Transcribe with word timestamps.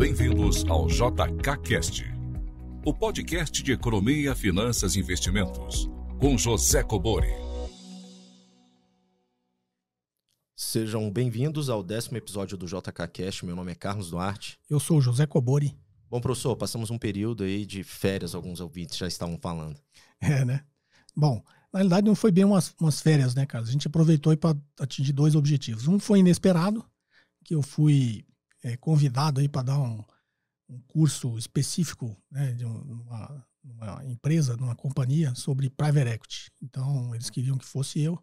Bem-vindos 0.00 0.64
ao 0.64 0.86
JKCast, 0.86 2.06
o 2.86 2.94
podcast 2.94 3.62
de 3.62 3.72
economia, 3.72 4.34
finanças 4.34 4.96
e 4.96 4.98
investimentos, 4.98 5.90
com 6.18 6.38
José 6.38 6.82
Cobori. 6.82 7.28
Sejam 10.56 11.10
bem-vindos 11.10 11.68
ao 11.68 11.82
décimo 11.82 12.16
episódio 12.16 12.56
do 12.56 12.64
JKCast. 12.64 13.44
Meu 13.44 13.54
nome 13.54 13.72
é 13.72 13.74
Carlos 13.74 14.08
Duarte. 14.08 14.58
Eu 14.70 14.80
sou 14.80 14.96
o 14.96 15.00
José 15.02 15.26
Cobori. 15.26 15.76
Bom, 16.08 16.18
professor, 16.18 16.56
passamos 16.56 16.90
um 16.90 16.96
período 16.96 17.44
aí 17.44 17.66
de 17.66 17.84
férias, 17.84 18.34
alguns 18.34 18.58
ouvintes 18.58 18.96
já 18.96 19.06
estavam 19.06 19.38
falando. 19.38 19.78
É, 20.18 20.46
né? 20.46 20.64
Bom, 21.14 21.44
na 21.70 21.80
realidade 21.80 22.06
não 22.06 22.14
foi 22.14 22.32
bem 22.32 22.46
umas, 22.46 22.74
umas 22.80 23.02
férias, 23.02 23.34
né, 23.34 23.44
Carlos? 23.44 23.68
A 23.68 23.72
gente 23.72 23.86
aproveitou 23.86 24.34
para 24.34 24.56
atingir 24.78 25.12
dois 25.12 25.34
objetivos. 25.34 25.86
Um 25.86 25.98
foi 25.98 26.20
inesperado, 26.20 26.82
que 27.44 27.54
eu 27.54 27.60
fui 27.60 28.24
é, 28.62 28.76
convidado 28.76 29.40
aí 29.40 29.48
para 29.48 29.62
dar 29.62 29.78
um, 29.78 30.04
um, 30.68 30.80
curso 30.88 31.36
específico 31.38 32.16
né, 32.30 32.52
de 32.52 32.64
uma, 32.64 33.46
uma, 33.64 34.04
empresa, 34.06 34.56
numa 34.56 34.74
companhia, 34.74 35.34
sobre 35.34 35.70
private 35.70 36.10
equity. 36.10 36.52
Então, 36.62 37.14
eles 37.14 37.30
queriam 37.30 37.58
que 37.58 37.64
fosse 37.64 38.00
eu. 38.00 38.18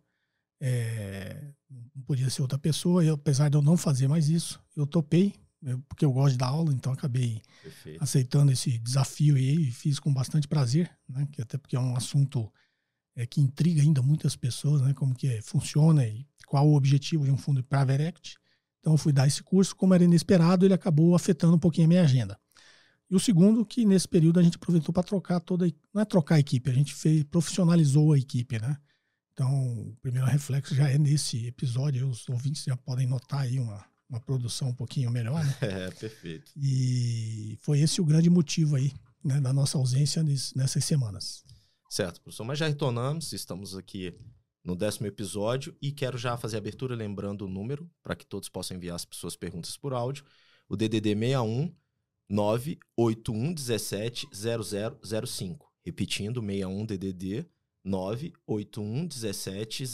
É, 0.59 1.52
não 1.95 2.04
podia 2.04 2.30
ser 2.30 2.42
outra 2.42 2.58
pessoa. 2.58 3.04
Eu, 3.04 3.16
apesar 3.16 3.50
de 3.50 3.58
eu 3.58 3.62
não 3.62 3.78
fazer 3.78 4.08
mais 4.08 4.30
isso, 4.30 4.59
eu 4.76 4.86
topei, 4.86 5.34
eu, 5.62 5.80
porque 5.90 6.05
eu 6.05 6.12
gosto 6.12 6.34
de 6.34 6.38
dar 6.38 6.48
aula, 6.48 6.73
então 6.73 6.94
acabei 6.94 7.42
Perfeito. 7.62 8.04
aceitando 8.04 8.52
esse 8.52 8.78
desafio 8.78 9.36
aí 9.36 9.70
e 9.70 9.72
fiz 9.72 10.00
com 10.00 10.14
bastante 10.14 10.48
prazer, 10.48 10.90
né, 11.08 11.28
que 11.31 11.42
até 11.42 11.58
porque 11.58 11.76
é 11.76 11.80
um 11.80 11.95
assunto 11.95 12.52
é, 13.16 13.26
que 13.26 13.42
intriga 13.42 13.81
ainda 13.81 14.02
muitas 14.02 14.36
pessoas, 14.36 14.81
né, 14.81 14.94
como 14.94 15.16
que 15.16 15.42
funciona 15.42 16.06
e 16.06 16.26
qual 16.45 16.67
o 16.67 16.76
objetivo 16.76 17.26
de 17.26 17.31
um 17.31 17.38
fundo 17.38 17.62
de 17.62 17.67
private 17.67 18.04
equity. 18.04 18.38
Então 18.80 18.94
eu 18.94 18.98
fui 18.98 19.12
dar 19.12 19.27
esse 19.27 19.44
curso, 19.44 19.76
como 19.76 19.94
era 19.94 20.04
inesperado, 20.04 20.66
ele 20.66 20.73
acabou 20.73 21.16
afetando 21.16 21.56
um 21.56 21.59
pouquinho 21.59 21.86
a 21.86 21.89
minha 21.89 22.03
agenda. 22.03 22.39
E 23.09 23.16
o 23.16 23.20
segundo, 23.20 23.66
que 23.66 23.86
nesse 23.86 24.08
período 24.08 24.39
a 24.39 24.44
gente 24.44 24.58
aproveitou 24.58 24.94
para 24.94 25.03
trocar 25.03 25.39
toda, 25.39 25.66
não 25.94 26.02
é 26.02 26.06
trocar 26.06 26.36
a 26.36 26.39
equipe, 26.39 26.70
a 26.70 26.73
gente 26.73 26.94
fez, 26.94 27.23
profissionalizou 27.23 28.14
a 28.14 28.17
equipe, 28.17 28.59
né? 28.59 28.78
Então, 29.31 29.50
o 29.81 29.95
primeiro 30.02 30.28
reflexo 30.28 30.75
já 30.75 30.89
é 30.89 30.98
nesse 30.98 31.45
episódio, 31.48 32.09
os 32.09 32.28
ouvintes 32.28 32.64
já 32.64 32.75
podem 32.75 33.08
notar 33.08 33.42
aí 33.42 33.59
uma, 33.59 33.86
uma 34.09 34.20
produção 34.20 34.70
um 34.70 34.73
pouquinho 34.73 35.11
melhor, 35.11 35.44
né? 35.45 35.55
É, 35.61 35.92
perfeito. 35.92 36.52
E 36.58 37.58
foi 37.61 37.80
esse 37.80 38.02
o 38.02 38.05
grande 38.05 38.30
motivo 38.30 38.75
aí, 38.75 38.92
né, 39.23 39.39
da 39.39 39.53
nossa 39.53 39.78
ausência 39.78 40.23
nessas 40.23 40.83
semanas. 40.83 41.44
Certo, 41.89 42.20
professor, 42.22 42.44
mas 42.44 42.59
já 42.59 42.67
retornamos, 42.67 43.31
estamos 43.31 43.75
aqui 43.75 44.14
no 44.68 44.76
décimo 44.76 45.08
episódio 45.08 45.73
e 45.82 45.94
quero 45.94 46.18
já 46.18 46.36
fazer 46.36 46.58
a 46.58 46.60
abertura 46.60 46.94
lembrando 46.94 47.46
o 47.46 47.48
número 47.48 47.90
para 48.04 48.18
que 48.18 48.26
todos 48.26 48.50
possam 48.50 48.76
enviar 48.76 48.98
as 48.98 49.08
suas 49.12 49.34
perguntas 49.34 49.78
por 49.78 49.94
áudio. 49.94 50.26
O 50.68 50.76
DDD 50.76 51.16
61 51.16 51.73
981 52.30 53.54
17 53.54 54.28
0005. 54.34 55.73
Repetindo, 55.86 56.42
61 56.42 56.86
DDD 56.86 57.45
981 57.82 59.08
17 59.08 59.86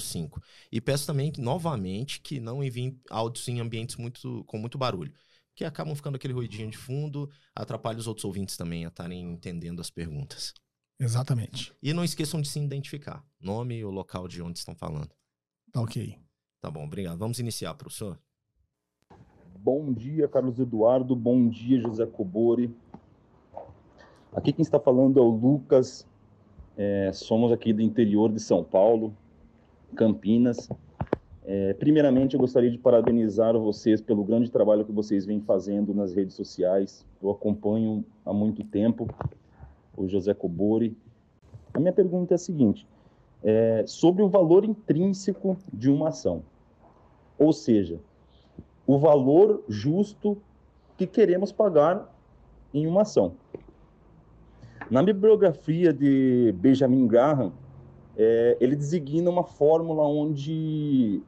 0005. 0.00 0.42
E 0.72 0.80
peço 0.80 1.06
também 1.06 1.32
novamente 1.38 2.20
que 2.20 2.40
não 2.40 2.64
enviem 2.64 3.00
áudios 3.08 3.46
em 3.46 3.60
ambientes 3.60 3.94
muito, 3.94 4.42
com 4.48 4.58
muito 4.58 4.76
barulho, 4.76 5.14
que 5.54 5.64
acabam 5.64 5.94
ficando 5.94 6.16
aquele 6.16 6.34
ruidinho 6.34 6.68
de 6.68 6.76
fundo, 6.76 7.30
atrapalha 7.54 8.00
os 8.00 8.08
outros 8.08 8.24
ouvintes 8.24 8.56
também 8.56 8.84
a 8.84 8.88
estarem 8.88 9.30
entendendo 9.30 9.80
as 9.80 9.90
perguntas. 9.90 10.52
Exatamente. 11.02 11.74
E 11.82 11.92
não 11.92 12.04
esqueçam 12.04 12.40
de 12.40 12.48
se 12.48 12.60
identificar. 12.60 13.24
Nome 13.40 13.78
e 13.78 13.84
o 13.84 13.90
local 13.90 14.28
de 14.28 14.40
onde 14.40 14.60
estão 14.60 14.72
falando. 14.72 15.10
Tá 15.72 15.80
ok. 15.80 16.16
Tá 16.60 16.70
bom, 16.70 16.84
obrigado. 16.84 17.18
Vamos 17.18 17.40
iniciar, 17.40 17.74
professor. 17.74 18.16
Bom 19.58 19.92
dia, 19.92 20.28
Carlos 20.28 20.60
Eduardo. 20.60 21.16
Bom 21.16 21.48
dia, 21.48 21.80
José 21.80 22.06
Cobori. 22.06 22.72
Aqui 24.32 24.52
quem 24.52 24.62
está 24.62 24.78
falando 24.78 25.18
é 25.18 25.22
o 25.22 25.28
Lucas. 25.28 26.06
É, 26.76 27.10
somos 27.12 27.50
aqui 27.50 27.72
do 27.72 27.82
interior 27.82 28.30
de 28.32 28.38
São 28.38 28.62
Paulo, 28.62 29.12
Campinas. 29.96 30.68
É, 31.44 31.74
primeiramente, 31.74 32.34
eu 32.34 32.40
gostaria 32.40 32.70
de 32.70 32.78
parabenizar 32.78 33.58
vocês 33.58 34.00
pelo 34.00 34.22
grande 34.22 34.52
trabalho 34.52 34.84
que 34.84 34.92
vocês 34.92 35.26
vêm 35.26 35.40
fazendo 35.40 35.92
nas 35.92 36.14
redes 36.14 36.36
sociais. 36.36 37.04
Eu 37.20 37.28
acompanho 37.32 38.04
há 38.24 38.32
muito 38.32 38.62
tempo 38.62 39.08
o 39.96 40.08
José 40.08 40.34
Cobori. 40.34 40.96
A 41.72 41.78
minha 41.78 41.92
pergunta 41.92 42.34
é 42.34 42.36
a 42.36 42.38
seguinte: 42.38 42.86
é 43.42 43.84
sobre 43.86 44.22
o 44.22 44.28
valor 44.28 44.64
intrínseco 44.64 45.56
de 45.72 45.90
uma 45.90 46.08
ação, 46.08 46.42
ou 47.38 47.52
seja, 47.52 47.98
o 48.86 48.98
valor 48.98 49.62
justo 49.68 50.38
que 50.96 51.06
queremos 51.06 51.52
pagar 51.52 52.12
em 52.72 52.86
uma 52.86 53.02
ação. 53.02 53.34
Na 54.90 55.02
bibliografia 55.02 55.92
de 55.92 56.52
Benjamin 56.58 57.06
Graham, 57.06 57.52
é, 58.16 58.56
ele 58.60 58.76
designa 58.76 59.30
uma 59.30 59.44
fórmula 59.44 60.02
onde 60.02 61.22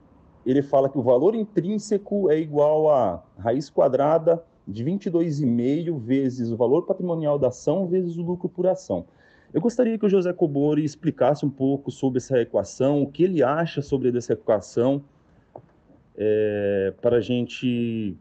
ele 0.45 0.63
fala 0.63 0.89
que 0.89 0.99
o 0.99 1.03
valor 1.03 1.35
intrínseco 1.35 2.31
é 2.31 2.39
igual 2.39 2.91
a 2.91 3.23
raiz 3.39 3.71
quadrada 3.71 4.45
de 4.67 4.85
22,5 4.85 5.99
vezes 5.99 6.51
o 6.51 6.57
valor 6.57 6.83
patrimonial 6.83 7.39
da 7.39 7.49
ação 7.49 7.87
vezes 7.87 8.17
o 8.17 8.23
lucro 8.23 8.49
por 8.49 8.67
ação. 8.67 9.05
Eu 9.53 9.61
gostaria 9.61 9.97
que 9.99 10.05
o 10.05 10.09
José 10.09 10.33
Cobori 10.33 10.85
explicasse 10.85 11.47
um 11.47 11.51
pouco 11.51 11.91
sobre 11.91 12.19
essa 12.19 12.41
equação, 12.41 13.03
o 13.03 13.07
que 13.07 13.23
ele 13.23 13.43
acha 13.43 13.81
sobre 13.81 14.17
essa 14.17 14.33
equação, 14.33 15.03
é, 16.17 16.93
para 17.01 17.19
a 17.19 17.21
gente 17.21 18.17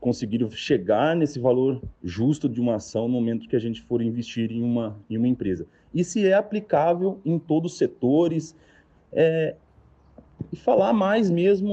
conseguir 0.00 0.48
chegar 0.52 1.16
nesse 1.16 1.40
valor 1.40 1.82
justo 2.02 2.48
de 2.48 2.60
uma 2.60 2.76
ação 2.76 3.08
no 3.08 3.14
momento 3.14 3.48
que 3.48 3.56
a 3.56 3.60
gente 3.60 3.82
for 3.82 4.00
investir 4.00 4.52
em 4.52 4.62
uma, 4.62 4.96
em 5.10 5.16
uma 5.16 5.26
empresa. 5.26 5.66
E 5.92 6.04
se 6.04 6.26
é 6.26 6.34
aplicável 6.34 7.18
em 7.24 7.38
todos 7.38 7.72
os 7.72 7.78
setores, 7.78 8.54
é, 9.12 9.56
e 10.52 10.56
falar 10.56 10.92
mais 10.92 11.30
mesmo 11.30 11.72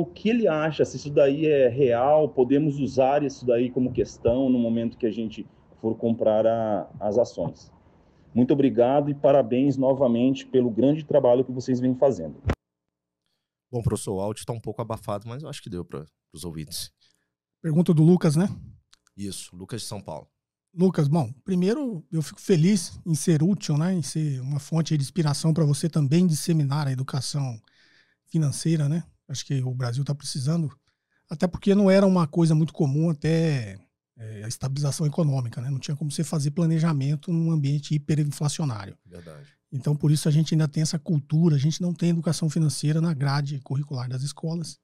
o 0.00 0.06
que 0.06 0.28
ele 0.28 0.48
acha, 0.48 0.84
se 0.84 0.96
isso 0.96 1.10
daí 1.10 1.46
é 1.46 1.68
real, 1.68 2.28
podemos 2.28 2.78
usar 2.78 3.22
isso 3.22 3.46
daí 3.46 3.70
como 3.70 3.92
questão 3.92 4.48
no 4.48 4.58
momento 4.58 4.96
que 4.96 5.06
a 5.06 5.10
gente 5.10 5.46
for 5.80 5.96
comprar 5.96 6.46
a, 6.46 6.88
as 6.98 7.18
ações. 7.18 7.70
Muito 8.34 8.52
obrigado 8.52 9.08
e 9.10 9.14
parabéns 9.14 9.76
novamente 9.76 10.46
pelo 10.46 10.70
grande 10.70 11.04
trabalho 11.04 11.44
que 11.44 11.52
vocês 11.52 11.80
vêm 11.80 11.94
fazendo. 11.94 12.36
Bom, 13.70 13.82
professor, 13.82 14.14
o 14.14 14.20
áudio 14.20 14.40
está 14.40 14.52
um 14.52 14.60
pouco 14.60 14.82
abafado, 14.82 15.26
mas 15.28 15.42
eu 15.42 15.48
acho 15.48 15.62
que 15.62 15.70
deu 15.70 15.84
para 15.84 16.04
os 16.32 16.44
ouvintes. 16.44 16.90
Pergunta 17.62 17.94
do 17.94 18.02
Lucas, 18.02 18.36
né? 18.36 18.48
Isso, 19.16 19.54
Lucas 19.56 19.82
de 19.82 19.88
São 19.88 20.00
Paulo. 20.00 20.28
Lucas, 20.74 21.08
bom, 21.08 21.32
primeiro 21.42 22.04
eu 22.12 22.20
fico 22.20 22.40
feliz 22.40 23.00
em 23.06 23.14
ser 23.14 23.42
útil, 23.42 23.78
né, 23.78 23.94
em 23.94 24.02
ser 24.02 24.40
uma 24.42 24.60
fonte 24.60 24.94
de 24.94 25.02
inspiração 25.02 25.54
para 25.54 25.64
você 25.64 25.88
também 25.88 26.26
disseminar 26.26 26.86
a 26.86 26.92
educação 26.92 27.58
financeira, 28.28 28.88
né? 28.88 29.04
Acho 29.28 29.44
que 29.44 29.62
o 29.62 29.74
Brasil 29.74 30.02
está 30.02 30.14
precisando, 30.14 30.70
até 31.28 31.46
porque 31.46 31.74
não 31.74 31.90
era 31.90 32.06
uma 32.06 32.26
coisa 32.26 32.54
muito 32.54 32.72
comum 32.72 33.10
até 33.10 33.78
é, 34.16 34.44
a 34.44 34.48
estabilização 34.48 35.06
econômica, 35.06 35.60
né? 35.60 35.70
Não 35.70 35.78
tinha 35.78 35.96
como 35.96 36.10
você 36.10 36.24
fazer 36.24 36.50
planejamento 36.52 37.32
num 37.32 37.50
ambiente 37.50 37.94
hiperinflacionário. 37.94 38.96
Verdade. 39.04 39.46
Então, 39.70 39.96
por 39.96 40.10
isso 40.10 40.28
a 40.28 40.32
gente 40.32 40.54
ainda 40.54 40.68
tem 40.68 40.82
essa 40.82 40.98
cultura, 40.98 41.56
a 41.56 41.58
gente 41.58 41.82
não 41.82 41.92
tem 41.92 42.10
educação 42.10 42.48
financeira 42.48 43.00
na 43.00 43.12
grade 43.12 43.60
curricular 43.60 44.08
das 44.08 44.22
escolas. 44.22 44.78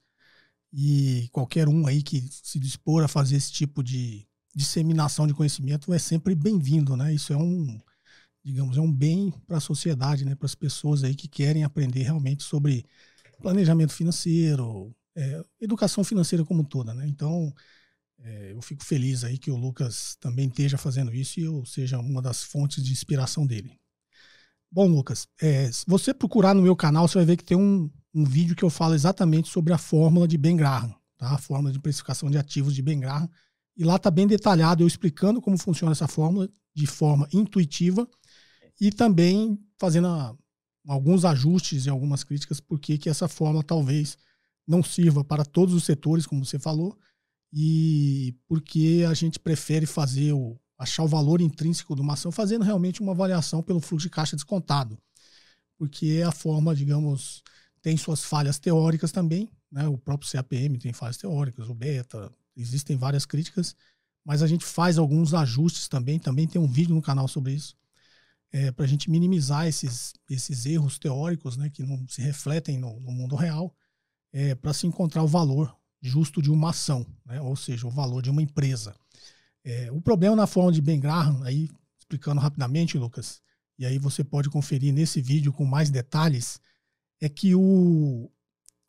E 0.72 1.28
qualquer 1.32 1.68
um 1.68 1.86
aí 1.86 2.02
que 2.02 2.26
se 2.30 2.58
dispor 2.58 3.04
a 3.04 3.08
fazer 3.08 3.36
esse 3.36 3.52
tipo 3.52 3.82
de 3.82 4.26
disseminação 4.54 5.26
de 5.26 5.34
conhecimento 5.34 5.92
é 5.92 5.98
sempre 5.98 6.34
bem-vindo, 6.34 6.96
né? 6.96 7.14
Isso 7.14 7.32
é 7.32 7.36
um, 7.36 7.78
digamos, 8.44 8.76
é 8.76 8.80
um 8.80 8.92
bem 8.92 9.32
para 9.46 9.58
a 9.58 9.60
sociedade, 9.60 10.24
né? 10.24 10.34
Para 10.34 10.46
as 10.46 10.54
pessoas 10.54 11.04
aí 11.04 11.14
que 11.14 11.28
querem 11.28 11.64
aprender 11.64 12.02
realmente 12.02 12.42
sobre 12.42 12.84
planejamento 13.42 13.92
financeiro, 13.92 14.94
é, 15.14 15.44
educação 15.60 16.02
financeira 16.02 16.44
como 16.44 16.64
toda, 16.64 16.94
né? 16.94 17.06
Então, 17.06 17.52
é, 18.20 18.52
eu 18.52 18.62
fico 18.62 18.84
feliz 18.84 19.24
aí 19.24 19.36
que 19.36 19.50
o 19.50 19.56
Lucas 19.56 20.16
também 20.20 20.48
esteja 20.48 20.78
fazendo 20.78 21.12
isso 21.12 21.40
e 21.40 21.42
eu 21.42 21.64
seja 21.66 21.98
uma 21.98 22.22
das 22.22 22.42
fontes 22.42 22.82
de 22.82 22.92
inspiração 22.92 23.46
dele. 23.46 23.78
Bom, 24.70 24.86
Lucas, 24.86 25.26
é, 25.40 25.70
se 25.70 25.84
você 25.86 26.14
procurar 26.14 26.54
no 26.54 26.62
meu 26.62 26.74
canal, 26.74 27.06
você 27.06 27.18
vai 27.18 27.26
ver 27.26 27.36
que 27.36 27.44
tem 27.44 27.56
um, 27.56 27.90
um 28.14 28.24
vídeo 28.24 28.56
que 28.56 28.62
eu 28.62 28.70
falo 28.70 28.94
exatamente 28.94 29.48
sobre 29.48 29.72
a 29.72 29.78
fórmula 29.78 30.26
de 30.26 30.38
Ben 30.38 30.56
Graham, 30.56 30.94
tá? 31.18 31.34
A 31.34 31.38
fórmula 31.38 31.72
de 31.72 31.78
precificação 31.78 32.30
de 32.30 32.38
ativos 32.38 32.74
de 32.74 32.80
Ben 32.80 32.98
Graham. 32.98 33.28
E 33.76 33.84
lá 33.84 33.96
está 33.96 34.10
bem 34.10 34.26
detalhado 34.26 34.82
eu 34.82 34.86
explicando 34.86 35.40
como 35.42 35.58
funciona 35.58 35.92
essa 35.92 36.08
fórmula 36.08 36.48
de 36.74 36.86
forma 36.86 37.28
intuitiva 37.32 38.08
e 38.80 38.90
também 38.90 39.58
fazendo 39.78 40.06
a, 40.08 40.34
alguns 40.86 41.24
ajustes 41.24 41.86
e 41.86 41.90
algumas 41.90 42.24
críticas 42.24 42.60
porque 42.60 42.98
que 42.98 43.08
essa 43.08 43.28
forma 43.28 43.62
talvez 43.62 44.18
não 44.66 44.82
sirva 44.82 45.24
para 45.24 45.44
todos 45.44 45.74
os 45.74 45.84
setores, 45.84 46.26
como 46.26 46.44
você 46.44 46.58
falou, 46.58 46.98
e 47.52 48.34
porque 48.48 49.04
a 49.08 49.14
gente 49.14 49.38
prefere 49.38 49.86
fazer 49.86 50.32
o 50.32 50.58
achar 50.78 51.04
o 51.04 51.08
valor 51.08 51.40
intrínseco 51.40 51.94
de 51.94 52.00
uma 52.00 52.14
ação 52.14 52.32
fazendo 52.32 52.64
realmente 52.64 53.00
uma 53.00 53.12
avaliação 53.12 53.62
pelo 53.62 53.80
fluxo 53.80 54.08
de 54.08 54.10
caixa 54.10 54.34
descontado. 54.34 54.98
Porque 55.78 56.18
é 56.20 56.24
a 56.24 56.32
forma, 56.32 56.74
digamos, 56.74 57.42
tem 57.80 57.96
suas 57.96 58.24
falhas 58.24 58.58
teóricas 58.58 59.12
também, 59.12 59.48
né? 59.70 59.86
O 59.86 59.96
próprio 59.96 60.30
CAPM 60.30 60.78
tem 60.78 60.92
falhas 60.92 61.16
teóricas, 61.16 61.68
o 61.68 61.74
beta, 61.74 62.32
existem 62.56 62.96
várias 62.96 63.24
críticas, 63.24 63.76
mas 64.24 64.42
a 64.42 64.46
gente 64.46 64.64
faz 64.64 64.98
alguns 64.98 65.34
ajustes 65.34 65.88
também. 65.88 66.18
Também 66.18 66.48
tem 66.48 66.60
um 66.60 66.66
vídeo 66.66 66.94
no 66.94 67.02
canal 67.02 67.28
sobre 67.28 67.52
isso, 67.52 67.76
é, 68.52 68.70
para 68.70 68.84
a 68.84 68.88
gente 68.88 69.10
minimizar 69.10 69.66
esses, 69.66 70.12
esses 70.28 70.66
erros 70.66 70.98
teóricos 70.98 71.56
né, 71.56 71.70
que 71.70 71.82
não 71.82 72.06
se 72.06 72.20
refletem 72.20 72.78
no, 72.78 73.00
no 73.00 73.10
mundo 73.10 73.34
real, 73.34 73.74
é, 74.32 74.54
para 74.54 74.74
se 74.74 74.86
encontrar 74.86 75.22
o 75.22 75.28
valor 75.28 75.74
justo 76.00 76.42
de 76.42 76.50
uma 76.50 76.70
ação, 76.70 77.06
né, 77.24 77.40
ou 77.40 77.56
seja, 77.56 77.86
o 77.86 77.90
valor 77.90 78.20
de 78.22 78.30
uma 78.30 78.42
empresa. 78.42 78.94
É, 79.64 79.90
o 79.90 80.00
problema 80.00 80.36
na 80.36 80.46
forma 80.46 80.72
de 80.72 80.82
Ben 80.82 81.00
Graham, 81.00 81.42
aí 81.44 81.70
explicando 81.98 82.40
rapidamente, 82.40 82.98
Lucas, 82.98 83.40
e 83.78 83.86
aí 83.86 83.98
você 83.98 84.22
pode 84.22 84.50
conferir 84.50 84.92
nesse 84.92 85.22
vídeo 85.22 85.52
com 85.52 85.64
mais 85.64 85.90
detalhes, 85.90 86.60
é 87.20 87.28
que 87.28 87.54
o 87.54 88.30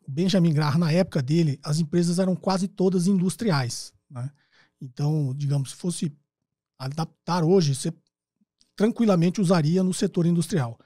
Benjamin 0.08 0.54
Graham, 0.54 0.80
na 0.80 0.92
época 0.92 1.22
dele, 1.22 1.60
as 1.64 1.80
empresas 1.80 2.20
eram 2.20 2.36
quase 2.36 2.68
todas 2.68 3.08
industriais. 3.08 3.94
Né? 4.10 4.30
Então, 4.82 5.34
digamos, 5.36 5.70
se 5.70 5.76
fosse 5.76 6.12
adaptar 6.78 7.44
hoje, 7.44 7.76
você 7.76 7.94
tranquilamente 8.76 9.42
usaria 9.42 9.84
no 9.84 9.94
setor 9.94 10.26
industrial. 10.26 10.80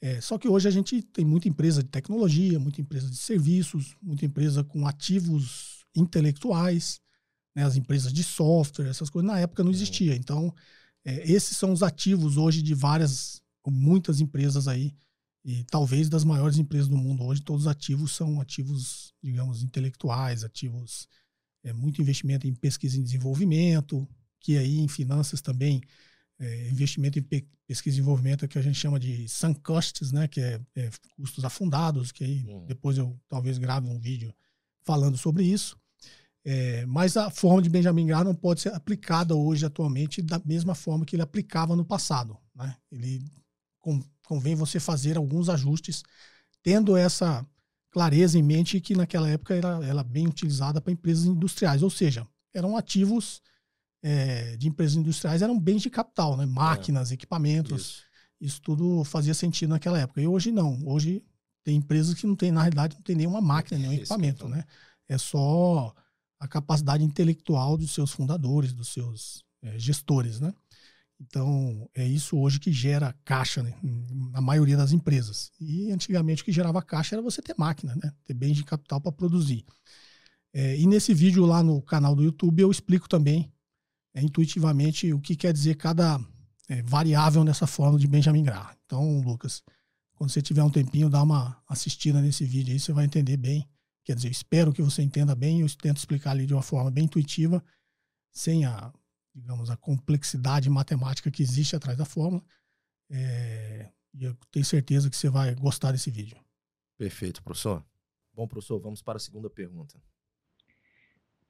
É, 0.00 0.20
só 0.20 0.38
que 0.38 0.48
hoje 0.48 0.68
a 0.68 0.70
gente 0.70 1.02
tem 1.02 1.24
muita 1.24 1.48
empresa 1.48 1.82
de 1.82 1.88
tecnologia, 1.88 2.58
muita 2.58 2.80
empresa 2.80 3.10
de 3.10 3.16
serviços, 3.16 3.96
muita 4.00 4.24
empresa 4.24 4.62
com 4.62 4.86
ativos 4.86 5.84
intelectuais, 5.94 7.00
né, 7.54 7.64
as 7.64 7.76
empresas 7.76 8.12
de 8.12 8.22
software, 8.22 8.88
essas 8.88 9.10
coisas 9.10 9.28
na 9.28 9.40
época 9.40 9.64
não 9.64 9.72
existia. 9.72 10.14
Então, 10.14 10.54
é, 11.04 11.30
esses 11.30 11.56
são 11.56 11.72
os 11.72 11.82
ativos 11.82 12.36
hoje 12.36 12.62
de 12.62 12.74
várias, 12.74 13.42
muitas 13.66 14.20
empresas 14.20 14.68
aí, 14.68 14.94
e 15.44 15.64
talvez 15.64 16.08
das 16.08 16.24
maiores 16.24 16.58
empresas 16.58 16.88
do 16.88 16.96
mundo 16.96 17.24
hoje, 17.24 17.42
todos 17.42 17.62
os 17.62 17.68
ativos 17.68 18.12
são 18.12 18.40
ativos, 18.40 19.12
digamos, 19.22 19.62
intelectuais, 19.62 20.44
ativos, 20.44 21.08
é, 21.64 21.72
muito 21.72 22.00
investimento 22.00 22.46
em 22.46 22.54
pesquisa 22.54 22.98
e 22.98 23.02
desenvolvimento, 23.02 24.06
que 24.40 24.56
aí 24.56 24.78
em 24.78 24.88
finanças 24.88 25.40
também 25.40 25.80
é, 26.40 26.68
investimento 26.68 27.18
em 27.18 27.22
pesquisa 27.22 27.96
e 27.96 28.00
desenvolvimento 28.00 28.46
que 28.46 28.58
a 28.58 28.62
gente 28.62 28.78
chama 28.78 28.98
de 28.98 29.28
sunk 29.28 29.60
costs, 29.60 30.12
né, 30.12 30.28
que 30.28 30.40
é, 30.40 30.60
é 30.76 30.90
custos 31.16 31.44
afundados, 31.44 32.12
que 32.12 32.24
aí 32.24 32.44
uhum. 32.46 32.66
depois 32.66 32.96
eu 32.96 33.18
talvez 33.28 33.58
grave 33.58 33.88
um 33.88 33.98
vídeo 33.98 34.32
falando 34.82 35.18
sobre 35.18 35.44
isso. 35.44 35.76
É, 36.44 36.86
mas 36.86 37.16
a 37.16 37.28
forma 37.28 37.60
de 37.60 37.68
Benjamin 37.68 38.06
Graham 38.06 38.24
não 38.24 38.34
pode 38.34 38.60
ser 38.60 38.72
aplicada 38.72 39.34
hoje, 39.34 39.66
atualmente, 39.66 40.22
da 40.22 40.40
mesma 40.44 40.74
forma 40.74 41.04
que 41.04 41.14
ele 41.14 41.22
aplicava 41.22 41.76
no 41.76 41.84
passado. 41.84 42.38
Né? 42.54 42.74
Ele 42.90 43.22
convém 44.22 44.54
você 44.54 44.80
fazer 44.80 45.16
alguns 45.16 45.48
ajustes, 45.48 46.02
tendo 46.62 46.96
essa 46.96 47.46
clareza 47.90 48.38
em 48.38 48.42
mente 48.42 48.80
que 48.80 48.94
naquela 48.94 49.28
época 49.28 49.54
era, 49.54 49.84
era 49.84 50.02
bem 50.02 50.26
utilizada 50.26 50.80
para 50.80 50.92
empresas 50.92 51.24
industriais, 51.24 51.82
ou 51.82 51.90
seja, 51.90 52.26
eram 52.54 52.76
ativos 52.76 53.42
é, 54.02 54.56
de 54.56 54.68
empresas 54.68 54.96
industriais 54.96 55.42
eram 55.42 55.58
bens 55.58 55.82
de 55.82 55.90
capital, 55.90 56.36
né? 56.36 56.46
máquinas, 56.46 57.10
é. 57.10 57.14
equipamentos. 57.14 57.82
Isso. 57.82 58.02
Isso. 58.40 58.62
tudo 58.62 59.02
fazia 59.04 59.34
sentido 59.34 59.70
naquela 59.70 59.98
época. 59.98 60.20
E 60.20 60.26
hoje 60.26 60.52
não. 60.52 60.80
Hoje 60.86 61.22
tem 61.64 61.76
empresas 61.76 62.14
que 62.14 62.26
não 62.26 62.36
tem, 62.36 62.50
na 62.50 62.62
realidade, 62.62 62.96
não 62.96 63.02
tem 63.02 63.16
nenhuma 63.16 63.40
máquina, 63.40 63.78
nenhum 63.78 63.92
equipamento. 63.92 64.48
Né? 64.48 64.64
É 65.08 65.18
só 65.18 65.94
a 66.38 66.46
capacidade 66.46 67.02
intelectual 67.02 67.76
dos 67.76 67.92
seus 67.92 68.12
fundadores, 68.12 68.72
dos 68.72 68.88
seus 68.88 69.44
é, 69.62 69.78
gestores. 69.78 70.38
Né? 70.40 70.52
Então, 71.20 71.88
é 71.94 72.06
isso 72.06 72.38
hoje 72.38 72.60
que 72.60 72.72
gera 72.72 73.14
caixa 73.24 73.62
né? 73.62 73.74
na 74.32 74.40
maioria 74.40 74.76
das 74.76 74.92
empresas. 74.92 75.50
E 75.60 75.90
antigamente 75.90 76.42
o 76.42 76.44
que 76.44 76.52
gerava 76.52 76.80
caixa 76.80 77.16
era 77.16 77.22
você 77.22 77.42
ter 77.42 77.56
máquina, 77.58 77.96
né? 77.96 78.12
ter 78.24 78.34
bens 78.34 78.56
de 78.56 78.64
capital 78.64 79.00
para 79.00 79.10
produzir. 79.10 79.64
É, 80.54 80.78
e 80.78 80.86
nesse 80.86 81.12
vídeo 81.12 81.44
lá 81.44 81.62
no 81.62 81.82
canal 81.82 82.14
do 82.14 82.22
YouTube 82.22 82.62
eu 82.62 82.70
explico 82.70 83.08
também 83.08 83.52
é, 84.18 84.22
intuitivamente 84.22 85.12
o 85.12 85.20
que 85.20 85.36
quer 85.36 85.52
dizer 85.52 85.76
cada 85.76 86.20
é, 86.68 86.82
variável 86.82 87.44
nessa 87.44 87.66
fórmula 87.66 88.00
de 88.00 88.08
Benjamin 88.08 88.42
Graham. 88.42 88.74
Então, 88.84 89.20
Lucas, 89.20 89.62
quando 90.16 90.30
você 90.30 90.42
tiver 90.42 90.62
um 90.62 90.70
tempinho, 90.70 91.08
dá 91.08 91.22
uma 91.22 91.62
assistida 91.68 92.20
nesse 92.20 92.44
vídeo 92.44 92.72
aí, 92.72 92.80
você 92.80 92.92
vai 92.92 93.04
entender 93.04 93.36
bem. 93.36 93.68
Quer 94.04 94.16
dizer, 94.16 94.30
espero 94.30 94.72
que 94.72 94.82
você 94.82 95.02
entenda 95.02 95.34
bem, 95.34 95.60
eu 95.60 95.76
tento 95.76 95.98
explicar 95.98 96.32
ali 96.32 96.46
de 96.46 96.54
uma 96.54 96.62
forma 96.62 96.90
bem 96.90 97.04
intuitiva, 97.04 97.62
sem 98.32 98.64
a, 98.64 98.92
digamos, 99.34 99.70
a 99.70 99.76
complexidade 99.76 100.68
matemática 100.68 101.30
que 101.30 101.42
existe 101.42 101.76
atrás 101.76 101.96
da 101.96 102.04
fórmula. 102.04 102.42
É, 103.10 103.90
e 104.14 104.24
eu 104.24 104.36
tenho 104.50 104.64
certeza 104.64 105.08
que 105.08 105.16
você 105.16 105.28
vai 105.28 105.54
gostar 105.54 105.92
desse 105.92 106.10
vídeo. 106.10 106.36
Perfeito, 106.96 107.42
professor. 107.42 107.84
Bom, 108.34 108.48
professor, 108.48 108.80
vamos 108.80 109.00
para 109.00 109.18
a 109.18 109.20
segunda 109.20 109.48
pergunta. 109.48 110.00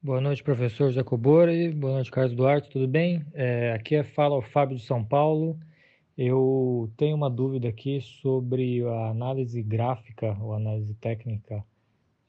Boa 0.01 0.21
noite, 0.21 0.45
professor 0.45 0.93
Jacobori. 0.93 1.73
Boa 1.73 1.95
noite, 1.95 2.13
Carlos 2.13 2.33
Duarte. 2.33 2.71
Tudo 2.71 2.87
bem? 2.87 3.27
É, 3.35 3.73
aqui 3.73 3.97
é 3.97 4.05
fala 4.05 4.37
o 4.37 4.43
Fábio 4.43 4.77
de 4.77 4.85
São 4.85 5.05
Paulo. 5.05 5.59
Eu 6.17 6.89
tenho 6.97 7.17
uma 7.17 7.29
dúvida 7.29 7.69
aqui 7.69 8.01
sobre 8.01 8.85
a 8.85 9.09
análise 9.09 9.61
gráfica 9.61 10.39
ou 10.41 10.55
análise 10.55 10.95
técnica. 10.95 11.65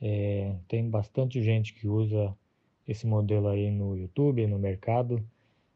É, 0.02 0.56
tem 0.68 0.90
bastante 0.90 1.44
gente 1.44 1.76
que 1.76 1.88
usa 1.88 2.36
esse 2.88 3.06
modelo 3.06 3.48
aí 3.48 3.70
no 3.70 3.96
YouTube, 3.96 4.48
no 4.48 4.58
mercado. 4.58 5.24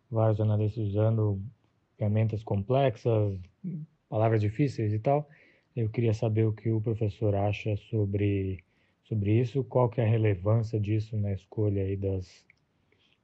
Vários 0.09 0.41
analistas 0.41 0.87
usando 0.87 1.39
ferramentas 1.95 2.43
complexas, 2.43 3.39
palavras 4.09 4.41
difíceis 4.41 4.93
e 4.93 4.99
tal. 4.99 5.29
Eu 5.75 5.89
queria 5.89 6.15
saber 6.15 6.45
o 6.45 6.53
que 6.53 6.71
o 6.71 6.81
professor 6.81 7.35
acha 7.35 7.77
sobre 7.77 8.63
sobre 9.03 9.39
isso, 9.39 9.63
qual 9.63 9.89
que 9.89 10.01
é 10.01 10.05
a 10.05 10.09
relevância 10.09 10.79
disso 10.79 11.17
na 11.17 11.33
escolha 11.33 11.83
aí 11.83 11.97
das, 11.97 12.45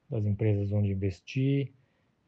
das 0.10 0.26
empresas 0.26 0.72
onde 0.72 0.90
investir, 0.90 1.72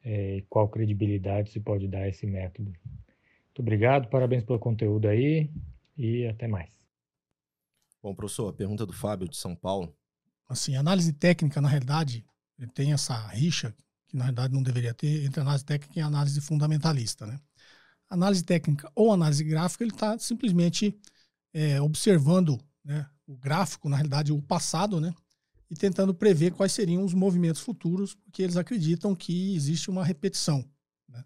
é, 0.04 0.44
qual 0.50 0.68
credibilidade 0.70 1.52
se 1.52 1.60
pode 1.60 1.88
dar 1.88 2.04
a 2.04 2.10
esse 2.10 2.26
método. 2.26 2.72
Muito 2.72 3.60
obrigado, 3.60 4.10
parabéns 4.10 4.44
pelo 4.44 4.60
conteúdo 4.60 5.08
aí 5.08 5.50
e 5.98 6.26
até 6.28 6.48
mais. 6.48 6.70
Bom, 8.02 8.16
professor, 8.16 8.48
a 8.48 8.54
pergunta 8.54 8.86
do 8.86 8.94
Fábio 8.94 9.28
de 9.28 9.38
São 9.38 9.56
Paulo. 9.56 9.94
Assim, 10.50 10.76
análise 10.76 11.14
técnica, 11.14 11.62
na 11.62 11.68
realidade, 11.68 12.26
tem 12.74 12.94
essa 12.94 13.16
rixa, 13.28 13.76
que 14.08 14.18
na 14.18 14.26
realidade 14.26 14.54
não 14.54 14.64
deveria 14.64 14.94
ter, 14.94 15.26
entre 15.26 15.42
análise 15.42 15.64
técnica 15.64 16.00
e 16.00 16.02
análise 16.02 16.42
fundamentalista, 16.42 17.26
né? 17.26 17.40
Análise 18.10 18.44
técnica 18.44 18.92
ou 18.96 19.14
análise 19.14 19.44
gráfica, 19.44 19.84
ele 19.84 19.94
está 19.94 20.18
simplesmente 20.18 21.00
é, 21.54 21.82
observando 21.82 22.60
né, 22.84 23.08
o 23.32 23.38
gráfico, 23.38 23.88
na 23.88 23.96
realidade, 23.96 24.34
o 24.34 24.42
passado, 24.42 25.00
né? 25.00 25.14
E 25.70 25.76
tentando 25.76 26.14
prever 26.14 26.52
quais 26.52 26.74
seriam 26.74 27.04
os 27.04 27.14
movimentos 27.14 27.62
futuros, 27.62 28.14
porque 28.14 28.44
eles 28.44 28.58
acreditam 28.58 29.16
que 29.16 29.56
existe 29.56 29.90
uma 29.90 30.04
repetição. 30.04 30.66
Né? 31.08 31.24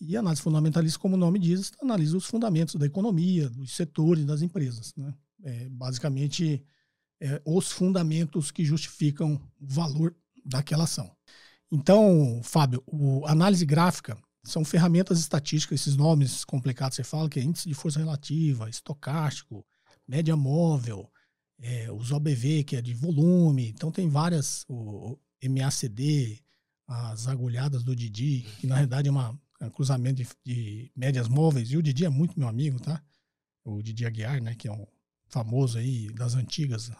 E 0.00 0.16
a 0.16 0.20
análise 0.20 0.40
fundamentalista, 0.40 0.98
como 0.98 1.16
o 1.16 1.18
nome 1.18 1.38
diz, 1.38 1.70
analisa 1.82 2.16
os 2.16 2.24
fundamentos 2.24 2.76
da 2.76 2.86
economia, 2.86 3.50
dos 3.50 3.76
setores, 3.76 4.24
das 4.24 4.40
empresas. 4.40 4.94
Né? 4.96 5.14
É, 5.42 5.68
basicamente, 5.68 6.64
é, 7.20 7.42
os 7.44 7.70
fundamentos 7.70 8.50
que 8.50 8.64
justificam 8.64 9.34
o 9.60 9.66
valor 9.66 10.16
daquela 10.42 10.84
ação. 10.84 11.14
Então, 11.70 12.40
Fábio, 12.42 12.82
análise 13.26 13.66
gráfica 13.66 14.16
são 14.42 14.64
ferramentas 14.64 15.18
estatísticas, 15.18 15.80
esses 15.80 15.96
nomes 15.96 16.42
complicados 16.42 16.96
que 16.96 17.02
você 17.02 17.08
fala, 17.08 17.28
que 17.28 17.38
é 17.38 17.42
índice 17.42 17.68
de 17.68 17.74
força 17.74 17.98
relativa, 17.98 18.70
estocástico, 18.70 19.64
média 20.08 20.36
móvel, 20.36 21.10
é, 21.60 21.90
os 21.90 22.12
OBV, 22.12 22.64
que 22.64 22.76
é 22.76 22.82
de 22.82 22.94
volume, 22.94 23.68
então 23.68 23.90
tem 23.90 24.08
várias, 24.08 24.64
o, 24.68 25.12
o 25.12 25.18
MACD, 25.48 26.42
as 26.86 27.26
agulhadas 27.26 27.82
do 27.82 27.94
Didi, 27.96 28.46
que 28.58 28.66
na 28.66 28.76
verdade 28.76 29.08
é, 29.08 29.10
uma, 29.10 29.38
é 29.60 29.66
um 29.66 29.70
cruzamento 29.70 30.22
de, 30.22 30.28
de, 30.44 30.92
médias 30.94 31.28
móveis, 31.28 31.70
e 31.70 31.76
o 31.76 31.82
Didi 31.82 32.04
é 32.04 32.08
muito 32.08 32.38
meu 32.38 32.48
amigo, 32.48 32.78
tá? 32.80 33.02
O 33.64 33.82
Didi 33.82 34.04
Aguiar, 34.04 34.42
né, 34.42 34.54
que 34.54 34.68
é 34.68 34.72
um 34.72 34.86
famoso 35.26 35.78
aí 35.78 36.08
das 36.12 36.34
antigas, 36.34 36.90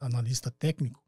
analista 0.00 0.50
técnico. 0.50 1.02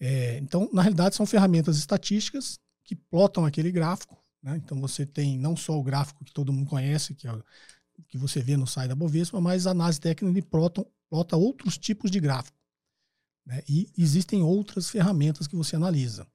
É, 0.00 0.38
então, 0.38 0.68
na 0.72 0.82
realidade, 0.82 1.14
são 1.14 1.24
ferramentas 1.24 1.78
estatísticas 1.78 2.58
que 2.82 2.94
plotam 2.94 3.46
aquele 3.46 3.70
gráfico, 3.70 4.22
né? 4.42 4.60
Então 4.62 4.78
você 4.80 5.06
tem 5.06 5.38
não 5.38 5.56
só 5.56 5.78
o 5.78 5.82
gráfico 5.82 6.24
que 6.24 6.32
todo 6.32 6.52
mundo 6.52 6.68
conhece, 6.68 7.14
que 7.14 7.26
é 7.26 7.32
que 8.08 8.18
você 8.18 8.42
vê 8.42 8.56
no 8.56 8.66
site 8.66 8.88
da 8.88 8.94
Bovespa, 8.94 9.40
mas 9.40 9.66
a 9.66 9.70
análise 9.70 10.00
técnica 10.00 10.34
de 10.34 10.42
plota, 10.42 10.86
plota 11.14 11.36
outros 11.36 11.78
tipos 11.78 12.10
de 12.10 12.18
gráfico. 12.18 12.58
Né? 13.46 13.62
E 13.68 13.88
existem 13.96 14.42
outras 14.42 14.90
ferramentas 14.90 15.46
que 15.46 15.54
você 15.54 15.76
analisa, 15.76 16.26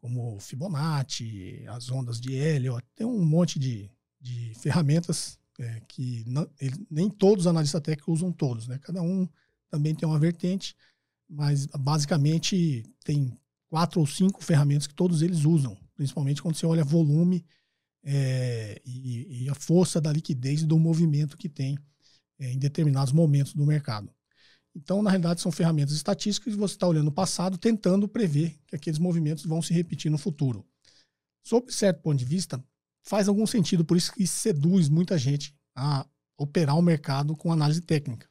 como 0.00 0.38
Fibonacci, 0.38 1.64
as 1.66 1.90
ondas 1.90 2.20
de 2.20 2.32
Elliott, 2.34 2.86
tem 2.94 3.04
um 3.04 3.24
monte 3.24 3.58
de, 3.58 3.90
de 4.20 4.54
ferramentas 4.54 5.36
é, 5.58 5.82
que 5.88 6.22
não, 6.28 6.48
ele, 6.60 6.86
nem 6.88 7.10
todos 7.10 7.44
os 7.44 7.46
analistas 7.48 7.80
técnicos 7.80 8.20
usam 8.20 8.30
todos, 8.30 8.68
né? 8.68 8.78
Cada 8.78 9.02
um 9.02 9.28
também 9.68 9.96
tem 9.96 10.08
uma 10.08 10.18
vertente, 10.18 10.76
mas 11.28 11.66
basicamente 11.66 12.84
tem 13.04 13.36
quatro 13.68 13.98
ou 13.98 14.06
cinco 14.06 14.44
ferramentas 14.44 14.86
que 14.86 14.94
todos 14.94 15.22
eles 15.22 15.44
usam, 15.44 15.76
principalmente 15.96 16.40
quando 16.40 16.54
você 16.54 16.66
olha 16.66 16.84
volume 16.84 17.44
é, 18.04 18.80
e, 18.86 19.44
e, 19.44 19.50
a 19.50 19.54
força 19.56 20.00
da 20.00 20.12
liquidez 20.12 20.62
do 20.62 20.78
movimento 20.78 21.36
que 21.36 21.48
tem 21.48 21.76
é, 22.40 22.52
em 22.52 22.58
determinados 22.58 23.12
momentos 23.12 23.52
do 23.52 23.66
mercado. 23.66 24.10
Então, 24.74 25.02
na 25.02 25.10
realidade, 25.10 25.40
são 25.40 25.50
ferramentas 25.50 25.94
estatísticas 25.94 26.54
e 26.54 26.56
você 26.56 26.74
está 26.74 26.86
olhando 26.86 27.08
o 27.08 27.12
passado, 27.12 27.58
tentando 27.58 28.06
prever 28.06 28.56
que 28.66 28.76
aqueles 28.76 28.98
movimentos 28.98 29.44
vão 29.44 29.60
se 29.60 29.72
repetir 29.72 30.10
no 30.10 30.18
futuro. 30.18 30.64
Sob 31.42 31.72
certo 31.72 32.02
ponto 32.02 32.18
de 32.18 32.24
vista, 32.24 32.62
faz 33.02 33.28
algum 33.28 33.46
sentido, 33.46 33.84
por 33.84 33.96
isso 33.96 34.12
que 34.12 34.26
seduz 34.26 34.88
muita 34.88 35.18
gente 35.18 35.54
a 35.74 36.06
operar 36.36 36.78
o 36.78 36.82
mercado 36.82 37.36
com 37.36 37.52
análise 37.52 37.80
técnica. 37.80 38.28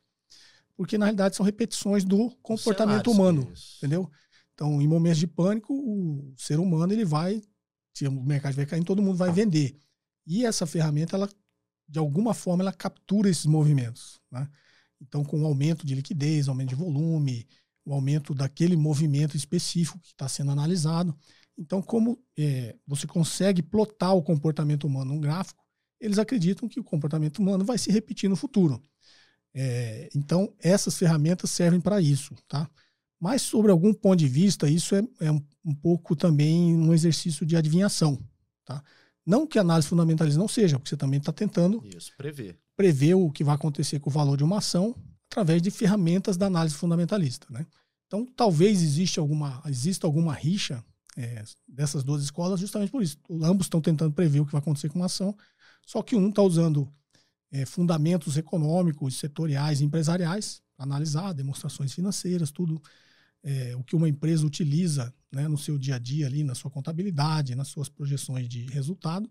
Porque, 0.76 0.98
na 0.98 1.06
realidade, 1.06 1.36
são 1.36 1.46
repetições 1.46 2.06
do 2.06 2.30
comportamento 2.42 3.12
humano, 3.12 3.52
isso. 3.54 3.78
entendeu? 3.78 4.10
Então, 4.54 4.82
em 4.82 4.88
momentos 4.88 5.20
de 5.20 5.28
pânico, 5.28 5.74
o 5.74 6.34
ser 6.38 6.60
humano 6.60 6.94
ele 6.94 7.06
vai, 7.06 7.42
se 7.94 8.08
o 8.08 8.12
mercado 8.12 8.56
vai 8.56 8.66
cair, 8.66 8.84
todo 8.84 9.02
mundo 9.02 9.18
vai 9.18 9.32
vender. 9.32 9.78
E 10.26 10.46
essa 10.46 10.66
ferramenta, 10.66 11.16
ela, 11.16 11.30
de 11.88 12.00
alguma 12.00 12.34
forma, 12.34 12.64
ela 12.64 12.72
captura 12.72 13.30
esses 13.30 13.46
movimentos. 13.46 14.22
Né? 14.32 14.48
Então, 15.02 15.24
com 15.24 15.42
o 15.42 15.46
aumento 15.46 15.86
de 15.86 15.96
liquidez, 15.96 16.48
aumento 16.48 16.70
de 16.70 16.76
volume, 16.76 17.48
o 17.86 17.94
aumento 17.94 18.34
daquele 18.34 18.76
movimento 18.76 19.36
específico 19.36 20.00
que 20.00 20.10
está 20.10 20.28
sendo 20.28 20.52
analisado. 20.52 21.18
Então, 21.58 21.82
como 21.82 22.22
é, 22.38 22.76
você 22.86 23.08
consegue 23.08 23.62
plotar 23.62 24.16
o 24.16 24.24
comportamento 24.24 24.86
humano 24.86 25.14
num 25.14 25.20
gráfico, 25.20 25.64
eles 26.00 26.20
acreditam 26.20 26.70
que 26.70 26.80
o 26.80 26.84
comportamento 26.84 27.40
humano 27.40 27.66
vai 27.66 27.78
se 27.78 27.92
repetir 27.92 28.30
no 28.30 28.36
futuro. 28.36 28.82
É, 29.54 30.10
então, 30.16 30.54
essas 30.60 30.98
ferramentas 30.98 31.50
servem 31.50 31.82
para 31.82 32.00
isso, 32.00 32.36
tá? 32.48 32.70
Mas, 33.20 33.42
sobre 33.42 33.72
algum 33.72 33.94
ponto 33.94 34.18
de 34.18 34.28
vista, 34.28 34.70
isso 34.70 34.96
é, 34.96 35.04
é 35.20 35.32
um, 35.32 35.44
um, 35.66 35.76
pouco 35.76 36.16
também 36.16 36.76
um 36.76 36.94
exercício 36.94 37.46
de 37.46 37.58
adivinhação, 37.58 38.18
tá? 38.64 38.82
Não 39.26 39.46
que 39.46 39.58
a 39.58 39.62
análise 39.62 39.88
fundamentalista 39.88 40.40
não 40.40 40.48
seja, 40.48 40.78
porque 40.78 40.90
você 40.90 40.98
também 40.98 41.20
está 41.20 41.34
tentando 41.34 41.86
isso, 41.86 42.14
prever 42.16 42.58
prever 42.80 43.14
o 43.14 43.30
que 43.30 43.44
vai 43.44 43.56
acontecer 43.56 44.00
com 44.00 44.10
o 44.10 44.14
valor 44.14 44.38
de 44.38 44.44
uma 44.46 44.60
ação 44.60 44.96
através 45.30 45.62
de 45.62 45.70
ferramentas 45.70 46.38
da 46.38 46.46
análise 46.46 46.76
fundamentalista. 46.76 47.46
Né? 47.50 47.68
Então, 48.08 48.26
talvez 48.26 48.82
exista 48.82 49.20
alguma, 49.20 49.62
exista 49.66 50.08
alguma 50.08 50.34
rixa 50.34 50.82
é, 51.18 51.44
dessas 51.68 52.06
duas 52.06 52.24
escolas 52.24 52.58
justamente 52.58 52.90
por 52.90 53.04
isso. 53.04 53.18
Ambos 53.44 53.66
estão 53.66 53.82
tentando 53.82 54.14
prever 54.14 54.40
o 54.40 54.46
que 54.46 54.54
vai 54.54 54.62
acontecer 54.62 54.88
com 54.88 54.98
uma 54.98 55.08
ação, 55.08 55.36
só 55.86 56.02
que 56.02 56.16
um 56.16 56.30
está 56.30 56.42
usando 56.42 56.90
é, 57.52 57.66
fundamentos 57.66 58.38
econômicos, 58.38 59.20
setoriais 59.20 59.82
empresariais 59.82 60.62
para 60.78 60.86
analisar 60.86 61.34
demonstrações 61.34 61.92
financeiras, 61.92 62.50
tudo 62.50 62.82
é, 63.44 63.76
o 63.76 63.84
que 63.84 63.94
uma 63.94 64.08
empresa 64.08 64.48
utiliza 64.48 65.14
né, 65.30 65.50
no 65.50 65.58
seu 65.58 65.78
dia 65.78 65.96
a 65.96 66.00
dia 66.00 66.28
ali, 66.28 66.46
na 66.46 66.56
sua 66.56 66.72
contabilidade, 66.72 67.56
nas 67.56 67.68
suas 67.68 67.90
projeções 67.90 68.48
de 68.48 68.68
resultado, 68.68 69.30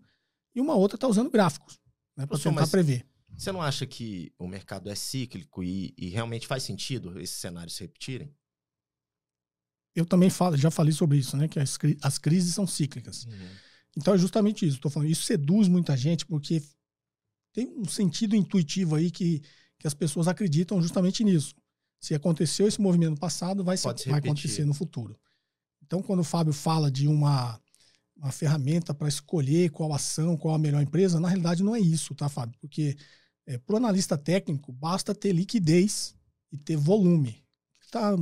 e 0.53 0.61
uma 0.61 0.75
outra 0.75 0.97
está 0.97 1.07
usando 1.07 1.31
gráficos 1.31 1.79
né, 2.15 2.27
para 2.27 2.37
tentar 2.37 2.67
prever. 2.67 3.08
Você 3.37 3.51
não 3.51 3.61
acha 3.61 3.85
que 3.85 4.33
o 4.37 4.47
mercado 4.47 4.89
é 4.89 4.95
cíclico 4.95 5.63
e, 5.63 5.93
e 5.97 6.09
realmente 6.09 6.47
faz 6.47 6.63
sentido 6.63 7.19
esses 7.19 7.37
cenários 7.37 7.75
se 7.75 7.83
repetirem? 7.83 8.33
Eu 9.95 10.05
também 10.05 10.29
falo, 10.29 10.57
já 10.57 10.69
falei 10.69 10.93
sobre 10.93 11.17
isso, 11.17 11.35
né? 11.37 11.47
Que 11.47 11.59
as, 11.59 11.77
as 12.01 12.17
crises 12.17 12.53
são 12.53 12.67
cíclicas. 12.67 13.25
Uhum. 13.25 13.49
Então 13.97 14.13
é 14.13 14.17
justamente 14.17 14.65
isso. 14.65 14.77
Estou 14.77 14.91
falando, 14.91 15.09
isso 15.09 15.23
seduz 15.23 15.67
muita 15.67 15.95
gente 15.95 16.25
porque 16.25 16.61
tem 17.53 17.67
um 17.77 17.85
sentido 17.85 18.35
intuitivo 18.35 18.95
aí 18.95 19.09
que, 19.09 19.41
que 19.77 19.87
as 19.87 19.93
pessoas 19.93 20.27
acreditam 20.27 20.81
justamente 20.81 21.23
nisso. 21.23 21.55
Se 21.99 22.15
aconteceu 22.15 22.67
esse 22.67 22.79
movimento 22.79 23.11
no 23.11 23.19
passado, 23.19 23.63
vai, 23.63 23.75
ser, 23.75 23.93
vai 24.05 24.19
acontecer 24.19 24.63
no 24.63 24.73
futuro. 24.73 25.19
Então, 25.83 26.01
quando 26.01 26.19
o 26.19 26.23
Fábio 26.23 26.53
fala 26.53 26.89
de 26.89 27.07
uma 27.07 27.59
uma 28.21 28.31
ferramenta 28.31 28.93
para 28.93 29.07
escolher 29.07 29.71
qual 29.71 29.93
ação, 29.93 30.37
qual 30.37 30.53
a 30.53 30.59
melhor 30.59 30.81
empresa, 30.81 31.19
na 31.19 31.29
realidade 31.29 31.63
não 31.63 31.75
é 31.75 31.79
isso, 31.79 32.13
tá, 32.13 32.27
Fábio? 32.27 32.57
Porque 32.59 32.97
é, 33.45 33.57
para 33.57 33.73
o 33.73 33.77
analista 33.77 34.17
técnico, 34.17 34.71
basta 34.71 35.15
ter 35.15 35.31
liquidez 35.31 36.15
e 36.51 36.57
ter 36.57 36.75
volume. 36.75 37.43
Está 37.81 38.15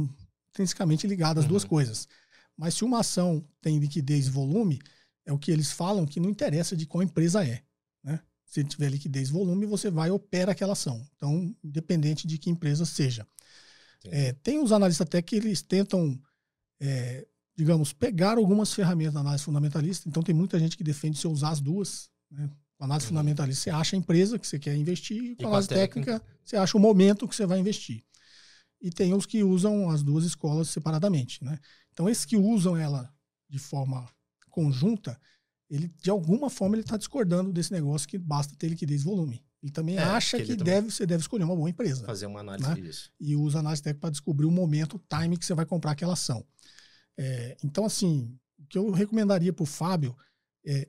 intrinsecamente 0.49 1.05
ligado 1.07 1.39
às 1.39 1.43
uhum. 1.43 1.49
duas 1.49 1.63
coisas. 1.63 2.07
Mas 2.55 2.75
se 2.75 2.83
uma 2.83 2.99
ação 2.99 3.45
tem 3.61 3.77
liquidez 3.77 4.27
e 4.27 4.31
volume, 4.31 4.79
é 5.25 5.33
o 5.33 5.37
que 5.37 5.51
eles 5.51 5.71
falam 5.71 6.05
que 6.05 6.19
não 6.19 6.29
interessa 6.29 6.75
de 6.75 6.85
qual 6.85 7.03
empresa 7.03 7.45
é. 7.45 7.61
Né? 8.03 8.19
Se 8.45 8.63
tiver 8.63 8.89
liquidez 8.89 9.29
e 9.29 9.33
volume, 9.33 9.65
você 9.65 9.91
vai 9.91 10.09
e 10.09 10.11
opera 10.11 10.53
aquela 10.53 10.73
ação. 10.73 11.05
Então, 11.15 11.53
independente 11.63 12.25
de 12.25 12.37
que 12.37 12.49
empresa 12.49 12.85
seja. 12.85 13.27
É, 14.05 14.31
tem 14.31 14.59
os 14.59 14.71
analistas 14.71 15.05
até 15.05 15.21
que 15.21 15.35
eles 15.35 15.61
tentam, 15.61 16.17
é, 16.79 17.27
digamos, 17.57 17.91
pegar 17.91 18.37
algumas 18.37 18.71
ferramentas 18.71 19.15
da 19.15 19.21
análise 19.21 19.43
fundamentalista. 19.43 20.07
Então, 20.07 20.21
tem 20.21 20.35
muita 20.35 20.59
gente 20.59 20.77
que 20.77 20.83
defende 20.83 21.17
se 21.17 21.27
usar 21.27 21.49
as 21.49 21.59
duas. 21.59 22.07
Né? 22.29 22.47
Com 22.77 22.85
análise 22.85 23.07
uhum. 23.07 23.09
fundamentalista, 23.09 23.63
você 23.63 23.69
acha 23.71 23.95
a 23.95 23.99
empresa 23.99 24.37
que 24.37 24.45
você 24.45 24.59
quer 24.59 24.75
investir, 24.75 25.17
e 25.17 25.35
com, 25.35 25.41
e 25.41 25.43
com 25.43 25.47
análise 25.47 25.69
técnica, 25.69 26.19
técnica, 26.19 26.37
você 26.45 26.55
acha 26.55 26.77
o 26.77 26.79
momento 26.79 27.27
que 27.27 27.35
você 27.35 27.47
vai 27.47 27.59
investir. 27.59 28.03
E 28.79 28.91
tem 28.91 29.11
os 29.11 29.25
que 29.25 29.43
usam 29.43 29.89
as 29.89 30.03
duas 30.03 30.23
escolas 30.23 30.69
separadamente. 30.69 31.43
Né? 31.43 31.57
Então, 31.91 32.07
esses 32.07 32.25
que 32.25 32.37
usam 32.37 32.77
ela 32.77 33.11
de 33.49 33.57
forma 33.57 34.07
conjunta, 34.51 35.19
ele 35.67 35.87
de 35.99 36.11
alguma 36.11 36.51
forma 36.51 36.75
ele 36.75 36.83
está 36.83 36.95
discordando 36.95 37.51
desse 37.51 37.71
negócio 37.71 38.07
que 38.07 38.19
basta 38.19 38.55
ter 38.55 38.69
liquidez 38.69 39.01
e 39.01 39.03
volume. 39.03 39.43
Ele 39.63 39.71
também 39.71 39.97
é, 39.97 40.03
acha 40.03 40.37
que, 40.37 40.45
que 40.45 40.55
deve, 40.55 40.91
você 40.91 41.07
deve 41.07 41.21
escolher 41.21 41.43
uma 41.43 41.55
boa 41.55 41.69
empresa. 41.69 42.05
Fazer 42.05 42.27
uma 42.27 42.41
análise 42.41 42.69
né? 42.69 42.75
disso. 42.75 43.11
E 43.19 43.35
usa 43.35 43.57
análise 43.57 43.81
técnica 43.81 44.01
para 44.01 44.11
descobrir 44.11 44.45
o 44.45 44.51
momento, 44.51 44.97
o 44.97 45.01
time 45.09 45.35
que 45.35 45.45
você 45.45 45.55
vai 45.55 45.65
comprar 45.65 45.91
aquela 45.91 46.13
ação. 46.13 46.45
É, 47.17 47.57
então, 47.63 47.85
assim, 47.85 48.37
o 48.59 48.65
que 48.67 48.77
eu 48.77 48.91
recomendaria 48.91 49.51
para 49.51 49.63
o 49.63 49.67
Fábio 49.67 50.15
é 50.65 50.87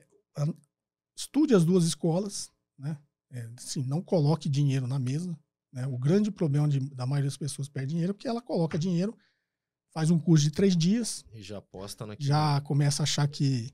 estude 1.19 1.53
as 1.53 1.65
duas 1.65 1.83
escolas, 1.83 2.49
né? 2.77 2.97
É, 3.31 3.49
assim, 3.57 3.83
não 3.83 4.01
coloque 4.01 4.47
dinheiro 4.47 4.87
na 4.87 4.97
mesa. 4.97 5.37
Né? 5.71 5.85
O 5.87 5.97
grande 5.97 6.31
problema 6.31 6.67
de, 6.67 6.79
da 6.79 7.05
maioria 7.05 7.29
das 7.29 7.37
pessoas 7.37 7.67
perde 7.67 7.89
dinheiro 7.89 8.11
é 8.11 8.13
porque 8.13 8.27
ela 8.27 8.41
coloca 8.41 8.79
dinheiro, 8.79 9.15
faz 9.93 10.09
um 10.09 10.17
curso 10.17 10.45
de 10.45 10.51
três 10.51 10.75
dias. 10.75 11.25
E 11.33 11.41
já 11.41 11.57
aposta 11.57 12.05
naquilo. 12.05 12.27
Já 12.27 12.61
começa 12.61 13.03
a 13.03 13.05
achar 13.05 13.27
que 13.27 13.71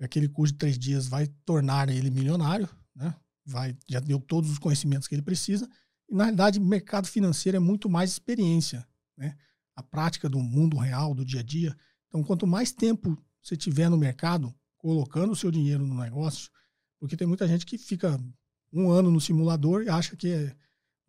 aquele 0.00 0.28
curso 0.28 0.52
de 0.52 0.58
três 0.58 0.78
dias 0.78 1.08
vai 1.08 1.26
tornar 1.44 1.88
ele 1.88 2.10
milionário, 2.10 2.68
né? 2.94 3.14
Vai, 3.46 3.76
já 3.88 4.00
deu 4.00 4.20
todos 4.20 4.50
os 4.50 4.58
conhecimentos 4.58 5.08
que 5.08 5.14
ele 5.14 5.22
precisa. 5.22 5.68
E, 6.08 6.14
na 6.14 6.24
realidade, 6.24 6.60
mercado 6.60 7.06
financeiro 7.06 7.56
é 7.56 7.60
muito 7.60 7.88
mais 7.88 8.10
experiência, 8.10 8.86
né? 9.16 9.36
A 9.76 9.82
prática 9.82 10.28
do 10.28 10.38
mundo 10.38 10.76
real, 10.76 11.14
do 11.14 11.24
dia 11.24 11.40
a 11.40 11.42
dia. 11.42 11.76
Então, 12.08 12.22
quanto 12.22 12.46
mais 12.46 12.72
tempo 12.72 13.18
você 13.42 13.56
tiver 13.56 13.88
no 13.88 13.96
mercado, 13.96 14.54
colocando 14.76 15.32
o 15.32 15.36
seu 15.36 15.50
dinheiro 15.50 15.86
no 15.86 15.94
negócio, 15.94 16.50
porque 16.98 17.16
tem 17.16 17.26
muita 17.26 17.46
gente 17.46 17.66
que 17.66 17.76
fica 17.76 18.18
um 18.72 18.90
ano 18.90 19.10
no 19.10 19.20
simulador 19.20 19.82
e 19.82 19.88
acha 19.88 20.16
que 20.16 20.28
é, 20.28 20.54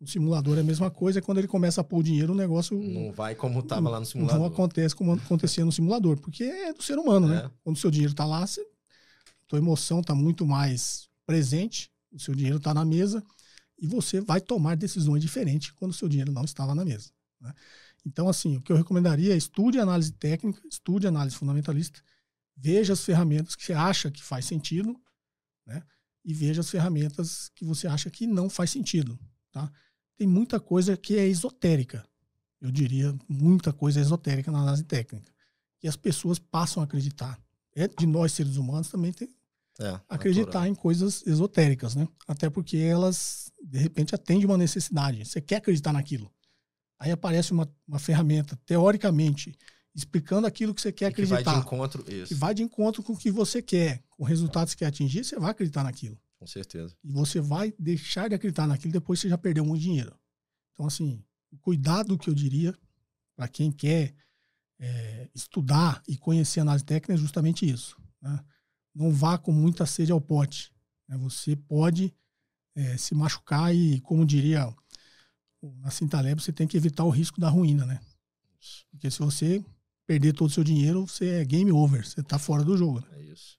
o 0.00 0.06
simulador 0.06 0.58
é 0.58 0.60
a 0.60 0.64
mesma 0.64 0.90
coisa. 0.90 1.18
E 1.18 1.22
quando 1.22 1.38
ele 1.38 1.48
começa 1.48 1.80
a 1.80 1.84
pôr 1.84 1.98
o 1.98 2.02
dinheiro, 2.02 2.32
o 2.32 2.36
negócio. 2.36 2.78
Não 2.78 3.12
vai 3.12 3.34
como 3.34 3.60
estava 3.60 3.88
lá 3.88 4.00
no 4.00 4.06
simulador. 4.06 4.38
Não 4.38 4.46
acontece 4.46 4.94
como 4.94 5.12
acontecia 5.12 5.64
no 5.64 5.72
simulador, 5.72 6.18
porque 6.20 6.44
é 6.44 6.72
do 6.72 6.82
ser 6.82 6.98
humano, 6.98 7.28
né? 7.28 7.38
é. 7.38 7.42
né? 7.44 7.50
Quando 7.62 7.76
o 7.76 7.78
seu 7.78 7.90
dinheiro 7.90 8.12
está 8.12 8.24
lá, 8.24 8.46
você, 8.46 8.66
tua 9.48 9.58
emoção 9.58 10.00
está 10.00 10.14
muito 10.14 10.46
mais 10.46 11.08
presente, 11.24 11.90
o 12.12 12.18
seu 12.18 12.34
dinheiro 12.34 12.58
está 12.58 12.72
na 12.72 12.84
mesa 12.84 13.22
e 13.78 13.86
você 13.86 14.20
vai 14.20 14.40
tomar 14.40 14.76
decisões 14.76 15.22
diferentes 15.22 15.70
quando 15.72 15.90
o 15.90 15.94
seu 15.94 16.08
dinheiro 16.08 16.32
não 16.32 16.44
está 16.44 16.64
lá 16.64 16.74
na 16.74 16.84
mesa. 16.84 17.10
Né? 17.40 17.52
Então, 18.06 18.28
assim, 18.28 18.56
o 18.56 18.62
que 18.62 18.72
eu 18.72 18.76
recomendaria 18.76 19.34
é 19.34 19.36
estude 19.36 19.80
análise 19.80 20.12
técnica, 20.12 20.60
estude 20.70 21.06
análise 21.06 21.36
fundamentalista, 21.36 22.00
veja 22.56 22.92
as 22.92 23.04
ferramentas 23.04 23.56
que 23.56 23.64
você 23.64 23.72
acha 23.72 24.10
que 24.10 24.22
faz 24.22 24.44
sentido 24.44 24.98
né? 25.66 25.82
E 26.24 26.32
veja 26.32 26.60
as 26.60 26.70
ferramentas 26.70 27.50
que 27.54 27.64
você 27.64 27.86
acha 27.86 28.10
que 28.10 28.26
não 28.26 28.48
faz 28.48 28.70
sentido, 28.70 29.18
tá? 29.50 29.70
Tem 30.16 30.26
muita 30.26 30.58
coisa 30.58 30.96
que 30.96 31.16
é 31.16 31.26
esotérica. 31.26 32.06
Eu 32.60 32.70
diria 32.70 33.14
muita 33.28 33.72
coisa 33.72 34.00
esotérica 34.00 34.50
na 34.50 34.60
análise 34.60 34.84
técnica. 34.84 35.30
E 35.82 35.88
as 35.88 35.96
pessoas 35.96 36.38
passam 36.38 36.82
a 36.82 36.84
acreditar. 36.84 37.38
É 37.74 37.86
de 37.86 38.06
nós 38.06 38.32
seres 38.32 38.56
humanos 38.56 38.88
também 38.88 39.12
tem 39.12 39.28
é, 39.78 40.00
acreditar 40.08 40.60
natural. 40.60 40.66
em 40.66 40.74
coisas 40.74 41.22
esotéricas, 41.26 41.94
né? 41.94 42.08
Até 42.26 42.48
porque 42.48 42.78
elas 42.78 43.52
de 43.62 43.78
repente 43.78 44.14
atendem 44.14 44.46
uma 44.46 44.56
necessidade. 44.56 45.24
Você 45.24 45.40
quer 45.40 45.56
acreditar 45.56 45.92
naquilo. 45.92 46.32
Aí 46.98 47.10
aparece 47.10 47.52
uma, 47.52 47.70
uma 47.86 47.98
ferramenta 47.98 48.58
teoricamente 48.64 49.56
explicando 49.94 50.46
aquilo 50.46 50.74
que 50.74 50.80
você 50.80 50.92
quer 50.92 51.06
acreditar. 51.06 51.38
Que 51.38 51.44
vai 51.44 51.54
de 51.54 51.60
encontro, 51.60 52.04
isso. 52.12 52.28
Que 52.28 52.34
vai 52.34 52.54
de 52.54 52.62
encontro 52.62 53.02
com 53.02 53.14
o 53.14 53.16
que 53.16 53.30
você 53.30 53.62
quer, 53.62 54.02
com 54.10 54.22
o 54.22 54.26
resultado 54.26 54.66
que 54.66 54.72
você 54.72 54.78
quer 54.78 54.86
atingir, 54.86 55.24
você 55.24 55.38
vai 55.38 55.50
acreditar 55.50 55.82
naquilo. 55.82 56.20
Com 56.38 56.46
certeza. 56.46 56.94
E 57.02 57.10
você 57.10 57.40
vai 57.40 57.72
deixar 57.78 58.28
de 58.28 58.34
acreditar 58.34 58.66
naquilo 58.66 58.92
depois 58.92 59.18
você 59.18 59.28
já 59.28 59.38
perdeu 59.38 59.64
muito 59.64 59.80
dinheiro. 59.80 60.14
Então, 60.72 60.86
assim, 60.86 61.24
o 61.50 61.56
cuidado 61.56 62.18
que 62.18 62.28
eu 62.28 62.34
diria 62.34 62.76
para 63.34 63.48
quem 63.48 63.72
quer 63.72 64.14
é, 64.78 65.30
estudar 65.34 66.02
e 66.06 66.16
conhecer 66.18 66.60
análise 66.60 66.84
técnica 66.84 67.14
é 67.14 67.16
justamente 67.16 67.68
isso. 67.68 67.96
Né? 68.20 68.38
Não 68.94 69.10
vá 69.10 69.38
com 69.38 69.52
muita 69.52 69.86
sede 69.86 70.12
ao 70.12 70.20
pote. 70.20 70.70
Né? 71.08 71.16
Você 71.18 71.56
pode 71.56 72.14
é, 72.74 72.98
se 72.98 73.14
machucar 73.14 73.74
e, 73.74 74.00
como 74.00 74.26
diria 74.26 74.72
na 75.62 75.90
Cintaleb, 75.90 76.40
você 76.40 76.52
tem 76.52 76.66
que 76.66 76.76
evitar 76.76 77.04
o 77.04 77.10
risco 77.10 77.40
da 77.40 77.48
ruína, 77.48 77.84
né? 77.84 78.00
Porque 78.90 79.10
se 79.10 79.18
você 79.18 79.64
perder 80.06 80.32
todo 80.32 80.48
o 80.48 80.52
seu 80.52 80.64
dinheiro, 80.64 81.06
você 81.06 81.40
é 81.40 81.44
game 81.44 81.72
over, 81.72 82.06
você 82.06 82.20
está 82.20 82.38
fora 82.38 82.64
do 82.64 82.76
jogo. 82.76 83.00
Né? 83.00 83.06
É 83.12 83.22
isso. 83.24 83.58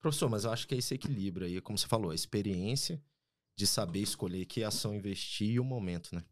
Professor, 0.00 0.28
mas 0.28 0.44
eu 0.44 0.52
acho 0.52 0.66
que 0.66 0.74
é 0.74 0.78
esse 0.78 0.94
equilíbrio 0.94 1.46
aí, 1.46 1.60
como 1.60 1.78
você 1.78 1.86
falou, 1.86 2.10
a 2.10 2.14
experiência 2.14 3.00
de 3.56 3.66
saber 3.66 4.00
escolher 4.00 4.46
que 4.46 4.64
ação 4.64 4.94
investir 4.94 5.50
e 5.50 5.60
o 5.60 5.64
momento, 5.64 6.14
né? 6.14 6.24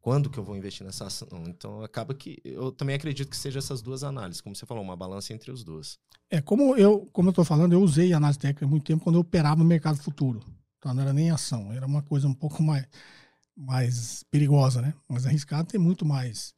quando 0.00 0.30
que 0.30 0.38
eu 0.38 0.44
vou 0.44 0.56
investir 0.56 0.86
nessa 0.86 1.06
ação? 1.06 1.44
Então 1.46 1.82
acaba 1.82 2.14
que 2.14 2.40
eu 2.44 2.72
também 2.72 2.96
acredito 2.96 3.28
que 3.28 3.36
seja 3.36 3.58
essas 3.58 3.82
duas 3.82 4.02
análises, 4.02 4.40
como 4.40 4.54
você 4.56 4.64
falou, 4.64 4.82
uma 4.82 4.96
balança 4.96 5.32
entre 5.32 5.50
os 5.50 5.64
dois. 5.64 5.98
É, 6.30 6.40
como 6.40 6.76
eu, 6.76 7.06
como 7.12 7.28
eu 7.28 7.32
tô 7.32 7.44
falando, 7.44 7.72
eu 7.72 7.82
usei 7.82 8.12
análise 8.12 8.38
técnica 8.38 8.64
há 8.64 8.68
muito 8.68 8.84
tempo 8.84 9.04
quando 9.04 9.16
eu 9.16 9.20
operava 9.20 9.62
no 9.62 9.64
mercado 9.64 9.98
futuro. 9.98 10.40
Então 10.78 10.94
não 10.94 11.02
era 11.02 11.12
nem 11.12 11.30
ação, 11.30 11.72
era 11.72 11.86
uma 11.86 12.02
coisa 12.02 12.28
um 12.28 12.34
pouco 12.34 12.62
mais, 12.62 12.86
mais 13.58 14.22
perigosa, 14.30 14.80
né? 14.80 14.94
Mais 15.08 15.26
arriscada, 15.26 15.68
tem 15.68 15.80
muito 15.80 16.06
mais 16.06 16.54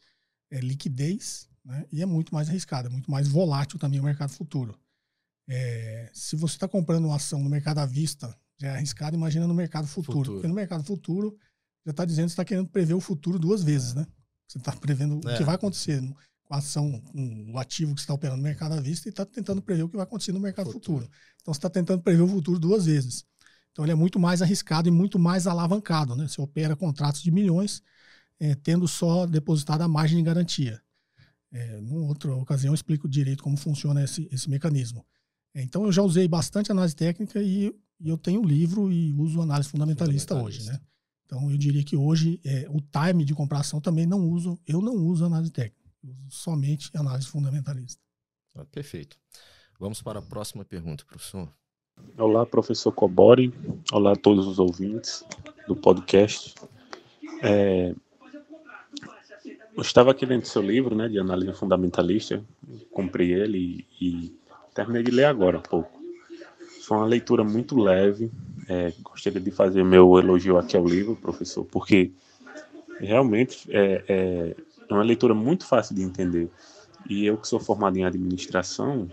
é, 0.50 0.60
liquidez, 0.60 1.48
né? 1.64 1.86
E 1.90 2.02
é 2.02 2.06
muito 2.06 2.34
mais 2.34 2.48
arriscado, 2.48 2.88
é 2.88 2.90
muito 2.90 3.10
mais 3.10 3.26
volátil 3.26 3.78
também 3.78 3.98
o 3.98 4.04
mercado 4.04 4.30
futuro. 4.30 4.78
É, 5.48 6.10
se 6.12 6.36
você 6.36 6.56
está 6.56 6.68
comprando 6.68 7.06
uma 7.06 7.16
ação 7.16 7.42
no 7.42 7.48
mercado 7.48 7.78
à 7.78 7.86
vista, 7.86 8.36
já 8.58 8.68
é 8.68 8.76
arriscado, 8.76 9.16
imagina 9.16 9.46
no 9.46 9.54
mercado 9.54 9.86
futuro. 9.86 10.18
futuro. 10.18 10.34
Porque 10.34 10.48
no 10.48 10.54
mercado 10.54 10.84
futuro, 10.84 11.36
já 11.84 11.90
está 11.90 12.04
dizendo 12.04 12.26
que 12.26 12.32
está 12.32 12.44
querendo 12.44 12.68
prever 12.68 12.94
o 12.94 13.00
futuro 13.00 13.38
duas 13.38 13.62
vezes, 13.62 13.94
né? 13.94 14.06
Você 14.46 14.58
está 14.58 14.72
prevendo 14.72 15.20
é. 15.28 15.34
o 15.34 15.38
que 15.38 15.44
vai 15.44 15.54
acontecer 15.54 16.02
com 16.44 16.54
a 16.54 16.58
ação, 16.58 17.00
com 17.00 17.52
o 17.54 17.58
ativo 17.58 17.94
que 17.94 18.00
está 18.00 18.12
operando 18.12 18.38
no 18.38 18.42
mercado 18.42 18.72
à 18.72 18.80
vista 18.80 19.08
e 19.08 19.10
está 19.10 19.24
tentando 19.24 19.62
prever 19.62 19.84
o 19.84 19.88
que 19.88 19.96
vai 19.96 20.04
acontecer 20.04 20.32
no 20.32 20.40
mercado 20.40 20.70
futuro. 20.70 21.04
futuro. 21.04 21.18
Então 21.40 21.54
você 21.54 21.58
está 21.58 21.70
tentando 21.70 22.02
prever 22.02 22.22
o 22.22 22.28
futuro 22.28 22.58
duas 22.58 22.84
vezes. 22.84 23.24
Então 23.72 23.84
ele 23.84 23.92
é 23.92 23.94
muito 23.96 24.18
mais 24.18 24.42
arriscado 24.42 24.88
e 24.88 24.90
muito 24.90 25.18
mais 25.18 25.46
alavancado, 25.46 26.16
né? 26.16 26.26
Você 26.26 26.40
opera 26.40 26.76
contratos 26.76 27.22
de 27.22 27.30
milhões, 27.30 27.82
é, 28.38 28.54
tendo 28.54 28.86
só 28.88 29.26
depositado 29.26 29.82
a 29.82 29.88
margem 29.88 30.18
de 30.18 30.24
garantia. 30.24 30.80
É, 31.52 31.80
numa 31.80 32.06
outra 32.06 32.34
ocasião 32.34 32.70
eu 32.70 32.74
explico 32.74 33.08
direito 33.08 33.42
como 33.42 33.56
funciona 33.56 34.02
esse, 34.02 34.28
esse 34.30 34.48
mecanismo. 34.48 35.04
É, 35.54 35.62
então 35.62 35.84
eu 35.84 35.92
já 35.92 36.02
usei 36.02 36.26
bastante 36.28 36.70
análise 36.70 36.94
técnica 36.94 37.42
e, 37.42 37.74
e 38.00 38.08
eu 38.08 38.16
tenho 38.16 38.42
livro 38.42 38.90
e 38.90 39.12
uso 39.12 39.40
análise 39.40 39.68
fundamentalista, 39.68 40.34
fundamentalista. 40.34 40.64
hoje, 40.64 40.78
né? 40.78 40.80
Então 41.26 41.50
eu 41.50 41.56
diria 41.56 41.84
que 41.84 41.96
hoje 41.96 42.40
é, 42.44 42.66
o 42.68 42.80
time 42.80 43.24
de 43.24 43.34
compração 43.34 43.80
também 43.80 44.04
não 44.04 44.28
uso, 44.28 44.58
eu 44.66 44.80
não 44.80 44.94
uso 44.94 45.24
análise 45.24 45.52
técnica, 45.52 45.88
eu 46.02 46.10
uso 46.10 46.30
somente 46.30 46.90
análise 46.94 47.28
fundamentalista. 47.28 48.00
Ah, 48.54 48.64
perfeito. 48.64 49.16
Vamos 49.78 50.02
para 50.02 50.18
a 50.18 50.22
próxima 50.22 50.64
pergunta, 50.64 51.04
professor. 51.04 51.52
Olá, 52.18 52.44
professor 52.44 52.92
Cobori. 52.92 53.52
Olá 53.92 54.12
a 54.12 54.16
todos 54.16 54.46
os 54.46 54.58
ouvintes 54.58 55.24
do 55.66 55.74
podcast. 55.74 56.54
É, 57.42 57.94
eu 59.76 59.82
estava 59.82 60.10
aqui 60.10 60.26
lendo 60.26 60.44
seu 60.44 60.60
livro, 60.60 60.94
né, 60.94 61.08
de 61.08 61.18
análise 61.18 61.52
fundamentalista. 61.54 62.44
Comprei 62.90 63.32
ele 63.32 63.86
e, 64.00 64.04
e 64.04 64.38
terminei 64.74 65.02
de 65.02 65.10
ler 65.10 65.24
agora 65.24 65.58
há 65.58 65.60
pouco. 65.60 66.00
Foi 66.82 66.96
uma 66.96 67.06
leitura 67.06 67.42
muito 67.42 67.78
leve. 67.78 68.30
É, 68.68 68.92
gostaria 69.02 69.40
de 69.40 69.50
fazer 69.50 69.84
meu 69.84 70.18
elogio 70.18 70.58
aqui 70.58 70.76
ao 70.76 70.84
livro, 70.86 71.16
professor, 71.16 71.64
porque 71.64 72.12
realmente 72.98 73.66
é, 73.70 74.04
é, 74.08 74.56
é 74.88 74.94
uma 74.94 75.02
leitura 75.02 75.34
muito 75.34 75.66
fácil 75.66 75.94
de 75.94 76.02
entender. 76.02 76.50
E 77.08 77.24
eu 77.24 77.36
que 77.38 77.48
sou 77.48 77.58
formado 77.58 77.96
em 77.96 78.04
administração, 78.04 79.08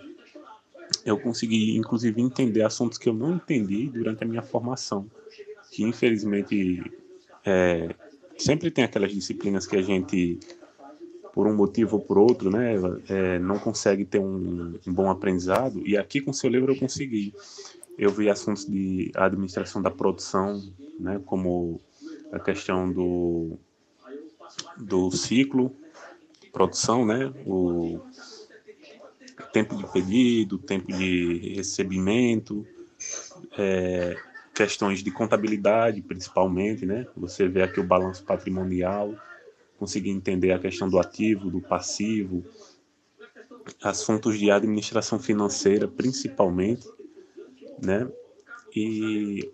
eu 1.05 1.17
consegui, 1.17 1.77
inclusive, 1.77 2.21
entender 2.21 2.63
assuntos 2.63 2.97
que 2.97 3.09
eu 3.09 3.13
não 3.13 3.35
entendi 3.35 3.87
durante 3.87 4.23
a 4.23 4.27
minha 4.27 4.41
formação, 4.41 5.05
que 5.71 5.83
infelizmente 5.83 6.81
é, 7.45 7.95
sempre 8.37 8.69
tem 8.69 8.83
aquelas 8.83 9.13
disciplinas 9.13 9.65
que 9.65 9.75
a 9.75 9.81
gente, 9.81 10.39
por 11.33 11.47
um 11.47 11.55
motivo 11.55 11.97
ou 11.97 12.01
por 12.01 12.17
outro, 12.17 12.49
né, 12.49 12.75
é, 13.09 13.39
não 13.39 13.57
consegue 13.59 14.05
ter 14.05 14.19
um, 14.19 14.77
um, 14.85 14.93
bom 14.93 15.09
aprendizado. 15.09 15.85
E 15.85 15.97
aqui 15.97 16.21
com 16.21 16.33
seu 16.33 16.49
livro 16.49 16.73
eu 16.73 16.79
consegui. 16.79 17.33
Eu 17.97 18.11
vi 18.11 18.29
assuntos 18.29 18.65
de 18.65 19.11
administração 19.15 19.81
da 19.81 19.89
produção, 19.89 20.61
né, 20.99 21.19
como 21.25 21.81
a 22.31 22.39
questão 22.39 22.91
do, 22.91 23.57
do 24.77 25.09
ciclo, 25.11 25.73
produção, 26.51 27.05
né, 27.05 27.33
o 27.45 27.99
tempo 29.57 29.75
de 29.75 29.91
pedido, 29.91 30.59
tempo 30.59 30.91
de 30.91 31.55
recebimento, 31.55 32.63
é, 33.57 34.15
questões 34.53 35.03
de 35.03 35.09
contabilidade, 35.09 35.99
principalmente, 36.01 36.85
né? 36.85 37.07
Você 37.17 37.47
vê 37.47 37.63
aqui 37.63 37.79
o 37.79 37.83
balanço 37.83 38.23
patrimonial, 38.23 39.15
conseguir 39.79 40.11
entender 40.11 40.51
a 40.51 40.59
questão 40.59 40.87
do 40.87 40.99
ativo, 40.99 41.49
do 41.49 41.59
passivo, 41.59 42.43
assuntos 43.81 44.37
de 44.37 44.51
administração 44.51 45.17
financeira, 45.19 45.87
principalmente, 45.87 46.87
né? 47.83 48.07
E 48.75 49.51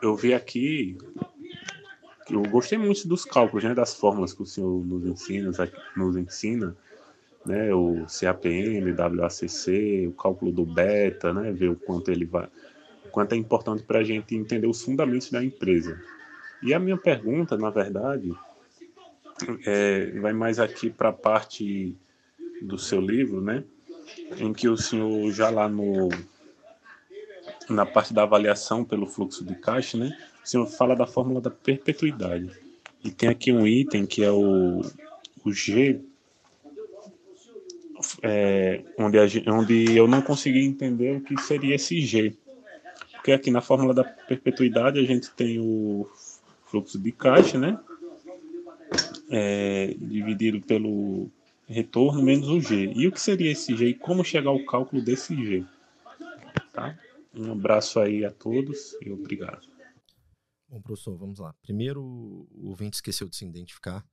eu 0.00 0.16
vi 0.16 0.32
aqui 0.32 0.96
eu 2.30 2.42
gostei 2.42 2.76
muito 2.76 3.08
dos 3.08 3.24
cálculos, 3.24 3.64
né, 3.64 3.74
das 3.74 3.94
fórmulas 3.94 4.34
que 4.34 4.42
o 4.42 4.46
senhor 4.46 4.84
nos 4.84 5.06
ensina, 5.06 5.50
nos 5.96 6.16
ensina, 6.16 6.76
né, 7.48 7.72
o 7.74 8.04
CAPM, 8.06 8.92
WACC, 8.92 10.06
o 10.06 10.12
cálculo 10.12 10.52
do 10.52 10.66
beta, 10.66 11.32
né, 11.32 11.50
ver 11.50 11.70
o 11.70 11.76
quanto 11.76 12.10
ele 12.10 12.26
vai, 12.26 12.46
o 13.06 13.08
quanto 13.08 13.32
é 13.32 13.36
importante 13.36 13.82
para 13.82 14.00
a 14.00 14.04
gente 14.04 14.36
entender 14.36 14.66
os 14.66 14.82
fundamentos 14.82 15.30
da 15.30 15.42
empresa. 15.42 15.98
E 16.62 16.74
a 16.74 16.78
minha 16.78 16.98
pergunta, 16.98 17.56
na 17.56 17.70
verdade, 17.70 18.32
é, 19.66 20.10
vai 20.20 20.32
mais 20.34 20.58
aqui 20.58 20.90
para 20.90 21.08
a 21.08 21.12
parte 21.12 21.96
do 22.60 22.76
seu 22.76 23.00
livro, 23.00 23.40
né, 23.40 23.64
em 24.38 24.52
que 24.52 24.68
o 24.68 24.76
senhor 24.76 25.30
já 25.32 25.48
lá 25.48 25.68
no 25.68 26.08
na 27.68 27.84
parte 27.84 28.14
da 28.14 28.22
avaliação 28.22 28.82
pelo 28.82 29.06
fluxo 29.06 29.44
de 29.44 29.54
caixa, 29.54 29.96
né, 29.96 30.16
o 30.42 30.48
senhor 30.48 30.66
fala 30.66 30.94
da 30.94 31.06
fórmula 31.06 31.40
da 31.40 31.50
perpetuidade. 31.50 32.50
E 33.04 33.10
tem 33.10 33.28
aqui 33.28 33.52
um 33.52 33.66
item 33.66 34.06
que 34.06 34.24
é 34.24 34.30
o, 34.30 34.80
o 35.44 35.52
G, 35.52 36.00
é, 38.22 38.82
onde, 38.98 39.18
a, 39.18 39.52
onde 39.52 39.96
eu 39.96 40.06
não 40.06 40.22
consegui 40.22 40.64
entender 40.64 41.16
o 41.16 41.20
que 41.20 41.36
seria 41.40 41.74
esse 41.74 42.00
G. 42.00 42.36
Porque 43.12 43.32
aqui 43.32 43.50
na 43.50 43.60
fórmula 43.60 43.92
da 43.92 44.04
perpetuidade 44.04 44.98
a 44.98 45.04
gente 45.04 45.30
tem 45.30 45.58
o 45.58 46.08
fluxo 46.66 46.98
de 46.98 47.12
caixa, 47.12 47.58
né? 47.58 47.78
É, 49.30 49.94
dividido 49.98 50.60
pelo 50.62 51.30
retorno 51.66 52.22
menos 52.22 52.48
o 52.48 52.60
G. 52.60 52.92
E 52.94 53.06
o 53.06 53.12
que 53.12 53.20
seria 53.20 53.50
esse 53.50 53.76
G 53.76 53.88
e 53.88 53.94
como 53.94 54.24
chegar 54.24 54.50
ao 54.50 54.64
cálculo 54.64 55.02
desse 55.02 55.34
G? 55.34 55.64
Tá? 56.72 56.98
Um 57.34 57.52
abraço 57.52 58.00
aí 58.00 58.24
a 58.24 58.30
todos 58.30 58.94
e 59.02 59.10
obrigado. 59.10 59.66
Bom, 60.68 60.80
professor, 60.80 61.16
vamos 61.16 61.38
lá. 61.38 61.54
Primeiro, 61.62 62.02
o 62.02 62.68
ouvinte 62.68 62.96
esqueceu 62.96 63.28
de 63.28 63.36
se 63.36 63.44
identificar, 63.44 64.04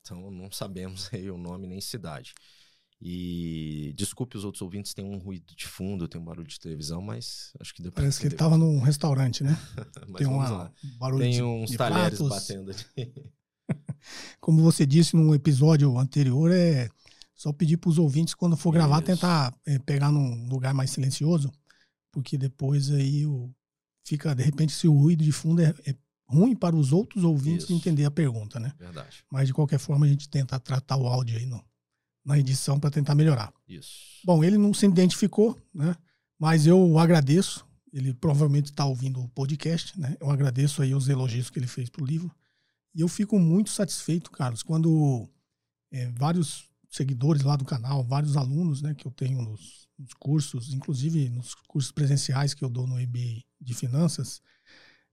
então 0.00 0.30
não 0.30 0.50
sabemos 0.50 1.08
aí 1.14 1.30
o 1.30 1.38
nome 1.38 1.66
nem 1.66 1.80
cidade. 1.80 2.34
E 3.02 3.94
desculpe 3.96 4.36
os 4.36 4.44
outros 4.44 4.60
ouvintes, 4.60 4.92
tem 4.92 5.04
um 5.04 5.16
ruído 5.16 5.54
de 5.56 5.66
fundo, 5.66 6.06
tem 6.06 6.20
um 6.20 6.24
barulho 6.24 6.46
de 6.46 6.60
televisão, 6.60 7.00
mas 7.00 7.50
acho 7.58 7.72
que 7.74 7.82
depois. 7.82 8.02
Parece 8.02 8.20
que 8.20 8.26
ele 8.26 8.34
estava 8.34 8.58
num 8.58 8.78
restaurante, 8.80 9.42
né? 9.42 9.58
tem 10.18 10.26
uma, 10.26 10.70
barulho 10.98 11.22
tem 11.22 11.32
de, 11.32 11.42
uns 11.42 11.70
de 11.70 11.78
talheres 11.78 12.18
pratos. 12.18 12.28
batendo 12.28 12.70
ali. 12.70 13.32
Como 14.38 14.62
você 14.62 14.84
disse 14.84 15.16
no 15.16 15.34
episódio 15.34 15.96
anterior, 15.98 16.50
é 16.52 16.90
só 17.34 17.52
pedir 17.54 17.78
para 17.78 17.88
os 17.88 17.98
ouvintes, 17.98 18.34
quando 18.34 18.54
for 18.54 18.70
gravar, 18.70 18.98
Isso. 18.98 19.06
tentar 19.06 19.54
é, 19.64 19.78
pegar 19.78 20.12
num 20.12 20.46
lugar 20.46 20.74
mais 20.74 20.90
silencioso, 20.90 21.50
porque 22.12 22.36
depois 22.36 22.90
aí 22.90 23.24
o, 23.24 23.50
fica, 24.04 24.34
de 24.34 24.42
repente, 24.42 24.74
se 24.74 24.86
o 24.86 24.92
ruído 24.92 25.24
de 25.24 25.32
fundo 25.32 25.62
é, 25.62 25.74
é 25.86 25.94
ruim 26.26 26.54
para 26.54 26.76
os 26.76 26.92
outros 26.92 27.24
ouvintes 27.24 27.64
Isso. 27.64 27.72
entender 27.72 28.04
a 28.04 28.10
pergunta, 28.10 28.60
né? 28.60 28.74
Verdade. 28.78 29.24
Mas 29.30 29.48
de 29.48 29.54
qualquer 29.54 29.78
forma, 29.78 30.04
a 30.04 30.08
gente 30.08 30.28
tenta 30.28 30.60
tratar 30.60 30.96
o 30.96 31.06
áudio 31.06 31.38
aí 31.38 31.46
no, 31.46 31.64
na 32.24 32.38
edição 32.38 32.78
para 32.78 32.90
tentar 32.90 33.14
melhorar. 33.14 33.52
Isso. 33.68 34.20
Bom, 34.24 34.44
ele 34.44 34.58
não 34.58 34.74
se 34.74 34.86
identificou, 34.86 35.58
né? 35.74 35.94
Mas 36.38 36.66
eu 36.66 36.98
agradeço. 36.98 37.66
Ele 37.92 38.14
provavelmente 38.14 38.66
está 38.66 38.84
ouvindo 38.84 39.20
o 39.20 39.28
podcast, 39.28 39.98
né? 39.98 40.16
Eu 40.20 40.30
agradeço 40.30 40.80
aí 40.82 40.94
os 40.94 41.08
elogios 41.08 41.50
que 41.50 41.58
ele 41.58 41.66
fez 41.66 41.88
pro 41.88 42.04
livro. 42.04 42.30
E 42.94 43.00
eu 43.00 43.08
fico 43.08 43.38
muito 43.38 43.70
satisfeito, 43.70 44.30
Carlos, 44.30 44.62
quando 44.62 45.28
é, 45.90 46.08
vários 46.10 46.68
seguidores 46.90 47.42
lá 47.42 47.56
do 47.56 47.64
canal, 47.64 48.02
vários 48.02 48.36
alunos, 48.36 48.82
né, 48.82 48.94
que 48.94 49.06
eu 49.06 49.12
tenho 49.12 49.40
nos, 49.42 49.88
nos, 49.96 50.12
cursos, 50.14 50.74
inclusive 50.74 51.28
nos 51.30 51.54
cursos 51.54 51.92
presenciais 51.92 52.52
que 52.52 52.64
eu 52.64 52.68
dou 52.68 52.86
no 52.86 53.00
EB 53.00 53.44
de 53.60 53.74
finanças, 53.74 54.42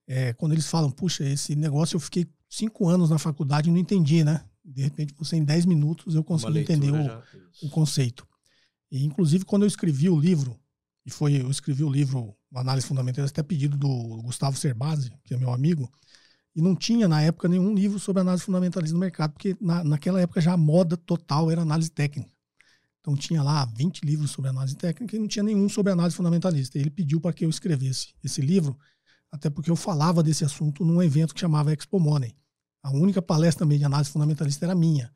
é, 0.07 0.33
quando 0.33 0.53
eles 0.53 0.67
falam, 0.67 0.89
puxa, 0.89 1.23
esse 1.23 1.55
negócio 1.55 1.95
eu 1.95 1.99
fiquei 1.99 2.25
cinco 2.49 2.87
anos 2.87 3.09
na 3.09 3.19
faculdade 3.19 3.69
e 3.69 3.71
não 3.71 3.79
entendi, 3.79 4.23
né? 4.23 4.43
De 4.67 4.81
repente, 4.81 5.13
você 5.17 5.37
em 5.37 5.45
10 5.45 5.65
minutos 5.65 6.13
eu 6.13 6.23
consegui 6.23 6.59
entender 6.59 6.91
o, 6.91 7.65
o, 7.65 7.69
conceito. 7.69 8.27
E, 8.91 9.05
inclusive, 9.05 9.45
quando 9.45 9.63
eu 9.63 9.67
escrevi 9.67 10.09
o 10.09 10.19
livro, 10.19 10.59
e 11.05 11.09
foi, 11.09 11.41
eu 11.41 11.49
escrevi 11.49 11.85
o 11.85 11.89
livro 11.89 12.35
Análise 12.53 12.85
Fundamental, 12.85 13.23
até 13.23 13.41
pedido 13.41 13.77
do 13.77 14.21
Gustavo 14.23 14.57
Cerbasi, 14.57 15.13
que 15.23 15.33
é 15.33 15.37
meu 15.37 15.53
amigo, 15.53 15.89
e 16.53 16.61
não 16.61 16.75
tinha 16.75 17.07
na 17.07 17.21
época 17.21 17.47
nenhum 17.47 17.73
livro 17.73 17.97
sobre 17.97 18.21
análise 18.21 18.43
fundamentalista 18.43 18.93
no 18.93 18.99
mercado, 18.99 19.31
porque 19.31 19.55
na, 19.61 19.83
naquela 19.85 20.19
época 20.19 20.41
já 20.41 20.51
a 20.51 20.57
moda 20.57 20.97
total 20.97 21.49
era 21.49 21.61
análise 21.61 21.89
técnica. 21.89 22.31
Então 22.99 23.15
tinha 23.15 23.41
lá 23.41 23.63
20 23.63 24.01
livros 24.01 24.31
sobre 24.31 24.49
análise 24.49 24.75
técnica 24.75 25.15
e 25.15 25.19
não 25.19 25.27
tinha 25.27 25.43
nenhum 25.43 25.69
sobre 25.69 25.93
análise 25.93 26.15
fundamentalista. 26.15 26.77
E 26.77 26.81
ele 26.81 26.89
pediu 26.89 27.21
para 27.21 27.31
que 27.31 27.45
eu 27.45 27.49
escrevesse 27.49 28.13
esse 28.21 28.41
livro, 28.41 28.77
até 29.31 29.49
porque 29.49 29.71
eu 29.71 29.77
falava 29.77 30.21
desse 30.21 30.43
assunto 30.43 30.83
num 30.83 31.01
evento 31.01 31.33
que 31.33 31.39
chamava 31.39 31.71
Expo 31.71 31.99
Money 31.99 32.35
A 32.83 32.91
única 32.91 33.21
palestra 33.21 33.65
também 33.65 33.77
de 33.77 33.85
análise 33.85 34.11
fundamentalista 34.11 34.65
era 34.65 34.75
minha. 34.75 35.13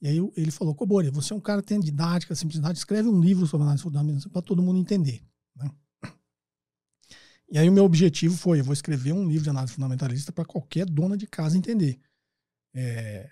E 0.00 0.08
aí 0.08 0.18
ele 0.36 0.50
falou, 0.50 0.74
Cobori, 0.74 1.10
você 1.10 1.32
é 1.32 1.36
um 1.36 1.40
cara 1.40 1.62
que 1.62 1.68
tem 1.68 1.80
didática, 1.80 2.34
simplicidade, 2.34 2.78
escreve 2.78 3.08
um 3.08 3.20
livro 3.20 3.46
sobre 3.46 3.64
análise 3.64 3.82
fundamentalista 3.82 4.28
para 4.28 4.42
todo 4.42 4.62
mundo 4.62 4.78
entender. 4.78 5.22
Né? 5.56 5.70
E 7.50 7.58
aí 7.58 7.68
o 7.68 7.72
meu 7.72 7.84
objetivo 7.84 8.36
foi, 8.36 8.60
eu 8.60 8.64
vou 8.64 8.72
escrever 8.72 9.12
um 9.12 9.28
livro 9.28 9.44
de 9.44 9.50
análise 9.50 9.72
fundamentalista 9.72 10.32
para 10.32 10.44
qualquer 10.44 10.86
dona 10.86 11.16
de 11.16 11.26
casa 11.26 11.56
entender. 11.56 12.00
É, 12.74 13.30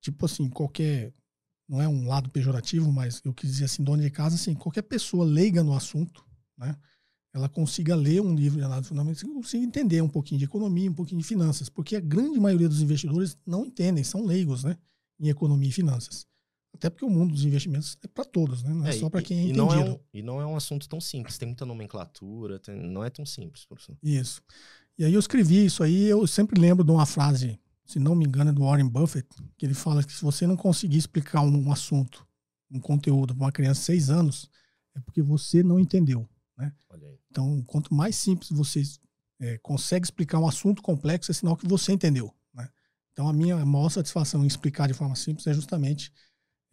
tipo 0.00 0.26
assim, 0.26 0.48
qualquer, 0.48 1.14
não 1.68 1.80
é 1.80 1.88
um 1.88 2.06
lado 2.06 2.28
pejorativo, 2.30 2.92
mas 2.92 3.22
eu 3.24 3.32
quis 3.32 3.50
dizer 3.50 3.66
assim, 3.66 3.84
dona 3.84 4.02
de 4.02 4.10
casa, 4.10 4.34
assim, 4.34 4.54
qualquer 4.54 4.82
pessoa 4.82 5.24
leiga 5.24 5.62
no 5.62 5.74
assunto, 5.74 6.24
né? 6.58 6.76
Ela 7.36 7.50
consiga 7.50 7.94
ler 7.94 8.22
um 8.22 8.34
livro 8.34 8.58
de 8.58 8.64
análise 8.64 8.88
fundamental, 8.88 9.30
consiga 9.30 9.62
entender 9.62 10.00
um 10.00 10.08
pouquinho 10.08 10.38
de 10.38 10.46
economia, 10.46 10.90
um 10.90 10.94
pouquinho 10.94 11.20
de 11.20 11.26
finanças, 11.26 11.68
porque 11.68 11.94
a 11.94 12.00
grande 12.00 12.40
maioria 12.40 12.66
dos 12.66 12.80
investidores 12.80 13.36
não 13.46 13.66
entendem, 13.66 14.02
são 14.02 14.24
leigos, 14.24 14.64
né? 14.64 14.74
Em 15.20 15.28
economia 15.28 15.68
e 15.68 15.72
finanças. 15.72 16.26
Até 16.72 16.88
porque 16.88 17.04
o 17.04 17.10
mundo 17.10 17.34
dos 17.34 17.44
investimentos 17.44 17.98
é 18.02 18.08
para 18.08 18.24
todos, 18.24 18.62
né? 18.62 18.72
Não 18.72 18.86
é, 18.86 18.88
é 18.88 18.92
só 18.92 19.10
para 19.10 19.20
quem 19.20 19.36
é 19.36 19.40
e 19.40 19.44
entendido. 19.50 19.66
Não 19.66 19.74
é 19.74 19.84
um, 19.84 19.98
e 20.14 20.22
não 20.22 20.40
é 20.40 20.46
um 20.46 20.56
assunto 20.56 20.88
tão 20.88 20.98
simples, 20.98 21.36
tem 21.36 21.46
muita 21.46 21.66
nomenclatura, 21.66 22.58
tem, 22.58 22.74
não 22.74 23.04
é 23.04 23.10
tão 23.10 23.26
simples, 23.26 23.66
professor. 23.66 23.98
Isso. 24.02 24.40
E 24.98 25.04
aí 25.04 25.12
eu 25.12 25.20
escrevi 25.20 25.66
isso 25.66 25.82
aí, 25.82 26.04
eu 26.04 26.26
sempre 26.26 26.58
lembro 26.58 26.82
de 26.82 26.90
uma 26.90 27.04
frase, 27.04 27.60
se 27.84 27.98
não 27.98 28.14
me 28.14 28.24
engano, 28.24 28.48
é 28.48 28.52
do 28.54 28.62
Warren 28.62 28.88
Buffett, 28.88 29.28
que 29.58 29.66
ele 29.66 29.74
fala 29.74 30.02
que 30.02 30.10
se 30.10 30.22
você 30.22 30.46
não 30.46 30.56
conseguir 30.56 30.96
explicar 30.96 31.42
um, 31.42 31.66
um 31.66 31.70
assunto, 31.70 32.26
um 32.70 32.80
conteúdo 32.80 33.34
para 33.34 33.44
uma 33.44 33.52
criança 33.52 33.80
de 33.80 33.84
seis 33.84 34.08
anos, 34.08 34.48
é 34.94 35.00
porque 35.00 35.20
você 35.20 35.62
não 35.62 35.78
entendeu, 35.78 36.26
né? 36.56 36.72
Então, 37.30 37.62
quanto 37.64 37.94
mais 37.94 38.16
simples 38.16 38.50
você 38.50 38.82
é, 39.40 39.58
consegue 39.58 40.06
explicar 40.06 40.38
um 40.38 40.48
assunto 40.48 40.82
complexo, 40.82 41.30
é 41.30 41.34
sinal 41.34 41.56
que 41.56 41.66
você 41.66 41.92
entendeu, 41.92 42.34
né? 42.54 42.68
Então, 43.12 43.28
a 43.28 43.32
minha 43.32 43.64
maior 43.64 43.88
satisfação 43.88 44.44
em 44.44 44.46
explicar 44.46 44.88
de 44.88 44.94
forma 44.94 45.16
simples 45.16 45.46
é 45.46 45.54
justamente 45.54 46.12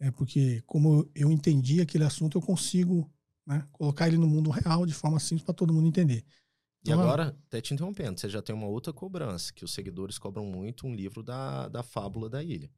é 0.00 0.10
porque, 0.10 0.62
como 0.66 1.08
eu 1.14 1.30
entendi 1.30 1.80
aquele 1.80 2.04
assunto, 2.04 2.36
eu 2.36 2.42
consigo 2.42 3.10
né, 3.46 3.66
colocar 3.72 4.08
ele 4.08 4.18
no 4.18 4.26
mundo 4.26 4.50
real 4.50 4.84
de 4.84 4.92
forma 4.92 5.18
simples 5.20 5.44
para 5.44 5.54
todo 5.54 5.72
mundo 5.72 5.86
entender. 5.86 6.24
E 6.84 6.90
então, 6.90 7.00
agora, 7.00 7.36
até 7.46 7.60
te 7.60 7.72
interrompendo, 7.72 8.20
você 8.20 8.28
já 8.28 8.42
tem 8.42 8.54
uma 8.54 8.66
outra 8.66 8.92
cobrança, 8.92 9.52
que 9.52 9.64
os 9.64 9.72
seguidores 9.72 10.18
cobram 10.18 10.44
muito 10.44 10.86
um 10.86 10.94
livro 10.94 11.22
da, 11.22 11.68
da 11.68 11.82
Fábula 11.82 12.28
da 12.28 12.42
Ilha. 12.42 12.70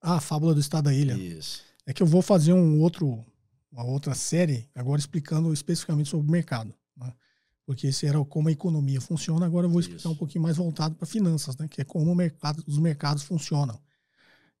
Ah, 0.00 0.16
a 0.16 0.20
Fábula 0.20 0.54
do 0.54 0.60
Estado 0.60 0.84
da 0.84 0.94
Ilha. 0.94 1.14
Isso. 1.14 1.62
É 1.86 1.92
que 1.92 2.02
eu 2.02 2.06
vou 2.06 2.22
fazer 2.22 2.52
um 2.52 2.80
outro, 2.80 3.24
uma 3.70 3.84
outra 3.84 4.14
série, 4.14 4.68
agora 4.74 4.98
explicando 4.98 5.52
especificamente 5.52 6.08
sobre 6.08 6.28
o 6.28 6.30
mercado. 6.30 6.74
Né? 6.96 7.12
Porque 7.64 7.86
esse 7.86 8.06
era 8.06 8.22
como 8.24 8.48
a 8.48 8.52
economia 8.52 9.00
funciona, 9.00 9.46
agora 9.46 9.66
eu 9.66 9.70
vou 9.70 9.80
explicar 9.80 10.00
Isso. 10.00 10.10
um 10.10 10.16
pouquinho 10.16 10.42
mais 10.42 10.56
voltado 10.56 10.94
para 10.94 11.06
finanças, 11.06 11.56
né? 11.56 11.68
que 11.68 11.80
é 11.80 11.84
como 11.84 12.14
mercado, 12.14 12.62
os 12.66 12.78
mercados 12.78 13.22
funcionam. 13.22 13.80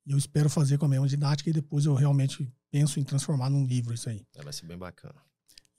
E 0.06 0.12
eu 0.12 0.18
espero 0.18 0.48
fazer 0.48 0.78
com 0.78 0.86
a 0.86 0.88
mesma 0.88 1.08
didática 1.08 1.50
e 1.50 1.52
depois 1.52 1.84
eu 1.84 1.94
realmente 1.94 2.50
penso 2.70 3.00
em 3.00 3.04
transformar 3.04 3.50
num 3.50 3.66
livro 3.66 3.92
isso 3.92 4.08
aí. 4.08 4.24
É, 4.36 4.42
vai 4.42 4.52
ser 4.52 4.66
bem 4.66 4.78
bacana. 4.78 5.20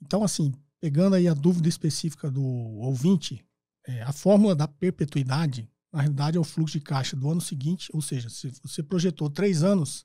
Então, 0.00 0.22
assim, 0.22 0.52
pegando 0.80 1.14
aí 1.16 1.26
a 1.26 1.34
dúvida 1.34 1.68
específica 1.68 2.30
do 2.30 2.42
ouvinte, 2.42 3.44
é, 3.86 4.02
a 4.02 4.12
fórmula 4.12 4.54
da 4.54 4.68
perpetuidade, 4.68 5.68
na 5.92 6.00
realidade, 6.00 6.36
é 6.36 6.40
o 6.40 6.44
fluxo 6.44 6.78
de 6.78 6.84
caixa 6.84 7.16
do 7.16 7.30
ano 7.30 7.40
seguinte, 7.40 7.88
ou 7.92 8.02
seja, 8.02 8.28
se 8.28 8.52
você 8.62 8.82
projetou 8.82 9.28
três 9.28 9.62
anos, 9.62 10.04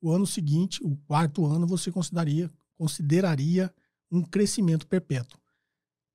o 0.00 0.12
ano 0.12 0.26
seguinte, 0.26 0.80
o 0.82 0.96
quarto 1.06 1.44
ano, 1.46 1.66
você 1.66 1.90
consideraria, 1.90 2.50
consideraria 2.78 3.74
um 4.10 4.22
crescimento 4.22 4.86
perpétuo. 4.86 5.38
O 5.38 5.42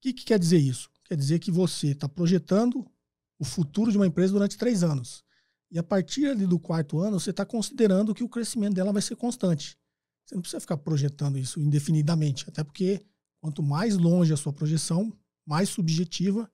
que, 0.02 0.14
que 0.14 0.26
quer 0.26 0.40
dizer 0.40 0.58
isso? 0.58 0.90
Quer 1.04 1.16
dizer 1.16 1.40
que 1.40 1.52
você 1.52 1.90
está 1.90 2.10
projetando 2.10 2.90
o 3.38 3.46
futuro 3.46 3.92
de 3.92 3.98
uma 3.98 4.08
empresa 4.08 4.34
durante 4.34 4.58
três 4.58 4.84
anos. 4.84 5.24
E 5.70 5.78
a 5.78 5.84
partir 5.84 6.28
ali 6.28 6.48
do 6.48 6.60
quarto 6.60 7.00
ano, 7.00 7.20
você 7.20 7.32
está 7.32 7.46
considerando 7.46 8.14
que 8.14 8.24
o 8.24 8.30
crescimento 8.30 8.76
dela 8.76 8.94
vai 8.94 9.02
ser 9.02 9.16
constante. 9.16 9.78
Você 10.26 10.36
não 10.36 10.42
precisa 10.42 10.62
ficar 10.62 10.78
projetando 10.78 11.38
isso 11.38 11.60
indefinidamente, 11.60 12.46
até 12.48 12.64
porque 12.64 13.06
quanto 13.42 13.62
mais 13.62 13.98
longe 13.98 14.32
a 14.32 14.38
sua 14.38 14.54
projeção, 14.54 15.12
mais 15.46 15.70
subjetiva 15.70 16.50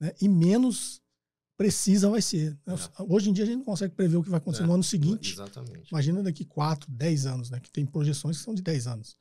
né, 0.00 0.12
e 0.20 0.28
menos 0.28 1.00
precisa 1.56 2.10
vai 2.10 2.20
ser. 2.20 2.58
É. 2.66 3.02
Hoje 3.02 3.30
em 3.30 3.32
dia 3.32 3.44
a 3.44 3.46
gente 3.46 3.58
não 3.58 3.64
consegue 3.64 3.94
prever 3.94 4.16
o 4.16 4.22
que 4.22 4.30
vai 4.30 4.38
acontecer 4.38 4.64
é, 4.64 4.66
no 4.66 4.74
ano 4.74 4.82
seguinte. 4.82 5.34
Exatamente. 5.34 5.88
Imagina 5.90 6.22
daqui 6.22 6.44
4, 6.44 6.90
10 6.90 7.26
anos, 7.26 7.50
né, 7.50 7.60
que 7.60 7.70
tem 7.70 7.86
projeções 7.86 8.38
que 8.38 8.44
são 8.44 8.54
de 8.54 8.62
10 8.62 8.86
anos. 8.86 9.16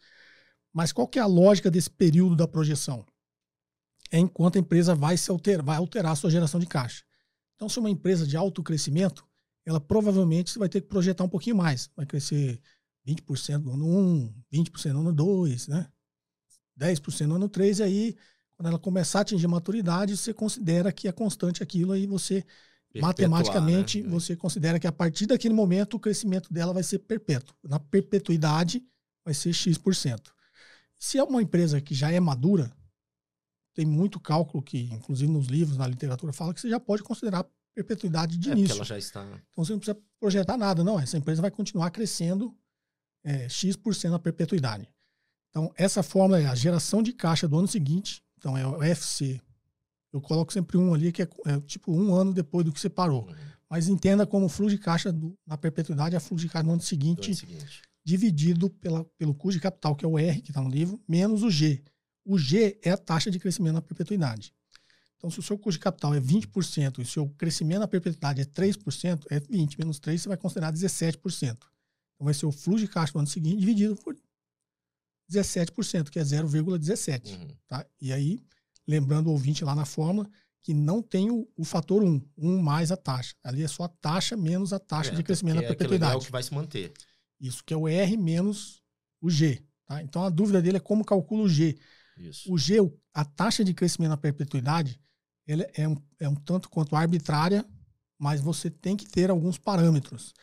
Mas 0.74 0.92
qual 0.92 1.08
que 1.08 1.20
é 1.20 1.22
a 1.22 1.28
lógica 1.28 1.70
desse 1.70 1.90
período 1.90 2.36
da 2.36 2.48
projeção? 2.48 3.06
É 4.12 4.18
enquanto 4.18 4.56
a 4.56 4.60
empresa 4.60 4.96
vai 4.96 5.16
se 5.16 5.30
alterar, 5.30 5.64
vai 5.64 5.78
alterar 5.78 6.12
a 6.12 6.16
sua 6.16 6.32
geração 6.32 6.60
de 6.60 6.66
caixa. 6.66 7.04
Então, 7.56 7.70
se 7.70 7.80
uma 7.80 7.90
empresa 7.90 8.26
de 8.26 8.36
alto 8.36 8.64
crescimento, 8.64 9.26
ela 9.66 9.80
provavelmente 9.80 10.58
vai 10.58 10.68
ter 10.68 10.82
que 10.82 10.88
projetar 10.88 11.24
um 11.24 11.30
pouquinho 11.30 11.56
mais. 11.56 11.90
Vai 11.96 12.06
crescer 12.06 12.60
20% 13.08 13.64
no 13.64 13.74
ano 13.74 13.88
1, 13.88 14.34
20% 14.52 14.92
no 14.94 15.00
ano 15.02 15.14
2, 15.14 15.68
né? 15.68 15.88
10% 16.78 17.28
no 17.28 17.36
ano 17.36 17.48
3, 17.48 17.80
e 17.80 17.84
aí, 17.84 18.16
quando 18.56 18.68
ela 18.68 18.80
começar 18.80 19.20
a 19.20 19.22
atingir 19.22 19.48
maturidade, 19.48 20.18
você 20.18 20.34
considera 20.34 20.92
que 20.92 21.08
é 21.08 21.12
constante 21.12 21.62
aquilo, 21.62 21.92
aí 21.92 22.08
você, 22.08 22.44
Perpetuar, 22.92 23.10
matematicamente, 23.10 24.02
né? 24.02 24.10
você 24.10 24.36
considera 24.36 24.80
que 24.80 24.88
a 24.88 24.92
partir 24.92 25.28
daquele 25.28 25.54
momento 25.54 25.96
o 25.96 26.00
crescimento 26.00 26.52
dela 26.52 26.74
vai 26.74 26.84
ser 26.84 27.00
perpétuo. 27.00 27.56
Na 27.64 27.80
perpetuidade, 27.80 28.84
vai 29.24 29.34
ser 29.34 29.54
X%. 29.54 30.34
Se 31.04 31.18
é 31.18 31.24
uma 31.24 31.42
empresa 31.42 31.82
que 31.82 31.94
já 31.94 32.14
é 32.14 32.20
madura, 32.22 32.72
tem 33.74 33.86
muito 33.86 34.22
cálculo 34.22 34.64
que, 34.64 34.84
inclusive 34.84 35.30
nos 35.30 35.48
livros, 35.48 35.78
na 35.78 35.86
literatura, 35.86 36.32
fala 36.32 36.54
que 36.54 36.62
você 36.62 36.70
já 36.70 36.80
pode 36.80 37.04
considerar 37.04 37.46
perpetuidade 37.76 38.38
de 38.38 38.50
é, 38.50 38.54
início. 38.54 38.76
ela 38.76 38.86
já 38.86 38.98
está... 38.98 39.22
Então 39.52 39.66
você 39.66 39.74
não 39.74 39.80
precisa 39.80 40.02
projetar 40.18 40.56
nada, 40.56 40.82
não. 40.82 40.98
Essa 40.98 41.18
empresa 41.18 41.42
vai 41.42 41.52
continuar 41.52 41.92
crescendo 41.92 42.58
é, 43.22 43.50
X% 43.50 44.12
na 44.12 44.18
perpetuidade. 44.18 44.88
Então, 45.50 45.74
essa 45.76 46.02
fórmula 46.02 46.40
é 46.40 46.46
a 46.46 46.56
geração 46.56 47.04
de 47.04 47.12
caixa 47.12 47.50
do 47.50 47.60
ano 47.60 47.68
seguinte. 47.68 48.24
Então, 48.38 48.58
é 48.58 48.66
o 48.66 48.82
FC. 48.82 49.42
Eu 50.14 50.22
coloco 50.22 50.54
sempre 50.54 50.78
um 50.78 50.94
ali, 50.94 51.12
que 51.12 51.24
é, 51.24 51.28
é 51.48 51.60
tipo 51.60 51.92
um 51.92 52.16
ano 52.16 52.34
depois 52.34 52.66
do 52.66 52.72
que 52.72 52.80
você 52.80 52.90
parou. 52.90 53.28
Uhum. 53.28 53.36
Mas 53.70 53.90
entenda 53.90 54.26
como 54.26 54.46
o 54.46 54.50
fluxo 54.50 54.78
de 54.78 54.82
caixa 54.82 55.12
do, 55.12 55.38
na 55.46 55.58
perpetuidade 55.58 56.16
é 56.16 56.20
fluxo 56.22 56.46
de 56.46 56.52
caixa 56.52 56.66
no 56.66 56.72
ano 56.72 56.82
seguinte, 56.82 57.32
ano 57.32 57.36
seguinte. 57.36 57.82
Dividido 58.04 58.70
pela, 58.70 59.06
pelo 59.18 59.34
custo 59.34 59.58
de 59.58 59.62
capital, 59.62 59.96
que 59.96 60.04
é 60.04 60.08
o 60.08 60.20
R, 60.20 60.42
que 60.42 60.52
está 60.52 60.62
no 60.62 60.70
livro, 60.70 61.02
menos 61.08 61.44
o 61.44 61.50
G. 61.50 61.82
O 62.26 62.38
G 62.38 62.80
é 62.84 62.92
a 62.92 62.98
taxa 62.98 63.32
de 63.32 63.40
crescimento 63.40 63.76
na 63.76 63.82
perpetuidade. 63.82 64.54
Então, 65.18 65.32
se 65.32 65.40
o 65.40 65.44
seu 65.44 65.58
custo 65.58 65.80
de 65.80 65.84
capital 65.84 66.14
é 66.14 66.20
20% 66.20 67.00
e 67.00 67.02
o 67.02 67.06
seu 67.06 67.30
crescimento 67.30 67.80
na 67.80 67.88
perpetuidade 67.88 68.42
é 68.42 68.46
3%, 68.46 69.26
é 69.30 69.40
20 69.40 69.80
menos 69.80 70.00
3, 70.00 70.22
você 70.22 70.28
vai 70.28 70.38
considerar 70.38 70.74
17%. 70.74 71.16
Então, 71.52 72.26
vai 72.26 72.34
ser 72.34 72.46
o 72.46 72.52
fluxo 72.52 72.86
de 72.86 72.92
caixa 72.92 73.14
do 73.14 73.20
ano 73.20 73.28
seguinte 73.28 73.60
dividido 73.60 73.96
por 73.96 74.16
17%, 75.32 76.10
que 76.10 76.20
é 76.20 76.24
0,17. 76.24 77.32
Uhum. 77.32 77.48
Tá? 77.68 77.86
E 78.02 78.12
aí, 78.12 78.44
lembrando 78.86 79.28
o 79.28 79.32
ouvinte 79.32 79.64
lá 79.64 79.74
na 79.74 79.86
fórmula, 79.86 80.30
que 80.62 80.74
não 80.74 81.02
tem 81.02 81.30
o, 81.30 81.48
o, 81.58 81.64
fator 81.64 82.04
1, 82.04 82.22
1 82.38 82.62
mais 82.62 82.92
a 82.92 82.98
taxa. 82.98 83.36
Ali 83.44 83.64
é 83.64 83.68
só 83.68 83.84
a 83.84 83.90
taxa 83.90 84.36
menos 84.38 84.72
a 84.72 84.80
taxa 84.80 85.12
é, 85.12 85.16
de 85.16 85.24
crescimento 85.24 85.56
na 85.56 85.64
perpetuidade. 85.64 86.14
É 86.14 86.18
o 86.18 86.22
que 86.22 86.32
vai 86.32 86.44
se 86.44 86.54
manter. 86.54 86.94
Isso, 87.44 87.62
que 87.62 87.74
é 87.74 87.78
o 87.78 87.90
R 87.90 88.16
menos 88.16 88.82
o 89.22 89.30
G. 89.30 89.62
Tá? 89.86 90.02
Então, 90.02 90.24
a 90.24 90.30
dúvida 90.30 90.62
dele 90.62 90.78
é 90.78 90.80
como 90.80 91.04
calcula 91.04 91.44
o 91.44 91.50
G. 91.50 91.78
Isso. 92.18 92.52
O 92.52 92.58
G, 92.58 92.78
a 93.14 93.26
taxa 93.26 93.66
de 93.66 93.74
crescimento 93.74 94.12
na 94.12 94.18
perpetuidade, 94.18 94.98
ele 95.46 95.68
é 95.74 95.86
um, 95.86 95.98
é 96.22 96.30
um 96.30 96.36
tanto 96.36 96.70
quanto 96.70 96.96
arbitrária, 96.96 97.66
mas 98.18 98.40
você 98.40 98.70
tem 98.70 98.96
que 98.96 99.06
ter 99.06 99.30
alguns 99.30 99.58
parâmetros. 99.58 100.34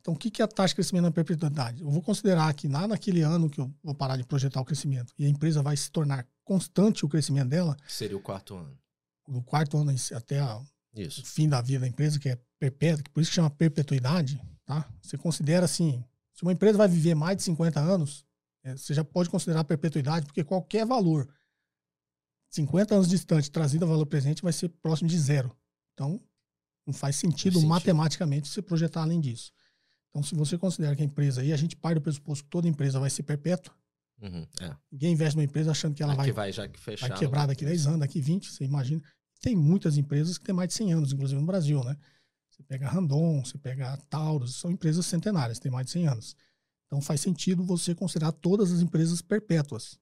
Então, 0.00 0.12
o 0.12 0.16
que 0.16 0.42
é 0.42 0.44
a 0.44 0.48
taxa 0.48 0.68
de 0.68 0.74
crescimento 0.76 1.04
na 1.04 1.10
perpetuidade? 1.10 1.82
Eu 1.82 1.90
vou 1.90 2.02
considerar 2.02 2.52
que 2.52 2.68
lá 2.68 2.86
naquele 2.86 3.22
ano 3.22 3.48
que 3.48 3.60
eu 3.60 3.74
vou 3.82 3.94
parar 3.94 4.18
de 4.18 4.24
projetar 4.24 4.60
o 4.60 4.64
crescimento 4.64 5.14
e 5.18 5.24
a 5.24 5.28
empresa 5.28 5.62
vai 5.62 5.76
se 5.78 5.90
tornar 5.90 6.26
constante 6.44 7.06
o 7.06 7.08
crescimento 7.08 7.48
dela. 7.48 7.74
Seria 7.88 8.18
o 8.18 8.20
quarto 8.20 8.54
ano. 8.54 8.78
Do 9.26 9.42
quarto 9.42 9.78
ano 9.78 9.94
até 10.14 10.40
a, 10.40 10.58
o 10.58 11.24
fim 11.24 11.48
da 11.48 11.62
vida 11.62 11.80
da 11.80 11.88
empresa, 11.88 12.18
que 12.18 12.28
é 12.28 12.38
perpétua, 12.58 13.04
por 13.14 13.22
isso 13.22 13.30
que 13.30 13.36
chama 13.36 13.48
perpetuidade, 13.48 14.42
tá? 14.66 14.86
Você 15.00 15.16
considera 15.16 15.64
assim, 15.64 16.04
se 16.40 16.42
uma 16.42 16.52
empresa 16.52 16.78
vai 16.78 16.88
viver 16.88 17.14
mais 17.14 17.36
de 17.36 17.42
50 17.42 17.78
anos, 17.78 18.24
é, 18.64 18.74
você 18.74 18.94
já 18.94 19.04
pode 19.04 19.28
considerar 19.28 19.62
perpetuidade, 19.62 20.24
porque 20.24 20.42
qualquer 20.42 20.86
valor 20.86 21.28
50 22.48 22.94
anos 22.94 23.08
distante 23.10 23.50
trazido 23.50 23.84
a 23.84 23.88
valor 23.88 24.06
presente 24.06 24.42
vai 24.42 24.50
ser 24.50 24.70
próximo 24.80 25.06
de 25.06 25.18
zero. 25.18 25.54
Então, 25.92 26.18
não 26.86 26.94
faz 26.94 27.16
sentido, 27.16 27.52
faz 27.52 27.54
sentido. 27.56 27.68
matematicamente 27.68 28.48
você 28.48 28.62
projetar 28.62 29.02
além 29.02 29.20
disso. 29.20 29.52
Então, 30.08 30.22
se 30.22 30.34
você 30.34 30.56
considera 30.56 30.96
que 30.96 31.02
a 31.02 31.04
empresa, 31.04 31.44
e 31.44 31.52
a 31.52 31.56
gente 31.58 31.76
parte 31.76 31.96
do 31.96 32.00
pressuposto 32.00 32.44
que 32.44 32.50
toda 32.50 32.66
empresa 32.66 32.98
vai 32.98 33.10
ser 33.10 33.22
perpétua, 33.22 33.74
uhum, 34.22 34.46
é. 34.62 34.74
ninguém 34.90 35.12
investe 35.12 35.36
numa 35.36 35.44
empresa 35.44 35.72
achando 35.72 35.94
que 35.94 36.02
ela 36.02 36.14
vai, 36.14 36.32
vai, 36.32 36.50
já 36.50 36.66
que 36.66 36.80
fechar, 36.80 37.06
vai 37.06 37.18
quebrar 37.18 37.44
daqui 37.48 37.66
10 37.66 37.86
anos, 37.86 38.00
daqui 38.00 38.18
20, 38.18 38.50
você 38.50 38.64
imagina. 38.64 39.02
Tem 39.42 39.54
muitas 39.54 39.98
empresas 39.98 40.38
que 40.38 40.44
têm 40.46 40.54
mais 40.54 40.70
de 40.70 40.74
100 40.74 40.92
anos, 40.94 41.12
inclusive 41.12 41.38
no 41.38 41.46
Brasil, 41.46 41.84
né? 41.84 41.98
Você 42.60 42.64
pega 42.64 42.86
a 42.86 42.90
Randon, 42.90 43.42
você 43.42 43.56
pega 43.56 43.92
a 43.92 43.96
Taurus, 43.96 44.56
são 44.56 44.70
empresas 44.70 45.06
centenárias, 45.06 45.58
têm 45.58 45.72
mais 45.72 45.86
de 45.86 45.92
100 45.92 46.08
anos. 46.08 46.36
Então 46.86 47.00
faz 47.00 47.20
sentido 47.20 47.64
você 47.64 47.94
considerar 47.94 48.32
todas 48.32 48.70
as 48.70 48.80
empresas 48.80 49.22
perpétuas. 49.22 49.98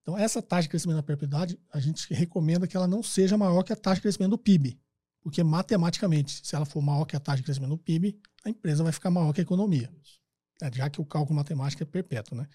Então, 0.00 0.16
essa 0.16 0.40
taxa 0.40 0.62
de 0.62 0.70
crescimento 0.70 0.96
da 0.96 1.02
perpetuidade, 1.02 1.60
a 1.70 1.78
gente 1.78 2.12
recomenda 2.14 2.66
que 2.66 2.74
ela 2.74 2.86
não 2.88 3.02
seja 3.02 3.36
maior 3.36 3.62
que 3.62 3.72
a 3.72 3.76
taxa 3.76 3.96
de 3.96 4.02
crescimento 4.02 4.30
do 4.30 4.38
PIB. 4.38 4.80
Porque 5.20 5.42
matematicamente, 5.42 6.40
se 6.42 6.56
ela 6.56 6.64
for 6.64 6.80
maior 6.80 7.04
que 7.04 7.14
a 7.14 7.20
taxa 7.20 7.38
de 7.38 7.42
crescimento 7.42 7.70
do 7.70 7.78
PIB, 7.78 8.18
a 8.42 8.48
empresa 8.48 8.82
vai 8.82 8.92
ficar 8.92 9.10
maior 9.10 9.32
que 9.34 9.40
a 9.40 9.42
economia. 9.42 9.92
É, 10.62 10.72
já 10.72 10.88
que 10.88 11.02
o 11.02 11.04
cálculo 11.04 11.36
matemático 11.36 11.82
é 11.82 11.86
perpétuo, 11.86 12.38
né? 12.38 12.48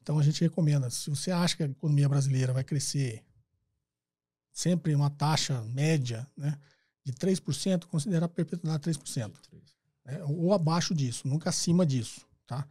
Então 0.00 0.18
a 0.18 0.22
gente 0.22 0.40
recomenda, 0.40 0.88
se 0.88 1.10
você 1.10 1.30
acha 1.30 1.56
que 1.56 1.62
a 1.62 1.66
economia 1.66 2.08
brasileira 2.08 2.54
vai 2.54 2.64
crescer 2.64 3.22
sempre 4.50 4.94
uma 4.94 5.10
taxa 5.10 5.62
média, 5.64 6.26
né, 6.34 6.58
de 7.04 7.12
3%, 7.12 7.86
considera 7.86 8.26
a 8.26 8.28
perpetuidade 8.28 8.82
3%. 8.90 9.32
Né, 10.04 10.22
ou 10.24 10.52
abaixo 10.52 10.94
disso, 10.94 11.26
nunca 11.26 11.50
acima 11.50 11.84
disso, 11.84 12.26
tá? 12.46 12.66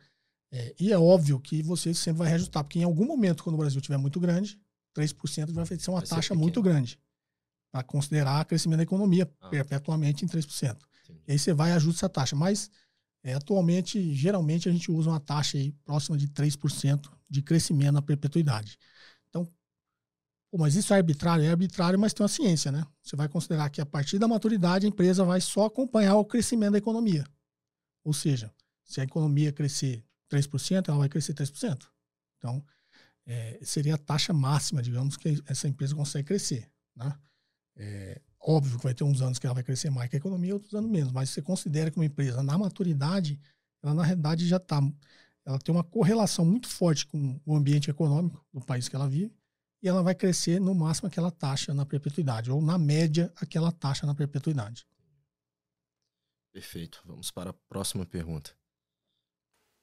É, 0.51 0.73
e 0.79 0.93
é 0.93 0.97
óbvio 0.97 1.39
que 1.39 1.61
você 1.61 1.93
sempre 1.93 2.19
vai 2.19 2.29
reajustar, 2.29 2.63
porque 2.63 2.79
em 2.79 2.83
algum 2.83 3.05
momento, 3.05 3.43
quando 3.43 3.55
o 3.55 3.57
Brasil 3.57 3.79
estiver 3.79 3.97
muito 3.97 4.19
grande, 4.19 4.59
3% 4.95 5.51
vai 5.51 5.65
ser 5.65 5.89
uma 5.89 5.99
vai 5.99 6.07
taxa 6.07 6.33
ser 6.33 6.39
muito 6.39 6.61
grande 6.61 6.99
para 7.71 7.83
considerar 7.83 8.45
crescimento 8.45 8.77
da 8.77 8.83
economia 8.83 9.29
ah. 9.41 9.49
perpetuamente 9.49 10.23
em 10.23 10.27
3%. 10.27 10.77
Entendi. 11.03 11.21
E 11.27 11.31
aí 11.33 11.39
você 11.39 11.53
vai 11.53 11.71
e 11.71 11.73
ajusta 11.73 11.99
essa 11.99 12.09
taxa. 12.09 12.35
Mas 12.35 12.71
é, 13.23 13.33
atualmente, 13.33 14.13
geralmente, 14.13 14.69
a 14.69 14.71
gente 14.71 14.91
usa 14.91 15.09
uma 15.09 15.19
taxa 15.19 15.57
aí 15.57 15.71
próxima 15.83 16.17
de 16.17 16.27
3% 16.29 17.09
de 17.29 17.41
crescimento 17.41 17.93
na 17.93 18.01
perpetuidade. 18.01 18.79
Pô, 20.49 20.57
mas 20.57 20.75
isso 20.75 20.93
é 20.93 20.97
arbitrário? 20.97 21.43
É 21.43 21.49
arbitrário, 21.49 21.99
mas 21.99 22.13
tem 22.13 22.23
uma 22.23 22.29
ciência, 22.29 22.71
né? 22.71 22.85
Você 23.01 23.15
vai 23.15 23.27
considerar 23.27 23.69
que 23.69 23.81
a 23.81 23.85
partir 23.85 24.17
da 24.17 24.27
maturidade 24.27 24.85
a 24.85 24.89
empresa 24.89 25.23
vai 25.23 25.41
só 25.41 25.65
acompanhar 25.65 26.15
o 26.15 26.25
crescimento 26.25 26.73
da 26.73 26.77
economia. 26.77 27.25
Ou 28.03 28.13
seja, 28.13 28.53
se 28.83 29.01
a 29.01 29.03
economia 29.03 29.51
crescer 29.51 30.05
3%, 30.31 30.87
ela 30.87 30.97
vai 30.97 31.09
crescer 31.09 31.33
3%. 31.33 31.85
Então, 32.37 32.63
é, 33.25 33.59
seria 33.61 33.95
a 33.95 33.97
taxa 33.97 34.31
máxima, 34.31 34.81
digamos, 34.81 35.17
que 35.17 35.41
essa 35.45 35.67
empresa 35.67 35.93
consegue 35.93 36.27
crescer. 36.27 36.69
Né? 36.95 37.13
É, 37.75 38.21
óbvio 38.39 38.77
que 38.77 38.83
vai 38.83 38.93
ter 38.93 39.03
uns 39.03 39.21
anos 39.21 39.37
que 39.37 39.45
ela 39.45 39.53
vai 39.53 39.63
crescer 39.63 39.89
mais 39.89 40.09
que 40.09 40.15
a 40.15 40.19
economia, 40.19 40.53
outros 40.53 40.73
anos 40.73 40.89
menos, 40.89 41.11
mas 41.11 41.29
você 41.29 41.41
considera 41.41 41.91
que 41.91 41.97
uma 41.97 42.05
empresa, 42.05 42.41
na 42.41 42.57
maturidade, 42.57 43.37
ela 43.83 43.93
na 43.93 44.03
realidade 44.03 44.47
já 44.47 44.57
está. 44.57 44.81
Ela 45.45 45.59
tem 45.59 45.75
uma 45.75 45.83
correlação 45.83 46.45
muito 46.45 46.67
forte 46.67 47.05
com 47.05 47.39
o 47.45 47.55
ambiente 47.55 47.89
econômico 47.89 48.43
do 48.53 48.61
país 48.61 48.87
que 48.87 48.95
ela 48.95 49.07
vive, 49.09 49.36
e 49.81 49.87
ela 49.87 50.01
vai 50.01 50.15
crescer 50.15 50.59
no 50.59 50.73
máximo 50.73 51.07
aquela 51.07 51.31
taxa 51.31 51.73
na 51.73 51.85
perpetuidade, 51.85 52.51
ou 52.51 52.61
na 52.61 52.77
média 52.77 53.31
aquela 53.35 53.71
taxa 53.71 54.05
na 54.05 54.15
perpetuidade. 54.15 54.87
Perfeito. 56.51 57.03
Vamos 57.05 57.29
para 57.29 57.51
a 57.51 57.53
próxima 57.53 58.05
pergunta. 58.05 58.57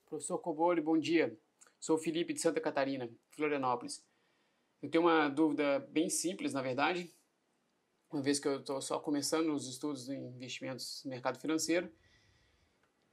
Professor 0.06 0.38
Coboli, 0.38 0.80
bom 0.80 0.98
dia. 0.98 1.38
Sou 1.78 1.98
Felipe 1.98 2.32
de 2.32 2.40
Santa 2.40 2.60
Catarina, 2.60 3.08
Florianópolis. 3.30 4.04
Eu 4.82 4.90
tenho 4.90 5.04
uma 5.04 5.28
dúvida 5.28 5.80
bem 5.90 6.10
simples, 6.10 6.52
na 6.52 6.62
verdade, 6.62 7.14
uma 8.10 8.22
vez 8.22 8.38
que 8.38 8.46
eu 8.46 8.60
estou 8.60 8.80
só 8.80 8.98
começando 8.98 9.54
os 9.54 9.68
estudos 9.68 10.08
em 10.08 10.26
investimentos 10.34 11.02
no 11.04 11.10
mercado 11.10 11.38
financeiro. 11.38 11.92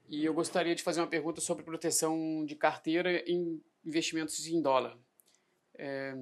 E 0.08 0.26
eu 0.26 0.34
gostaria 0.34 0.76
de 0.76 0.84
fazer 0.84 1.00
uma 1.00 1.08
pergunta 1.08 1.40
sobre 1.40 1.64
proteção 1.64 2.44
de 2.46 2.56
carteira 2.56 3.24
em 3.30 3.64
investimentos 3.86 4.46
em 4.46 4.62
dólar. 4.62 4.98
É, 5.76 6.16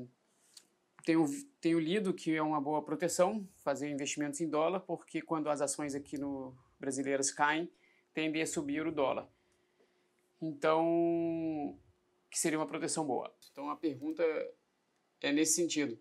tenho, 1.04 1.26
tenho 1.62 1.80
lido 1.80 2.14
que 2.14 2.36
é 2.36 2.42
uma 2.42 2.60
boa 2.60 2.84
proteção 2.84 3.48
fazer 3.64 3.90
investimentos 3.90 4.42
em 4.42 4.50
dólar, 4.50 4.82
porque 4.82 5.22
quando 5.22 5.50
as 5.50 5.62
ações 5.62 5.96
aqui 5.96 6.18
no 6.18 6.56
brasileiras 6.80 7.32
caem, 7.32 7.70
tendem 8.14 8.42
a 8.42 8.48
subir 8.48 8.86
o 8.88 8.92
dólar. 8.92 9.30
Então, 10.42 11.78
que 12.30 12.40
seria 12.40 12.58
uma 12.58 12.68
proteção 12.68 13.06
boa. 13.06 13.34
Então, 13.52 13.70
a 13.70 13.76
pergunta 13.76 14.24
é 15.22 15.32
nesse 15.32 15.54
sentido. 15.54 16.00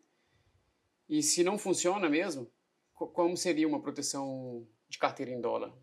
E 1.09 1.23
se 1.23 1.43
não 1.43 1.59
funciona 1.59 2.09
mesmo, 2.09 2.51
como 2.93 3.37
seria 3.37 3.67
uma 3.67 3.83
proteção 3.83 4.67
de 4.89 4.99
carteira 4.99 5.33
em 5.33 5.41
dólar? 5.41 5.75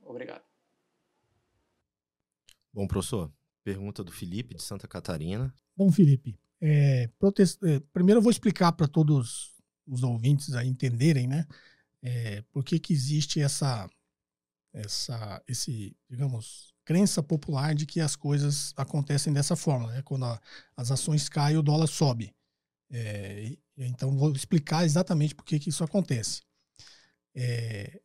Obrigado. 0.00 0.44
Bom, 2.72 2.86
professor, 2.86 3.32
pergunta 3.62 4.02
do 4.02 4.10
Felipe, 4.10 4.54
de 4.54 4.62
Santa 4.62 4.88
Catarina. 4.88 5.54
Bom, 5.76 5.92
Felipe, 5.92 6.38
é, 6.66 7.10
é, 7.64 7.80
primeiro 7.92 8.18
eu 8.18 8.22
vou 8.22 8.30
explicar 8.30 8.72
para 8.72 8.88
todos 8.88 9.52
os 9.86 10.02
ouvintes 10.02 10.54
aí 10.54 10.66
entenderem, 10.66 11.26
né, 11.26 11.46
é, 12.02 12.42
por 12.52 12.64
que, 12.64 12.78
que 12.78 12.92
existe 12.92 13.40
essa, 13.40 13.88
essa, 14.72 15.42
esse, 15.46 15.94
digamos, 16.08 16.74
crença 16.84 17.22
popular 17.22 17.74
de 17.74 17.86
que 17.86 18.00
as 18.00 18.16
coisas 18.16 18.72
acontecem 18.76 19.32
dessa 19.32 19.56
forma, 19.56 19.90
né? 19.90 20.02
Quando 20.02 20.26
a, 20.26 20.40
as 20.76 20.90
ações 20.90 21.28
caem, 21.28 21.56
o 21.56 21.62
dólar 21.62 21.86
sobe. 21.86 22.34
É, 22.90 23.56
então, 23.76 24.16
vou 24.16 24.32
explicar 24.32 24.84
exatamente 24.84 25.34
por 25.34 25.44
que, 25.44 25.58
que 25.58 25.70
isso 25.70 25.82
acontece. 25.82 26.42
É, 27.34 28.00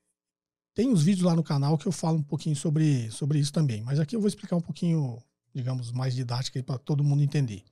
tem 0.74 0.88
uns 0.88 1.04
vídeos 1.04 1.26
lá 1.26 1.36
no 1.36 1.43
canal 1.43 1.78
que 1.78 1.88
eu 1.88 1.91
falo 1.91 2.17
um 2.17 2.24
pouquinho 2.24 2.56
sobre, 2.56 3.12
sobre 3.12 3.39
isso 3.39 3.52
também, 3.52 3.82
mas 3.82 4.00
aqui 4.00 4.15
eu 4.15 4.22
vou 4.22 4.30
explicar 4.30 4.56
um 4.56 4.62
pouquinho, 4.62 5.22
digamos, 5.54 5.91
mais 5.91 6.15
didática 6.15 6.62
para 6.63 6.78
todo 6.78 7.04
mundo 7.04 7.22
entender. 7.22 7.63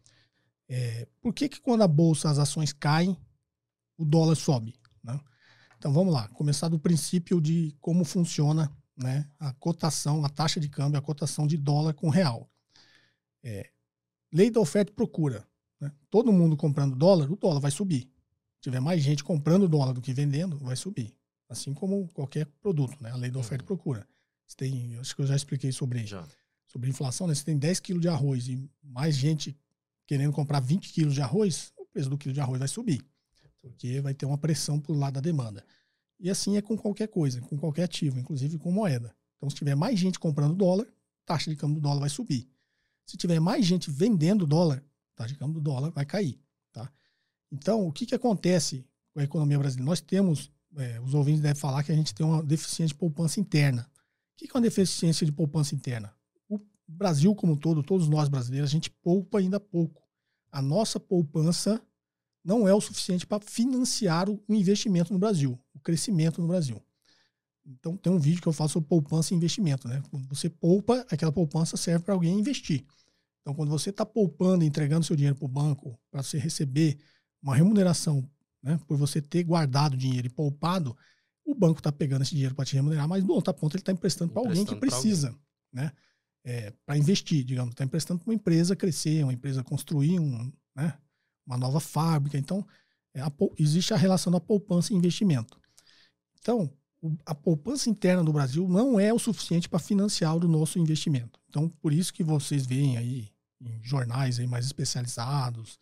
É, 0.69 1.07
por 1.21 1.33
que, 1.33 1.47
que 1.47 1.61
quando 1.61 1.83
a 1.83 1.87
bolsa, 1.87 2.29
as 2.29 2.39
ações 2.39 2.73
caem, 2.73 3.17
o 3.97 4.03
dólar 4.03 4.35
sobe? 4.35 4.75
Né? 5.03 5.19
Então 5.77 5.93
vamos 5.93 6.13
lá, 6.13 6.27
começar 6.29 6.67
do 6.67 6.79
princípio 6.79 7.39
de 7.39 7.75
como 7.79 8.03
funciona 8.03 8.71
né, 8.97 9.29
a 9.39 9.53
cotação, 9.53 10.25
a 10.25 10.29
taxa 10.29 10.59
de 10.59 10.67
câmbio, 10.67 10.97
a 10.97 11.01
cotação 11.01 11.45
de 11.45 11.55
dólar 11.55 11.93
com 11.93 12.09
real. 12.09 12.49
É, 13.43 13.69
lei 14.31 14.49
da 14.49 14.59
oferta 14.59 14.91
e 14.91 14.95
procura. 14.95 15.47
Né? 15.79 15.91
Todo 16.09 16.33
mundo 16.33 16.57
comprando 16.57 16.95
dólar, 16.95 17.31
o 17.31 17.35
dólar 17.35 17.59
vai 17.59 17.71
subir. 17.71 18.09
Se 18.55 18.61
tiver 18.61 18.79
mais 18.79 19.01
gente 19.01 19.23
comprando 19.23 19.67
dólar 19.67 19.93
do 19.93 20.01
que 20.01 20.11
vendendo, 20.11 20.57
vai 20.57 20.75
subir. 20.75 21.15
Assim 21.47 21.73
como 21.73 22.07
qualquer 22.09 22.45
produto, 22.61 23.01
né? 23.01 23.11
A 23.11 23.15
lei 23.15 23.31
da 23.31 23.39
oferta 23.39 23.63
e 23.63 23.63
uhum. 23.63 23.67
procura. 23.67 24.05
Você 24.45 24.57
tem, 24.57 24.97
acho 24.97 25.15
que 25.15 25.21
eu 25.21 25.27
já 25.27 25.35
expliquei 25.35 25.71
sobre, 25.71 26.05
já. 26.05 26.27
sobre 26.67 26.89
inflação, 26.89 27.27
né? 27.27 27.35
Você 27.35 27.45
tem 27.45 27.57
10 27.57 27.79
quilos 27.79 28.01
de 28.01 28.09
arroz 28.09 28.47
e 28.49 28.69
mais 28.83 29.15
gente 29.15 29.57
querendo 30.07 30.31
comprar 30.31 30.61
20 30.61 30.91
quilos 30.93 31.13
de 31.13 31.21
arroz, 31.21 31.73
o 31.77 31.85
preço 31.85 32.09
do 32.09 32.17
quilo 32.17 32.33
de 32.33 32.39
arroz 32.39 32.57
vai 32.57 32.67
subir. 32.67 33.05
Porque 33.61 33.99
vai 33.99 34.13
ter 34.13 34.25
uma 34.25 34.37
pressão 34.37 34.79
por 34.79 34.95
lado 34.95 35.15
da 35.15 35.21
demanda. 35.21 35.63
E 36.19 36.29
assim 36.29 36.57
é 36.57 36.61
com 36.61 36.77
qualquer 36.77 37.07
coisa, 37.07 37.41
com 37.41 37.57
qualquer 37.57 37.83
ativo, 37.83 38.17
inclusive 38.17 38.57
com 38.57 38.71
moeda. 38.71 39.15
Então, 39.35 39.49
se 39.49 39.55
tiver 39.57 39.75
mais 39.75 39.99
gente 39.99 40.17
comprando 40.17 40.55
dólar, 40.55 40.85
a 40.85 41.25
taxa 41.25 41.49
de 41.49 41.55
câmbio 41.55 41.75
do 41.75 41.81
dólar 41.81 41.99
vai 41.99 42.09
subir. 42.09 42.49
Se 43.05 43.17
tiver 43.17 43.39
mais 43.39 43.65
gente 43.65 43.91
vendendo 43.91 44.47
dólar, 44.47 44.83
a 45.13 45.17
taxa 45.17 45.33
de 45.33 45.39
câmbio 45.39 45.55
do 45.55 45.61
dólar 45.61 45.91
vai 45.91 46.05
cair. 46.05 46.39
Tá? 46.71 46.91
Então, 47.51 47.85
o 47.85 47.91
que, 47.91 48.05
que 48.05 48.15
acontece 48.15 48.85
com 49.13 49.19
a 49.19 49.23
economia 49.23 49.59
brasileira? 49.59 49.89
Nós 49.89 50.01
temos, 50.01 50.51
é, 50.77 50.99
os 51.01 51.13
ouvintes 51.13 51.41
devem 51.41 51.59
falar 51.59 51.83
que 51.83 51.91
a 51.91 51.95
gente 51.95 52.15
tem 52.15 52.25
uma 52.25 52.41
deficiência 52.41 52.87
de 52.87 52.95
poupança 52.95 53.39
interna. 53.39 53.89
O 54.33 54.37
que, 54.37 54.47
que 54.47 54.55
é 54.55 54.57
uma 54.57 54.63
deficiência 54.63 55.25
de 55.25 55.31
poupança 55.31 55.75
interna? 55.75 56.13
Brasil 56.87 57.35
como 57.35 57.53
um 57.53 57.57
todo, 57.57 57.83
todos 57.83 58.07
nós 58.07 58.29
brasileiros, 58.29 58.69
a 58.69 58.71
gente 58.71 58.89
poupa 58.89 59.39
ainda 59.39 59.59
pouco. 59.59 60.01
A 60.51 60.61
nossa 60.61 60.99
poupança 60.99 61.81
não 62.43 62.67
é 62.67 62.73
o 62.73 62.79
suficiente 62.79 63.27
para 63.27 63.43
financiar 63.43 64.29
o 64.29 64.41
investimento 64.47 65.11
no 65.11 65.19
Brasil, 65.19 65.59
o 65.73 65.79
crescimento 65.79 66.41
no 66.41 66.47
Brasil. 66.47 66.81
Então, 67.65 67.97
tem 67.97 68.11
um 68.11 68.17
vídeo 68.17 68.41
que 68.41 68.47
eu 68.47 68.53
faço 68.53 68.73
sobre 68.73 68.87
poupança 68.87 69.33
e 69.33 69.37
investimento. 69.37 69.87
Né? 69.87 70.01
Quando 70.09 70.25
você 70.29 70.49
poupa, 70.49 71.05
aquela 71.11 71.31
poupança 71.31 71.75
serve 71.75 72.05
para 72.05 72.13
alguém 72.13 72.39
investir. 72.39 72.85
Então, 73.41 73.53
quando 73.53 73.69
você 73.69 73.89
está 73.89 74.05
poupando, 74.05 74.63
entregando 74.63 75.05
seu 75.05 75.15
dinheiro 75.15 75.35
para 75.35 75.45
o 75.45 75.49
banco, 75.49 75.99
para 76.09 76.23
você 76.23 76.37
receber 76.37 76.97
uma 77.41 77.55
remuneração 77.55 78.29
né, 78.63 78.79
por 78.87 78.97
você 78.97 79.21
ter 79.21 79.43
guardado 79.43 79.97
dinheiro 79.97 80.27
e 80.27 80.29
poupado, 80.29 80.95
o 81.45 81.53
banco 81.53 81.79
está 81.79 81.91
pegando 81.91 82.21
esse 82.21 82.31
dinheiro 82.31 82.55
para 82.55 82.65
te 82.65 82.75
remunerar, 82.75 83.07
mas, 83.07 83.23
no 83.23 83.33
outra 83.33 83.53
ponta, 83.53 83.75
ele 83.75 83.81
está 83.81 83.91
emprestando 83.91 84.31
para 84.31 84.41
alguém 84.41 84.65
que 84.65 84.75
precisa. 84.75 85.35
Né? 85.71 85.91
É, 86.49 86.71
para 86.85 86.97
investir, 86.97 87.43
digamos, 87.43 87.73
está 87.73 87.83
emprestando 87.83 88.21
para 88.21 88.29
uma 88.29 88.35
empresa 88.35 88.73
crescer, 88.73 89.21
uma 89.21 89.33
empresa 89.33 89.61
construir 89.65 90.17
um, 90.17 90.49
né, 90.73 90.97
uma 91.45 91.57
nova 91.57 91.81
fábrica. 91.81 92.37
Então, 92.37 92.65
é 93.13 93.19
a, 93.19 93.29
existe 93.57 93.93
a 93.93 93.97
relação 93.97 94.31
da 94.31 94.39
poupança 94.39 94.93
e 94.93 94.95
investimento. 94.95 95.59
Então, 96.39 96.71
o, 97.01 97.17
a 97.25 97.35
poupança 97.35 97.89
interna 97.89 98.23
do 98.23 98.31
Brasil 98.31 98.65
não 98.69 98.97
é 98.97 99.13
o 99.13 99.19
suficiente 99.19 99.67
para 99.67 99.77
financiar 99.77 100.37
o 100.37 100.47
nosso 100.47 100.79
investimento. 100.79 101.37
Então, 101.49 101.67
por 101.67 101.91
isso 101.91 102.13
que 102.13 102.23
vocês 102.23 102.65
veem 102.65 102.97
aí 102.97 103.29
em 103.59 103.83
jornais 103.83 104.39
aí 104.39 104.47
mais 104.47 104.65
especializados, 104.65 105.77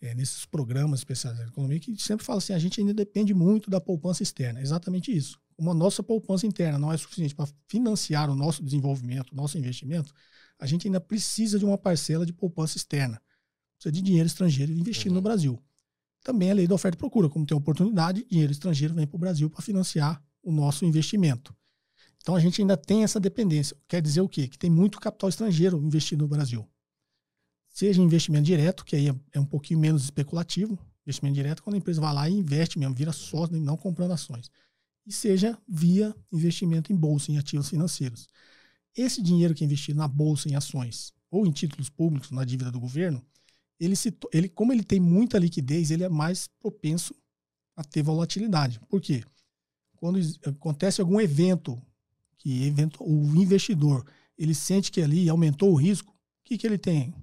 é, 0.00 0.14
nesses 0.14 0.44
programas 0.44 1.00
especializados 1.00 1.48
em 1.48 1.52
economia, 1.52 1.78
que 1.78 1.96
sempre 1.96 2.24
fala 2.24 2.38
assim, 2.38 2.52
a 2.52 2.58
gente 2.58 2.80
ainda 2.80 2.94
depende 2.94 3.32
muito 3.34 3.70
da 3.70 3.80
poupança 3.80 4.22
externa. 4.22 4.58
É 4.58 4.62
exatamente 4.62 5.16
isso. 5.16 5.38
Como 5.58 5.70
a 5.70 5.74
nossa 5.74 6.02
poupança 6.02 6.46
interna 6.46 6.78
não 6.78 6.90
é 6.90 6.96
suficiente 6.96 7.34
para 7.34 7.48
financiar 7.66 8.30
o 8.30 8.34
nosso 8.34 8.62
desenvolvimento, 8.62 9.32
o 9.32 9.34
nosso 9.36 9.58
investimento, 9.58 10.14
a 10.58 10.66
gente 10.66 10.86
ainda 10.86 11.00
precisa 11.00 11.58
de 11.58 11.66
uma 11.66 11.76
parcela 11.76 12.24
de 12.24 12.32
poupança 12.32 12.78
externa 12.78 13.20
precisa 13.78 13.92
de 13.92 14.02
dinheiro 14.02 14.26
estrangeiro 14.26 14.72
investindo 14.72 15.12
uhum. 15.12 15.16
no 15.16 15.22
Brasil. 15.22 15.62
Também 16.22 16.50
a 16.50 16.54
lei 16.54 16.66
da 16.66 16.74
oferta 16.74 16.96
e 16.96 16.98
procura. 16.98 17.28
Como 17.28 17.46
tem 17.46 17.56
oportunidade, 17.56 18.26
dinheiro 18.28 18.52
estrangeiro 18.52 18.92
vem 18.92 19.06
para 19.06 19.16
o 19.16 19.20
Brasil 19.20 19.48
para 19.48 19.62
financiar 19.62 20.22
o 20.42 20.50
nosso 20.52 20.84
investimento. 20.84 21.54
Então 22.20 22.34
a 22.34 22.40
gente 22.40 22.60
ainda 22.60 22.76
tem 22.76 23.04
essa 23.04 23.20
dependência. 23.20 23.76
Quer 23.86 24.02
dizer 24.02 24.20
o 24.20 24.28
quê? 24.28 24.48
Que 24.48 24.58
tem 24.58 24.68
muito 24.68 25.00
capital 25.00 25.28
estrangeiro 25.28 25.78
investido 25.78 26.24
no 26.24 26.28
Brasil. 26.28 26.68
Seja 27.68 28.02
investimento 28.02 28.44
direto, 28.44 28.84
que 28.84 28.96
aí 28.96 29.08
é, 29.08 29.14
é 29.32 29.40
um 29.40 29.46
pouquinho 29.46 29.78
menos 29.78 30.02
especulativo. 30.04 30.76
Investimento 31.06 31.36
direto 31.36 31.62
quando 31.62 31.74
a 31.74 31.78
empresa 31.78 32.00
vai 32.00 32.12
lá 32.12 32.28
e 32.28 32.34
investe 32.34 32.78
mesmo, 32.78 32.94
vira 32.94 33.12
sócio, 33.12 33.56
não 33.58 33.76
comprando 33.76 34.10
ações. 34.10 34.50
E 35.08 35.12
seja 35.12 35.58
via 35.66 36.14
investimento 36.30 36.92
em 36.92 36.96
bolsa, 36.96 37.32
em 37.32 37.38
ativos 37.38 37.70
financeiros. 37.70 38.28
Esse 38.94 39.22
dinheiro 39.22 39.54
que 39.54 39.64
é 39.64 39.66
investido 39.66 39.98
na 39.98 40.06
bolsa, 40.06 40.50
em 40.50 40.54
ações 40.54 41.14
ou 41.30 41.46
em 41.46 41.50
títulos 41.50 41.88
públicos, 41.88 42.30
na 42.30 42.44
dívida 42.44 42.70
do 42.70 42.78
governo, 42.78 43.24
ele, 43.80 43.96
se, 43.96 44.14
ele 44.32 44.50
como 44.50 44.70
ele 44.70 44.84
tem 44.84 45.00
muita 45.00 45.38
liquidez, 45.38 45.90
ele 45.90 46.04
é 46.04 46.08
mais 46.10 46.46
propenso 46.60 47.14
a 47.74 47.82
ter 47.82 48.02
volatilidade. 48.02 48.80
Por 48.86 49.00
quê? 49.00 49.24
Quando 49.96 50.20
acontece 50.44 51.00
algum 51.00 51.20
evento 51.20 51.80
que 52.36 52.64
evento, 52.64 53.02
o 53.02 53.34
investidor 53.34 54.04
ele 54.36 54.54
sente 54.54 54.92
que 54.92 55.00
ali 55.00 55.28
aumentou 55.28 55.72
o 55.72 55.76
risco, 55.76 56.12
o 56.12 56.44
que, 56.44 56.58
que 56.58 56.66
ele 56.66 56.78
tem 56.78 57.14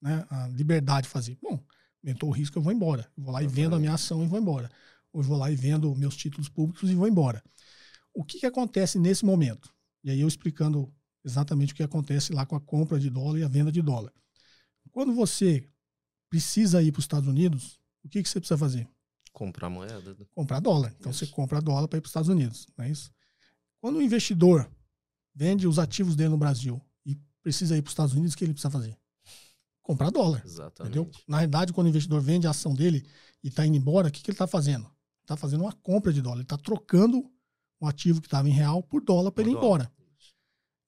né, 0.00 0.26
a 0.28 0.46
liberdade 0.48 1.06
de 1.06 1.12
fazer? 1.12 1.38
Bom, 1.42 1.58
aumentou 2.02 2.28
o 2.28 2.32
risco, 2.32 2.58
eu 2.58 2.62
vou 2.62 2.72
embora. 2.72 3.10
Eu 3.16 3.24
vou 3.24 3.32
lá 3.32 3.42
e 3.42 3.46
vendo 3.46 3.74
a 3.74 3.78
minha 3.78 3.94
ação 3.94 4.22
e 4.22 4.26
vou 4.26 4.38
embora. 4.38 4.70
Eu 5.12 5.22
vou 5.22 5.36
lá 5.36 5.50
e 5.50 5.56
vendo 5.56 5.94
meus 5.96 6.16
títulos 6.16 6.48
públicos 6.48 6.88
e 6.88 6.94
vou 6.94 7.08
embora. 7.08 7.42
O 8.14 8.24
que, 8.24 8.40
que 8.40 8.46
acontece 8.46 8.98
nesse 8.98 9.24
momento? 9.24 9.72
E 10.02 10.10
aí 10.10 10.20
eu 10.20 10.28
explicando 10.28 10.92
exatamente 11.24 11.72
o 11.72 11.76
que 11.76 11.82
acontece 11.82 12.32
lá 12.32 12.46
com 12.46 12.56
a 12.56 12.60
compra 12.60 12.98
de 12.98 13.10
dólar 13.10 13.38
e 13.38 13.44
a 13.44 13.48
venda 13.48 13.70
de 13.70 13.82
dólar. 13.82 14.12
Quando 14.90 15.14
você 15.14 15.68
precisa 16.28 16.82
ir 16.82 16.92
para 16.92 17.00
os 17.00 17.04
Estados 17.04 17.28
Unidos, 17.28 17.80
o 18.02 18.08
que, 18.08 18.22
que 18.22 18.28
você 18.28 18.40
precisa 18.40 18.58
fazer? 18.58 18.88
Comprar 19.32 19.70
moeda. 19.70 20.16
Comprar 20.34 20.60
dólar. 20.60 20.94
Então 20.98 21.10
isso. 21.10 21.24
você 21.24 21.32
compra 21.32 21.60
dólar 21.60 21.86
para 21.88 21.98
ir 21.98 22.00
para 22.00 22.06
os 22.06 22.10
Estados 22.10 22.28
Unidos, 22.28 22.66
não 22.76 22.84
é 22.84 22.90
isso? 22.90 23.12
Quando 23.80 23.96
o 23.96 24.02
investidor 24.02 24.70
vende 25.34 25.66
os 25.66 25.78
ativos 25.78 26.16
dele 26.16 26.30
no 26.30 26.38
Brasil 26.38 26.80
e 27.04 27.16
precisa 27.42 27.76
ir 27.76 27.82
para 27.82 27.88
os 27.88 27.92
Estados 27.92 28.14
Unidos, 28.14 28.34
o 28.34 28.36
que 28.36 28.44
ele 28.44 28.52
precisa 28.52 28.70
fazer? 28.70 28.96
Comprar 29.82 30.10
dólar. 30.10 30.42
Exatamente. 30.44 30.98
Entendeu? 30.98 31.10
Na 31.26 31.38
realidade, 31.38 31.72
quando 31.72 31.86
o 31.86 31.90
investidor 31.90 32.20
vende 32.20 32.46
a 32.46 32.50
ação 32.50 32.74
dele 32.74 33.06
e 33.42 33.48
está 33.48 33.64
indo 33.64 33.76
embora, 33.76 34.08
o 34.08 34.10
que, 34.10 34.22
que 34.22 34.30
ele 34.30 34.34
está 34.34 34.46
fazendo? 34.46 34.90
Está 35.30 35.36
fazendo 35.36 35.60
uma 35.60 35.72
compra 35.72 36.12
de 36.12 36.20
dólar. 36.20 36.38
Ele 36.38 36.42
está 36.42 36.58
trocando 36.58 37.24
um 37.80 37.86
ativo 37.86 38.20
que 38.20 38.26
estava 38.26 38.48
em 38.48 38.52
real 38.52 38.82
por 38.82 39.00
dólar 39.00 39.30
para 39.30 39.44
ele 39.44 39.52
ir 39.52 39.56
embora. 39.56 39.88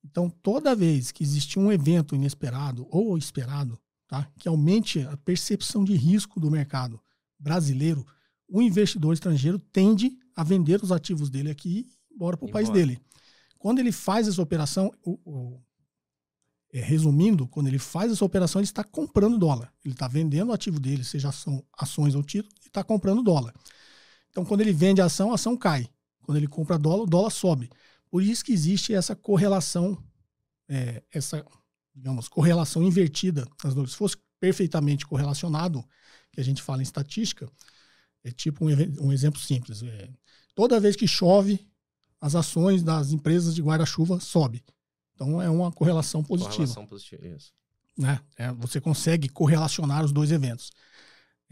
Então, 0.04 0.28
toda 0.28 0.74
vez 0.74 1.12
que 1.12 1.22
existe 1.22 1.60
um 1.60 1.70
evento 1.70 2.16
inesperado 2.16 2.84
ou 2.90 3.16
esperado, 3.16 3.78
tá, 4.08 4.28
que 4.36 4.48
aumente 4.48 5.00
a 5.02 5.16
percepção 5.16 5.84
de 5.84 5.94
risco 5.94 6.40
do 6.40 6.50
mercado 6.50 7.00
brasileiro, 7.38 8.04
o 8.48 8.60
investidor 8.60 9.14
estrangeiro 9.14 9.60
tende 9.60 10.18
a 10.34 10.42
vender 10.42 10.82
os 10.82 10.90
ativos 10.90 11.30
dele 11.30 11.48
aqui 11.48 11.86
e 12.10 12.14
embora 12.14 12.36
para 12.36 12.48
o 12.48 12.50
país 12.50 12.68
dele. 12.68 13.00
Quando 13.60 13.78
ele 13.78 13.92
faz 13.92 14.26
essa 14.26 14.42
operação, 14.42 14.92
o, 15.04 15.20
o, 15.24 15.60
é, 16.72 16.80
resumindo, 16.80 17.46
quando 17.46 17.68
ele 17.68 17.78
faz 17.78 18.10
essa 18.10 18.24
operação, 18.24 18.58
ele 18.58 18.66
está 18.66 18.82
comprando 18.82 19.38
dólar. 19.38 19.72
Ele 19.84 19.94
está 19.94 20.08
vendendo 20.08 20.48
o 20.48 20.52
ativo 20.52 20.80
dele, 20.80 21.04
seja 21.04 21.28
ação, 21.28 21.64
ações 21.78 22.16
ou 22.16 22.24
título, 22.24 22.52
e 22.64 22.66
está 22.66 22.82
comprando 22.82 23.22
dólar. 23.22 23.54
Então, 24.32 24.44
quando 24.44 24.62
ele 24.62 24.72
vende 24.72 25.00
a 25.00 25.04
ação, 25.04 25.30
a 25.30 25.34
ação 25.34 25.56
cai. 25.56 25.88
Quando 26.22 26.38
ele 26.38 26.48
compra 26.48 26.78
dólar, 26.78 27.02
o 27.02 27.06
dólar 27.06 27.30
sobe. 27.30 27.70
Por 28.10 28.22
isso 28.22 28.44
que 28.44 28.52
existe 28.52 28.94
essa 28.94 29.14
correlação, 29.14 30.02
é, 30.68 31.02
essa, 31.12 31.44
digamos, 31.94 32.28
correlação 32.28 32.82
invertida 32.82 33.46
nas 33.62 33.74
duas. 33.74 33.90
Se 33.90 33.96
fosse 33.96 34.16
perfeitamente 34.40 35.06
correlacionado, 35.06 35.84
que 36.32 36.40
a 36.40 36.44
gente 36.44 36.62
fala 36.62 36.80
em 36.80 36.82
estatística, 36.82 37.48
é 38.24 38.30
tipo 38.30 38.64
um, 38.64 38.68
um 39.00 39.12
exemplo 39.12 39.40
simples. 39.40 39.82
É, 39.82 40.08
toda 40.54 40.80
vez 40.80 40.96
que 40.96 41.06
chove, 41.06 41.64
as 42.20 42.34
ações 42.34 42.82
das 42.82 43.12
empresas 43.12 43.54
de 43.54 43.62
guarda-chuva 43.62 44.18
sobem. 44.18 44.62
Então 45.14 45.42
é 45.42 45.50
uma 45.50 45.70
correlação 45.70 46.22
positiva. 46.22 46.54
Correlação 46.54 46.86
positiva, 46.86 47.28
isso. 47.28 47.52
Né? 47.98 48.20
É, 48.36 48.50
você 48.52 48.80
consegue 48.80 49.28
correlacionar 49.28 50.04
os 50.04 50.12
dois 50.12 50.32
eventos. 50.32 50.70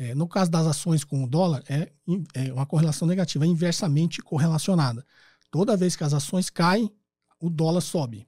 É, 0.01 0.15
no 0.15 0.27
caso 0.27 0.51
das 0.51 0.67
ações 0.67 1.05
com 1.05 1.23
o 1.23 1.29
dólar, 1.29 1.63
é, 1.69 1.93
é, 2.33 2.51
uma 2.55 2.65
correlação 2.65 3.07
negativa, 3.07 3.45
é 3.45 3.49
inversamente 3.49 4.23
correlacionada. 4.23 5.05
Toda 5.51 5.77
vez 5.77 5.95
que 5.95 6.03
as 6.03 6.15
ações 6.15 6.49
caem, 6.49 6.91
o 7.39 7.51
dólar 7.51 7.83
sobe. 7.83 8.27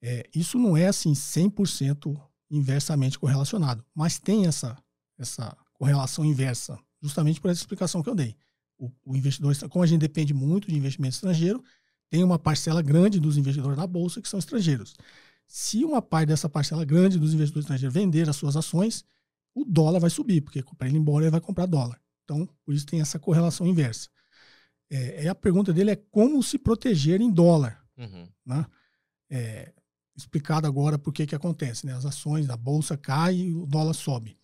É, 0.00 0.26
isso 0.34 0.58
não 0.58 0.74
é 0.74 0.86
assim 0.86 1.12
100% 1.12 2.18
inversamente 2.50 3.18
correlacionado, 3.18 3.84
mas 3.94 4.18
tem 4.18 4.46
essa, 4.46 4.78
essa 5.18 5.54
correlação 5.74 6.24
inversa, 6.24 6.78
justamente 7.02 7.38
por 7.38 7.50
essa 7.50 7.60
explicação 7.60 8.02
que 8.02 8.08
eu 8.08 8.14
dei. 8.14 8.34
O, 8.78 8.90
o 9.04 9.14
investidor, 9.14 9.54
como 9.68 9.82
a 9.82 9.86
gente 9.86 10.00
depende 10.00 10.32
muito 10.32 10.68
de 10.68 10.76
investimento 10.76 11.16
estrangeiro, 11.16 11.62
tem 12.08 12.24
uma 12.24 12.38
parcela 12.38 12.80
grande 12.80 13.20
dos 13.20 13.36
investidores 13.36 13.76
na 13.76 13.86
bolsa 13.86 14.22
que 14.22 14.28
são 14.28 14.38
estrangeiros. 14.38 14.94
Se 15.46 15.84
uma 15.84 16.00
parte 16.00 16.28
dessa 16.28 16.48
parcela 16.48 16.82
grande 16.82 17.18
dos 17.18 17.34
investidores 17.34 17.64
estrangeiros 17.64 17.92
vender 17.92 18.26
as 18.26 18.36
suas 18.36 18.56
ações, 18.56 19.04
o 19.54 19.64
dólar 19.64 20.00
vai 20.00 20.10
subir, 20.10 20.40
porque 20.40 20.62
para 20.76 20.88
ele 20.88 20.96
ir 20.96 21.00
embora 21.00 21.24
ele 21.24 21.30
vai 21.30 21.40
comprar 21.40 21.66
dólar. 21.66 22.00
Então, 22.24 22.48
por 22.64 22.74
isso 22.74 22.86
tem 22.86 23.00
essa 23.00 23.18
correlação 23.18 23.66
inversa. 23.66 24.08
É, 24.90 25.28
a 25.28 25.34
pergunta 25.34 25.72
dele 25.72 25.90
é 25.90 25.96
como 25.96 26.42
se 26.42 26.58
proteger 26.58 27.20
em 27.20 27.30
dólar. 27.30 27.82
Uhum. 27.96 28.28
Né? 28.44 28.66
É, 29.30 29.72
explicado 30.16 30.66
agora 30.66 30.98
por 30.98 31.12
que 31.12 31.26
que 31.26 31.34
acontece. 31.34 31.86
Né? 31.86 31.92
As 31.92 32.04
ações 32.04 32.46
da 32.46 32.56
bolsa 32.56 32.96
caem 32.96 33.48
e 33.48 33.54
o 33.54 33.66
dólar 33.66 33.94
sobe. 33.94 34.38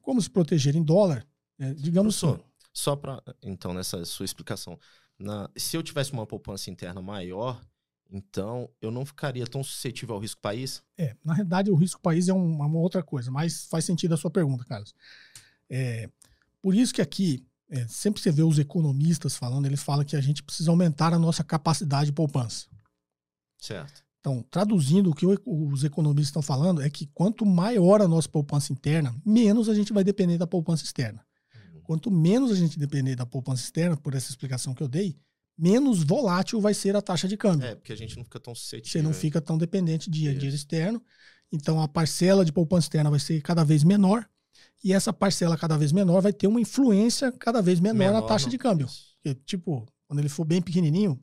Como 0.00 0.20
se 0.20 0.30
proteger 0.30 0.74
em 0.76 0.82
dólar? 0.82 1.26
É, 1.58 1.72
digamos 1.74 2.18
Professor, 2.18 2.40
assim. 2.40 2.68
Só 2.72 2.96
para, 2.96 3.22
então, 3.42 3.72
nessa 3.72 4.04
sua 4.04 4.24
explicação, 4.24 4.78
na, 5.18 5.48
se 5.56 5.76
eu 5.76 5.82
tivesse 5.82 6.12
uma 6.12 6.26
poupança 6.26 6.70
interna 6.70 7.00
maior, 7.00 7.60
então 8.12 8.68
eu 8.80 8.90
não 8.90 9.04
ficaria 9.04 9.46
tão 9.46 9.64
suscetível 9.64 10.14
ao 10.14 10.20
risco 10.20 10.40
país? 10.40 10.82
É, 10.96 11.16
na 11.24 11.34
realidade 11.34 11.70
o 11.70 11.74
risco 11.74 12.00
país 12.00 12.28
é 12.28 12.32
uma, 12.32 12.66
uma 12.66 12.78
outra 12.78 13.02
coisa, 13.02 13.30
mas 13.30 13.64
faz 13.66 13.84
sentido 13.84 14.14
a 14.14 14.16
sua 14.16 14.30
pergunta, 14.30 14.64
Carlos. 14.64 14.94
É, 15.68 16.08
por 16.60 16.74
isso 16.74 16.92
que 16.92 17.00
aqui, 17.00 17.44
é, 17.70 17.86
sempre 17.88 18.20
você 18.20 18.30
vê 18.30 18.42
os 18.42 18.58
economistas 18.58 19.36
falando, 19.36 19.66
eles 19.66 19.82
falam 19.82 20.04
que 20.04 20.14
a 20.14 20.20
gente 20.20 20.42
precisa 20.42 20.70
aumentar 20.70 21.12
a 21.14 21.18
nossa 21.18 21.42
capacidade 21.42 22.06
de 22.06 22.12
poupança. 22.12 22.66
Certo. 23.58 24.04
Então, 24.20 24.44
traduzindo 24.50 25.10
o 25.10 25.14
que 25.14 25.26
os 25.26 25.82
economistas 25.82 26.28
estão 26.28 26.42
falando 26.42 26.80
é 26.80 26.88
que 26.88 27.06
quanto 27.06 27.44
maior 27.44 28.00
a 28.00 28.06
nossa 28.06 28.28
poupança 28.28 28.72
interna, 28.72 29.12
menos 29.26 29.68
a 29.68 29.74
gente 29.74 29.92
vai 29.92 30.04
depender 30.04 30.38
da 30.38 30.46
poupança 30.46 30.84
externa. 30.84 31.24
Quanto 31.82 32.10
menos 32.10 32.52
a 32.52 32.54
gente 32.54 32.78
depender 32.78 33.16
da 33.16 33.26
poupança 33.26 33.64
externa, 33.64 33.96
por 33.96 34.14
essa 34.14 34.30
explicação 34.30 34.74
que 34.74 34.82
eu 34.82 34.88
dei, 34.88 35.16
menos 35.58 36.02
volátil 36.02 36.60
vai 36.60 36.74
ser 36.74 36.96
a 36.96 37.02
taxa 37.02 37.28
de 37.28 37.36
câmbio. 37.36 37.66
É, 37.66 37.74
porque 37.74 37.92
a 37.92 37.96
gente 37.96 38.16
não 38.16 38.24
fica 38.24 38.40
tão 38.40 38.54
suscetível. 38.54 38.90
Você 38.90 39.02
não 39.02 39.12
fica 39.12 39.40
tão 39.40 39.58
dependente 39.58 40.10
de 40.10 40.18
dinheiro 40.18 40.46
externo. 40.46 41.02
Então 41.52 41.80
a 41.80 41.86
parcela 41.86 42.44
de 42.44 42.52
poupança 42.52 42.86
externa 42.86 43.10
vai 43.10 43.20
ser 43.20 43.40
cada 43.42 43.64
vez 43.64 43.84
menor. 43.84 44.26
E 44.82 44.92
essa 44.92 45.12
parcela 45.12 45.56
cada 45.56 45.76
vez 45.76 45.92
menor 45.92 46.20
vai 46.20 46.32
ter 46.32 46.46
uma 46.46 46.60
influência 46.60 47.30
cada 47.32 47.60
vez 47.60 47.78
menor, 47.78 47.98
menor 47.98 48.20
na 48.20 48.26
taxa 48.26 48.46
não. 48.46 48.50
de 48.50 48.58
câmbio. 48.58 48.88
Porque, 49.22 49.38
tipo, 49.44 49.86
quando 50.08 50.18
ele 50.18 50.28
for 50.28 50.44
bem 50.44 50.60
pequenininho, 50.60 51.20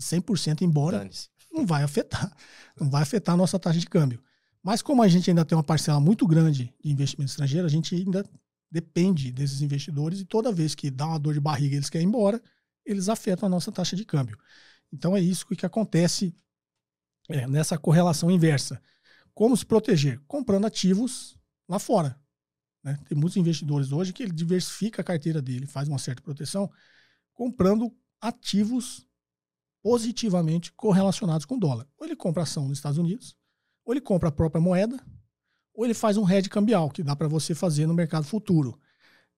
100% 0.00 0.62
é. 0.62 0.64
embora, 0.64 1.08
não 1.52 1.66
vai 1.66 1.82
afetar. 1.82 2.34
Não 2.80 2.88
vai 2.88 3.02
afetar 3.02 3.34
a 3.34 3.38
nossa 3.38 3.58
taxa 3.58 3.80
de 3.80 3.86
câmbio. 3.86 4.22
Mas 4.62 4.82
como 4.82 5.02
a 5.02 5.08
gente 5.08 5.28
ainda 5.30 5.44
tem 5.44 5.56
uma 5.56 5.64
parcela 5.64 5.98
muito 5.98 6.26
grande 6.26 6.72
de 6.82 6.92
investimento 6.92 7.30
estrangeiro, 7.30 7.66
a 7.66 7.70
gente 7.70 7.94
ainda 7.94 8.24
depende 8.70 9.32
desses 9.32 9.62
investidores 9.62 10.20
e 10.20 10.24
toda 10.24 10.52
vez 10.52 10.74
que 10.74 10.90
dá 10.90 11.06
uma 11.06 11.18
dor 11.18 11.34
de 11.34 11.40
barriga 11.40 11.74
eles 11.74 11.90
querem 11.90 12.06
ir 12.06 12.08
embora, 12.08 12.40
eles 12.92 13.08
afetam 13.08 13.46
a 13.46 13.50
nossa 13.50 13.70
taxa 13.70 13.96
de 13.96 14.04
câmbio. 14.04 14.38
Então 14.92 15.16
é 15.16 15.20
isso 15.20 15.46
que 15.46 15.66
acontece 15.66 16.34
é, 17.28 17.46
nessa 17.46 17.78
correlação 17.78 18.30
inversa. 18.30 18.80
Como 19.34 19.56
se 19.56 19.64
proteger? 19.64 20.20
Comprando 20.26 20.66
ativos 20.66 21.38
lá 21.68 21.78
fora. 21.78 22.18
Né? 22.82 22.98
Tem 23.08 23.16
muitos 23.16 23.36
investidores 23.36 23.92
hoje 23.92 24.12
que 24.12 24.22
ele 24.22 24.32
diversifica 24.32 25.02
a 25.02 25.04
carteira 25.04 25.40
dele, 25.40 25.66
faz 25.66 25.88
uma 25.88 25.98
certa 25.98 26.22
proteção, 26.22 26.70
comprando 27.32 27.94
ativos 28.20 29.06
positivamente 29.82 30.72
correlacionados 30.72 31.46
com 31.46 31.56
o 31.56 31.60
dólar. 31.60 31.86
Ou 31.96 32.06
ele 32.06 32.16
compra 32.16 32.42
ação 32.42 32.68
nos 32.68 32.78
Estados 32.78 32.98
Unidos, 32.98 33.36
ou 33.84 33.92
ele 33.92 34.00
compra 34.00 34.28
a 34.28 34.32
própria 34.32 34.60
moeda, 34.60 35.02
ou 35.72 35.84
ele 35.84 35.94
faz 35.94 36.16
um 36.16 36.28
hedge 36.28 36.50
cambial, 36.50 36.90
que 36.90 37.02
dá 37.02 37.16
para 37.16 37.28
você 37.28 37.54
fazer 37.54 37.86
no 37.86 37.94
mercado 37.94 38.24
futuro. 38.24 38.78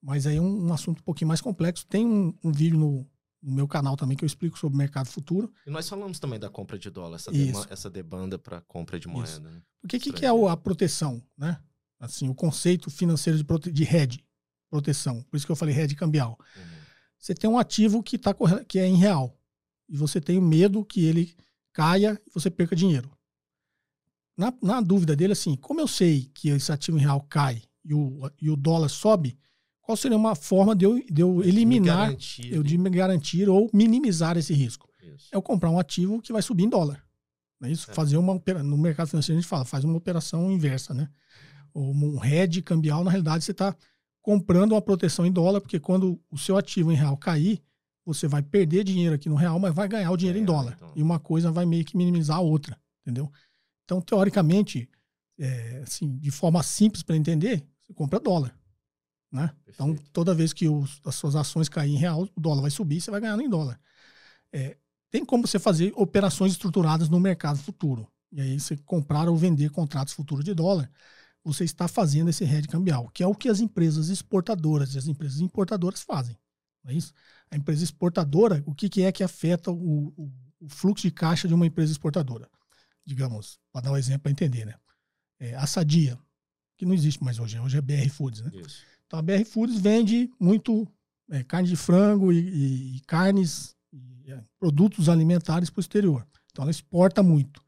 Mas 0.00 0.26
aí 0.26 0.36
é 0.36 0.40
um, 0.40 0.66
um 0.66 0.72
assunto 0.72 0.98
um 0.98 1.04
pouquinho 1.04 1.28
mais 1.28 1.40
complexo. 1.40 1.86
Tem 1.86 2.04
um, 2.04 2.36
um 2.42 2.50
vídeo 2.50 2.78
no, 2.78 3.08
no, 3.42 3.52
meu 3.52 3.66
canal 3.66 3.96
também 3.96 4.16
que 4.16 4.24
eu 4.24 4.26
explico 4.26 4.58
sobre 4.58 4.74
o 4.74 4.78
mercado 4.78 5.06
futuro. 5.06 5.52
E 5.66 5.70
nós 5.70 5.88
falamos 5.88 6.18
também 6.18 6.38
da 6.38 6.48
compra 6.48 6.78
de 6.78 6.90
dólar, 6.90 7.16
essa, 7.16 7.32
dema, 7.32 7.66
essa 7.70 7.90
demanda 7.90 8.38
para 8.38 8.60
compra 8.62 8.98
de 8.98 9.08
moeda. 9.08 9.40
Né? 9.40 9.62
O 9.82 9.88
que, 9.88 9.98
que, 9.98 10.12
que, 10.12 10.24
é 10.24 10.28
a 10.28 10.56
proteção? 10.56 11.22
Né? 11.36 11.58
Assim, 11.98 12.28
o 12.28 12.34
conceito 12.34 12.90
financeiro 12.90 13.38
de, 13.38 13.44
prote 13.44 13.70
de 13.70 13.84
hedge, 13.84 14.24
proteção. 14.70 15.22
Por 15.24 15.36
isso 15.36 15.46
que 15.46 15.52
eu 15.52 15.56
falei 15.56 15.78
hedge 15.78 15.94
cambial. 15.94 16.38
Uhum. 16.56 16.62
Você 17.18 17.34
tem 17.34 17.48
um 17.48 17.58
ativo 17.58 18.02
que, 18.02 18.18
tá, 18.18 18.34
que 18.66 18.78
é 18.78 18.86
em 18.86 18.96
real. 18.96 19.36
E 19.88 19.96
você 19.96 20.20
tem 20.20 20.38
o 20.38 20.42
medo 20.42 20.84
que 20.84 21.04
ele 21.04 21.34
caia 21.72 22.20
e 22.26 22.30
você 22.32 22.50
perca 22.50 22.74
dinheiro 22.74 23.10
na, 24.36 24.52
na 24.62 24.80
dúvida 24.80 25.14
dele, 25.14 25.32
assim, 25.32 25.56
como 25.56 25.80
eu 25.80 25.88
sei 25.88 26.30
que 26.34 26.48
esse 26.48 26.72
ativo 26.72 26.98
em 26.98 27.02
real 27.02 27.20
cai 27.22 27.62
e 27.84 27.94
o, 27.94 28.30
e 28.40 28.50
o 28.50 28.56
dólar 28.56 28.88
sobe, 28.88 29.38
qual 29.82 29.96
seria 29.96 30.16
uma 30.16 30.34
forma 30.34 30.74
de 30.74 30.84
eu, 30.84 31.04
de 31.10 31.20
eu 31.20 31.42
eliminar, 31.42 32.14
de 32.14 32.42
me 32.42 32.52
eu 32.54 32.62
de 32.62 32.78
me 32.78 32.88
garantir 32.88 33.48
ou 33.48 33.68
minimizar 33.72 34.36
esse 34.36 34.54
risco? 34.54 34.88
Isso. 35.02 35.28
É 35.32 35.36
eu 35.36 35.42
comprar 35.42 35.70
um 35.70 35.78
ativo 35.78 36.22
que 36.22 36.32
vai 36.32 36.40
subir 36.40 36.64
em 36.64 36.68
dólar. 36.68 37.04
Não 37.60 37.68
é 37.68 37.72
isso? 37.72 37.90
É. 37.90 37.94
Fazer 37.94 38.16
uma 38.16 38.40
no 38.62 38.78
mercado 38.78 39.08
financeiro 39.08 39.38
a 39.38 39.40
gente 39.40 39.48
fala, 39.48 39.64
faz 39.64 39.84
uma 39.84 39.96
operação 39.96 40.50
inversa, 40.50 40.94
né? 40.94 41.08
Um 41.74 42.24
hedge 42.24 42.62
cambial, 42.62 43.02
na 43.02 43.10
realidade 43.10 43.44
você 43.44 43.52
está 43.52 43.74
comprando 44.20 44.72
uma 44.72 44.82
proteção 44.82 45.26
em 45.26 45.32
dólar, 45.32 45.60
porque 45.60 45.80
quando 45.80 46.20
o 46.30 46.38
seu 46.38 46.56
ativo 46.56 46.92
em 46.92 46.96
real 46.96 47.16
cair, 47.16 47.60
você 48.04 48.28
vai 48.28 48.42
perder 48.42 48.84
dinheiro 48.84 49.14
aqui 49.14 49.28
no 49.28 49.34
real, 49.34 49.58
mas 49.58 49.74
vai 49.74 49.88
ganhar 49.88 50.10
o 50.10 50.16
dinheiro 50.16 50.38
em 50.38 50.44
dólar. 50.44 50.74
Então. 50.76 50.92
E 50.94 51.02
uma 51.02 51.18
coisa 51.18 51.50
vai 51.50 51.64
meio 51.64 51.84
que 51.84 51.96
minimizar 51.96 52.36
a 52.36 52.40
outra, 52.40 52.78
entendeu? 53.00 53.30
Então, 53.84 54.00
teoricamente, 54.00 54.88
é, 55.38 55.82
assim, 55.84 56.16
de 56.18 56.30
forma 56.30 56.62
simples 56.62 57.02
para 57.02 57.16
entender, 57.16 57.64
você 57.80 57.92
compra 57.92 58.20
dólar. 58.20 58.56
Né? 59.32 59.50
Então, 59.66 59.96
toda 60.12 60.34
vez 60.34 60.52
que 60.52 60.68
os, 60.68 61.00
as 61.06 61.14
suas 61.14 61.34
ações 61.34 61.68
caírem 61.68 61.96
em 61.96 61.98
real, 61.98 62.28
o 62.36 62.40
dólar 62.40 62.60
vai 62.60 62.70
subir, 62.70 63.00
você 63.00 63.10
vai 63.10 63.20
ganhar 63.20 63.38
em 63.40 63.48
dólar. 63.48 63.80
É, 64.52 64.76
tem 65.10 65.24
como 65.24 65.46
você 65.46 65.58
fazer 65.58 65.92
operações 65.96 66.52
estruturadas 66.52 67.08
no 67.08 67.18
mercado 67.18 67.58
futuro. 67.58 68.06
E 68.30 68.40
aí, 68.40 68.60
você 68.60 68.76
comprar 68.76 69.28
ou 69.28 69.36
vender 69.36 69.70
contratos 69.70 70.12
futuros 70.12 70.44
de 70.44 70.54
dólar, 70.54 70.90
você 71.44 71.64
está 71.64 71.88
fazendo 71.88 72.30
esse 72.30 72.44
hedge 72.44 72.68
cambial, 72.68 73.08
que 73.08 73.22
é 73.22 73.26
o 73.26 73.34
que 73.34 73.48
as 73.48 73.60
empresas 73.60 74.10
exportadoras 74.10 74.94
e 74.94 74.98
as 74.98 75.06
empresas 75.06 75.40
importadoras 75.40 76.02
fazem. 76.02 76.38
Não 76.84 76.92
é 76.92 76.94
isso? 76.94 77.12
A 77.50 77.56
empresa 77.56 77.84
exportadora, 77.84 78.62
o 78.66 78.74
que, 78.74 78.88
que 78.88 79.02
é 79.02 79.12
que 79.12 79.22
afeta 79.22 79.70
o, 79.70 80.08
o, 80.16 80.32
o, 80.60 80.68
fluxo 80.68 81.06
de 81.06 81.10
caixa 81.10 81.48
de 81.48 81.54
uma 81.54 81.66
empresa 81.66 81.92
exportadora? 81.92 82.48
Digamos, 83.04 83.58
para 83.72 83.82
dar 83.82 83.92
um 83.92 83.96
exemplo 83.96 84.22
para 84.22 84.32
entender, 84.32 84.64
né? 84.64 84.74
É, 85.38 85.54
a 85.56 85.66
Sadia, 85.66 86.18
que 86.76 86.86
não 86.86 86.94
existe 86.94 87.22
mais 87.22 87.38
hoje, 87.38 87.58
hoje 87.58 87.76
é 87.76 87.80
BR 87.80 88.08
Foods, 88.08 88.40
né? 88.40 88.50
Isso. 88.54 88.84
Então 89.12 89.18
a 89.18 89.22
BR 89.22 89.44
Foods 89.44 89.78
vende 89.78 90.32
muito 90.40 90.88
é, 91.30 91.44
carne 91.44 91.68
de 91.68 91.76
frango 91.76 92.32
e, 92.32 92.38
e, 92.38 92.96
e 92.96 93.00
carnes, 93.00 93.76
e, 93.92 94.32
é, 94.32 94.42
produtos 94.58 95.06
alimentares 95.06 95.68
para 95.68 95.80
o 95.80 95.82
exterior. 95.82 96.26
Então 96.50 96.62
ela 96.62 96.70
exporta 96.70 97.22
muito. 97.22 97.62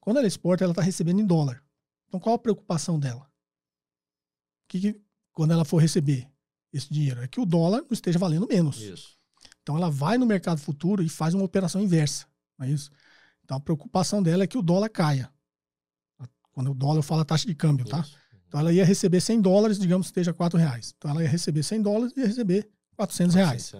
Quando 0.00 0.16
ela 0.16 0.26
exporta, 0.26 0.64
ela 0.64 0.72
está 0.72 0.80
recebendo 0.80 1.20
em 1.20 1.26
dólar. 1.26 1.62
Então 2.08 2.18
qual 2.18 2.36
a 2.36 2.38
preocupação 2.38 2.98
dela? 2.98 3.30
Que, 4.66 4.80
que, 4.80 5.00
quando 5.34 5.50
ela 5.50 5.66
for 5.66 5.82
receber 5.82 6.26
esse 6.72 6.90
dinheiro? 6.90 7.20
É 7.20 7.28
que 7.28 7.40
o 7.40 7.44
dólar 7.44 7.82
não 7.82 7.92
esteja 7.92 8.18
valendo 8.18 8.48
menos. 8.48 8.80
Isso. 8.80 9.18
Então 9.60 9.76
ela 9.76 9.90
vai 9.90 10.16
no 10.16 10.24
mercado 10.24 10.58
futuro 10.58 11.02
e 11.02 11.10
faz 11.10 11.34
uma 11.34 11.44
operação 11.44 11.82
inversa. 11.82 12.26
Não 12.58 12.66
é 12.66 12.70
isso? 12.70 12.90
Então 13.44 13.58
a 13.58 13.60
preocupação 13.60 14.22
dela 14.22 14.44
é 14.44 14.46
que 14.46 14.56
o 14.56 14.62
dólar 14.62 14.88
caia. 14.88 15.30
Quando 16.52 16.70
o 16.70 16.74
dólar 16.74 17.00
eu 17.00 17.02
falo 17.02 17.20
a 17.20 17.24
taxa 17.26 17.46
de 17.46 17.54
câmbio, 17.54 17.84
tá? 17.84 18.02
Então 18.56 18.62
ela 18.62 18.72
ia 18.72 18.86
receber 18.86 19.20
100 19.20 19.42
dólares, 19.42 19.78
digamos 19.78 20.06
que 20.06 20.12
esteja 20.12 20.32
4 20.32 20.58
reais. 20.58 20.94
Então 20.96 21.10
ela 21.10 21.22
ia 21.22 21.28
receber 21.28 21.62
100 21.62 21.82
dólares 21.82 22.14
e 22.16 22.20
ia 22.20 22.26
receber 22.26 22.66
400 22.96 23.36
reais. 23.36 23.72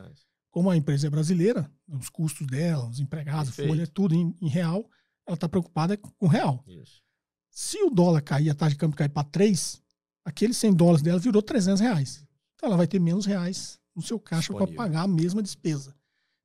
Como 0.50 0.68
a 0.68 0.76
empresa 0.76 1.06
é 1.06 1.10
brasileira, 1.10 1.70
os 1.88 2.10
custos 2.10 2.46
dela, 2.46 2.86
os 2.86 3.00
empregados, 3.00 3.54
Perfeito. 3.54 3.68
folha, 3.70 3.86
tudo 3.86 4.14
em, 4.14 4.36
em 4.38 4.48
real, 4.48 4.86
ela 5.26 5.34
está 5.34 5.48
preocupada 5.48 5.96
com 5.96 6.26
real. 6.26 6.62
Isso. 6.66 7.02
Se 7.50 7.82
o 7.84 7.88
dólar 7.88 8.20
cair, 8.20 8.50
a 8.50 8.54
taxa 8.54 8.72
de 8.72 8.76
câmbio 8.76 8.98
cair 8.98 9.08
para 9.08 9.24
3, 9.24 9.82
aqueles 10.22 10.58
100 10.58 10.74
dólares 10.74 11.02
dela 11.02 11.18
virou 11.18 11.40
300 11.40 11.80
reais. 11.80 12.22
Então 12.54 12.66
ela 12.66 12.76
vai 12.76 12.86
ter 12.86 12.98
menos 12.98 13.24
reais 13.24 13.80
no 13.94 14.02
seu 14.02 14.20
caixa 14.20 14.52
para 14.52 14.66
pagar 14.66 15.04
a 15.04 15.08
mesma 15.08 15.42
despesa. 15.42 15.96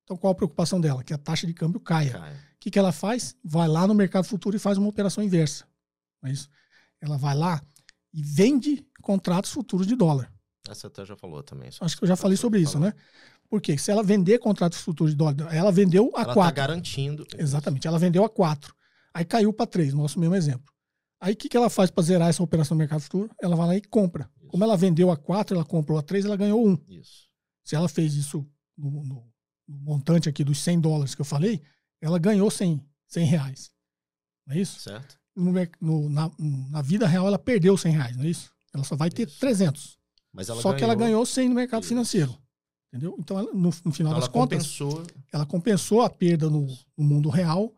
Então 0.05 0.15
qual 0.15 0.31
a 0.31 0.35
preocupação 0.35 0.79
dela? 0.79 1.03
Que 1.03 1.13
a 1.13 1.17
taxa 1.17 1.45
de 1.45 1.53
câmbio 1.53 1.81
caia. 1.81 2.17
O 2.55 2.59
que, 2.61 2.71
que 2.71 2.79
ela 2.79 2.93
faz? 2.93 3.35
Vai 3.43 3.67
lá 3.67 3.85
no 3.85 3.93
mercado 3.93 4.23
futuro 4.23 4.55
e 4.55 4.59
faz 4.59 4.77
uma 4.77 4.87
operação 4.87 5.21
inversa. 5.21 5.65
Não 6.21 6.29
é 6.29 6.33
isso? 6.33 6.49
Ela 7.01 7.17
vai 7.17 7.35
lá 7.35 7.61
e 8.13 8.21
vende 8.21 8.85
contratos 9.01 9.51
futuros 9.51 9.87
de 9.87 9.95
dólar. 9.95 10.31
Essa 10.69 10.87
até 10.87 11.03
já 11.05 11.15
falou 11.15 11.41
também. 11.41 11.69
Acho 11.79 11.97
que 11.97 12.03
eu 12.03 12.07
já 12.07 12.15
falei 12.15 12.37
sobre 12.37 12.59
isso, 12.59 12.73
falou. 12.73 12.87
né? 12.87 12.93
Porque 13.49 13.77
se 13.77 13.91
ela 13.91 14.03
vender 14.03 14.39
contratos 14.39 14.79
futuros 14.79 15.11
de 15.11 15.17
dólar, 15.17 15.53
ela 15.53 15.71
vendeu 15.71 16.07
a 16.09 16.23
4. 16.25 16.31
Ela 16.31 16.31
está 16.31 16.51
garantindo. 16.51 17.25
Exatamente, 17.37 17.87
ela 17.87 17.99
vendeu 17.99 18.23
a 18.23 18.29
4. 18.29 18.73
Aí 19.13 19.25
caiu 19.25 19.51
para 19.51 19.65
3, 19.65 19.93
nosso 19.93 20.19
mesmo 20.19 20.35
exemplo. 20.35 20.71
Aí 21.19 21.33
o 21.33 21.37
que, 21.37 21.49
que 21.49 21.57
ela 21.57 21.69
faz 21.69 21.91
para 21.91 22.03
zerar 22.03 22.29
essa 22.29 22.41
operação 22.41 22.75
no 22.75 22.79
mercado 22.79 23.01
futuro? 23.01 23.29
Ela 23.41 23.55
vai 23.55 23.67
lá 23.67 23.75
e 23.75 23.81
compra. 23.81 24.29
Isso. 24.39 24.47
Como 24.47 24.63
ela 24.63 24.77
vendeu 24.77 25.11
a 25.11 25.17
4, 25.17 25.55
ela 25.55 25.65
comprou 25.65 25.97
a 25.97 26.01
3, 26.01 26.25
ela 26.25 26.37
ganhou 26.37 26.65
1. 26.65 26.77
Isso. 26.89 27.29
Se 27.63 27.75
ela 27.75 27.89
fez 27.89 28.15
isso 28.15 28.47
no, 28.77 28.89
no, 28.89 29.03
no, 29.67 29.77
montante 29.79 30.29
aqui 30.29 30.43
dos 30.43 30.59
100 30.59 30.79
dólares 30.79 31.13
que 31.13 31.21
eu 31.21 31.25
falei, 31.25 31.61
ela 31.99 32.17
ganhou 32.17 32.49
100, 32.49 32.81
100 33.07 33.25
reais. 33.25 33.71
Não 34.47 34.55
é 34.55 34.59
isso? 34.59 34.79
Certo 34.79 35.20
no, 35.35 35.51
no, 35.79 36.09
na, 36.09 36.31
na, 36.37 36.81
vida 36.81 37.07
real 37.07 37.27
ela 37.27 37.39
perdeu 37.39 37.77
100 37.77 37.91
reais, 37.91 38.17
não 38.17 38.23
é 38.23 38.29
isso? 38.29 38.51
Ela 38.73 38.83
só 38.83 38.95
vai 38.95 39.09
ter 39.09 39.27
isso. 39.27 39.39
300. 39.39 39.97
Mas 40.33 40.49
ela 40.49 40.61
Só 40.61 40.69
ganhou... 40.69 40.77
que 40.77 40.83
ela 40.83 40.95
ganhou 40.95 41.25
100 41.25 41.49
no 41.49 41.55
mercado 41.55 41.81
isso. 41.81 41.89
financeiro. 41.89 42.37
Entendeu? 42.87 43.15
Então, 43.19 43.39
ela, 43.39 43.51
no, 43.53 43.69
no, 43.85 43.91
final 43.91 44.11
então 44.11 44.19
das 44.19 44.27
contas, 44.27 44.77
compensou... 44.77 45.03
ela 45.31 45.45
compensou 45.45 46.01
a 46.01 46.09
perda 46.09 46.49
no, 46.49 46.67
no, 46.97 47.03
mundo 47.03 47.29
real 47.29 47.73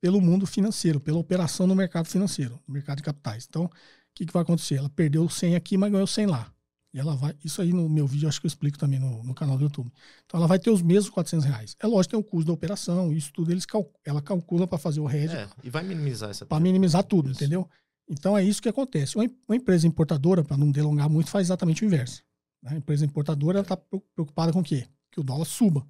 pelo 0.00 0.20
mundo 0.20 0.46
financeiro, 0.46 1.00
pela 1.00 1.18
operação 1.18 1.66
no 1.66 1.74
mercado 1.74 2.06
financeiro, 2.06 2.60
no 2.66 2.72
mercado 2.72 2.98
de 2.98 3.02
capitais. 3.02 3.46
Então, 3.48 3.64
o 3.64 3.70
que, 4.14 4.24
que 4.24 4.32
vai 4.32 4.42
acontecer? 4.42 4.76
Ela 4.76 4.88
perdeu 4.88 5.28
100 5.28 5.56
aqui, 5.56 5.76
mas 5.76 5.90
ganhou 5.90 6.06
100 6.06 6.26
lá. 6.26 6.52
E 6.96 6.98
ela 6.98 7.14
vai, 7.14 7.36
isso 7.44 7.60
aí 7.60 7.74
no 7.74 7.90
meu 7.90 8.06
vídeo, 8.06 8.26
acho 8.26 8.40
que 8.40 8.46
eu 8.46 8.48
explico 8.48 8.78
também 8.78 8.98
no, 8.98 9.22
no 9.22 9.34
canal 9.34 9.58
do 9.58 9.64
YouTube. 9.64 9.92
Então 10.24 10.38
ela 10.40 10.46
vai 10.46 10.58
ter 10.58 10.70
os 10.70 10.80
mesmos 10.80 11.10
400 11.10 11.44
reais. 11.44 11.76
É 11.78 11.86
lógico, 11.86 12.12
tem 12.12 12.18
o 12.18 12.24
custo 12.24 12.46
da 12.46 12.54
operação, 12.54 13.12
isso 13.12 13.30
tudo 13.34 13.52
eles 13.52 13.66
cal, 13.66 13.92
ela 14.02 14.22
calcula 14.22 14.66
para 14.66 14.78
fazer 14.78 15.00
o 15.00 15.10
hedge. 15.10 15.36
É, 15.36 15.46
e 15.62 15.68
vai 15.68 15.82
minimizar 15.82 16.30
essa 16.30 16.46
Para 16.46 16.58
minimizar 16.58 17.04
tudo, 17.04 17.30
isso. 17.30 17.38
entendeu? 17.38 17.68
Então 18.08 18.34
é 18.34 18.42
isso 18.42 18.62
que 18.62 18.68
acontece. 18.70 19.14
Uma, 19.14 19.54
empresa 19.54 19.86
importadora, 19.86 20.42
para 20.42 20.56
não 20.56 20.70
delongar 20.70 21.06
muito, 21.10 21.28
faz 21.28 21.48
exatamente 21.48 21.82
o 21.82 21.84
inverso. 21.84 22.24
Né? 22.62 22.70
A 22.70 22.76
empresa 22.76 23.04
importadora 23.04 23.60
está 23.60 23.76
preocupada 23.76 24.50
com 24.50 24.60
o 24.60 24.64
quê? 24.64 24.86
Que 25.10 25.20
o 25.20 25.22
dólar 25.22 25.44
suba. 25.44 25.86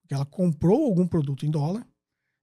Porque 0.00 0.14
ela 0.14 0.24
comprou 0.24 0.86
algum 0.86 1.06
produto 1.06 1.44
em 1.44 1.50
dólar 1.50 1.86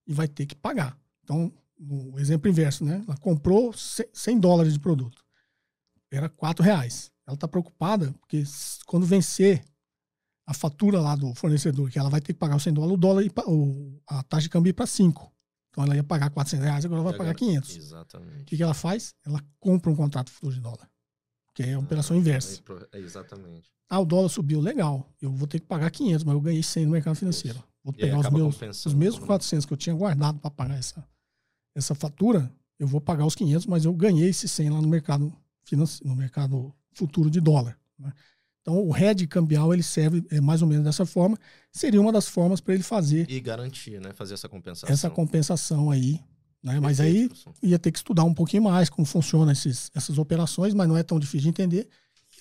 e 0.06 0.14
vai 0.14 0.28
ter 0.28 0.46
que 0.46 0.54
pagar. 0.54 0.96
Então, 1.24 1.52
no 1.76 2.20
exemplo 2.20 2.52
inverso, 2.52 2.86
né? 2.86 3.04
Ela 3.08 3.18
comprou 3.18 3.74
100 3.74 4.40
dólares 4.40 4.74
de 4.74 4.80
produto. 4.80 5.26
Era 6.12 6.30
4 6.30 6.64
reais 6.64 7.12
ela 7.30 7.36
está 7.36 7.48
preocupada 7.48 8.12
porque 8.20 8.44
quando 8.86 9.06
vencer 9.06 9.64
a 10.48 10.54
fatura 10.54 11.00
lá 11.00 11.16
do 11.16 11.34
fornecedor, 11.36 11.92
que 11.92 12.00
ela 12.00 12.10
vai 12.10 12.20
ter 12.20 12.34
que 12.34 12.40
pagar 12.40 12.56
os 12.56 12.64
100 12.64 12.74
dólares, 12.74 12.94
o 12.96 12.98
dólar, 12.98 13.24
o, 13.46 14.02
a 14.08 14.24
taxa 14.24 14.44
de 14.44 14.50
câmbio 14.50 14.74
para 14.74 14.88
5. 14.88 15.32
Então 15.70 15.84
ela 15.84 15.96
ia 15.96 16.04
pagar 16.04 16.32
400 16.32 16.66
reais, 16.66 16.86
agora 16.86 17.02
ela 17.02 17.10
vai 17.12 17.18
pagar 17.18 17.36
500. 17.36 17.78
Exatamente. 17.78 18.42
O 18.42 18.46
que, 18.46 18.58
que 18.58 18.64
ela 18.64 18.74
faz? 18.74 19.14
Ela 19.24 19.40
compra 19.60 19.92
um 19.92 19.96
contrato 19.96 20.32
futuro 20.32 20.56
de 20.56 20.60
dólar. 20.60 20.90
Que 21.54 21.62
é 21.62 21.74
a 21.74 21.80
operação 21.80 22.16
ah, 22.16 22.20
inversa. 22.20 22.64
É 22.92 22.98
exatamente. 22.98 23.72
Ah, 23.88 24.00
o 24.00 24.06
dólar 24.06 24.30
subiu, 24.30 24.60
legal. 24.60 25.08
Eu 25.22 25.32
vou 25.32 25.48
ter 25.48 25.60
que 25.60 25.68
pagar 25.68 25.92
500, 25.92 26.24
mas 26.24 26.34
eu 26.34 26.42
ganhei 26.42 26.64
100 26.64 26.86
no 26.86 26.92
mercado 26.94 27.16
financeiro. 27.16 27.64
Vou 27.84 27.94
pegar 27.94 28.20
os 28.20 28.30
meus 28.32 28.86
os 28.88 28.94
mesmos 28.96 29.24
400 29.24 29.68
que 29.68 29.74
eu 29.74 29.78
tinha 29.78 29.96
guardado 29.96 30.40
para 30.40 30.50
pagar 30.50 30.80
essa, 30.80 31.08
essa 31.76 31.94
fatura, 31.94 32.52
eu 32.80 32.88
vou 32.88 33.00
pagar 33.00 33.26
os 33.26 33.36
500, 33.36 33.68
mas 33.68 33.86
eu 33.86 33.94
ganhei 33.94 34.30
esse 34.30 34.48
100 34.48 34.70
lá 34.72 34.82
no 34.82 34.88
mercado 34.88 35.32
financeiro, 35.64 36.10
no 36.10 36.16
mercado 36.16 36.74
futuro 36.94 37.30
de 37.30 37.40
dólar. 37.40 37.78
Né? 37.98 38.14
Então, 38.62 38.88
o 38.88 38.96
hedge 38.96 39.26
cambial 39.26 39.74
ele 39.74 39.84
serve 39.84 40.24
é, 40.30 40.40
mais 40.40 40.62
ou 40.62 40.68
menos 40.68 40.84
dessa 40.84 41.06
forma. 41.06 41.38
Seria 41.72 42.00
uma 42.00 42.12
das 42.12 42.28
formas 42.28 42.62
para 42.62 42.74
ele 42.74 42.84
fazer. 42.84 43.30
E 43.30 43.40
garantir, 43.40 44.00
né? 44.00 44.14
Fazer 44.14 44.34
essa 44.34 44.50
compensação. 44.50 44.94
Essa 44.94 45.10
compensação 45.10 45.90
aí. 45.90 46.20
Né? 46.62 46.80
Mas 46.80 47.00
aí 47.00 47.30
ia 47.64 47.80
ter 47.80 47.92
que 47.92 47.98
estudar 47.98 48.24
um 48.26 48.34
pouquinho 48.34 48.64
mais 48.64 48.90
como 48.90 49.06
funcionam 49.06 49.52
esses, 49.52 49.90
essas 49.96 50.18
operações, 50.18 50.74
mas 50.74 50.88
não 50.88 50.98
é 50.98 51.04
tão 51.04 51.20
difícil 51.20 51.44
de 51.44 51.50
entender. 51.50 51.90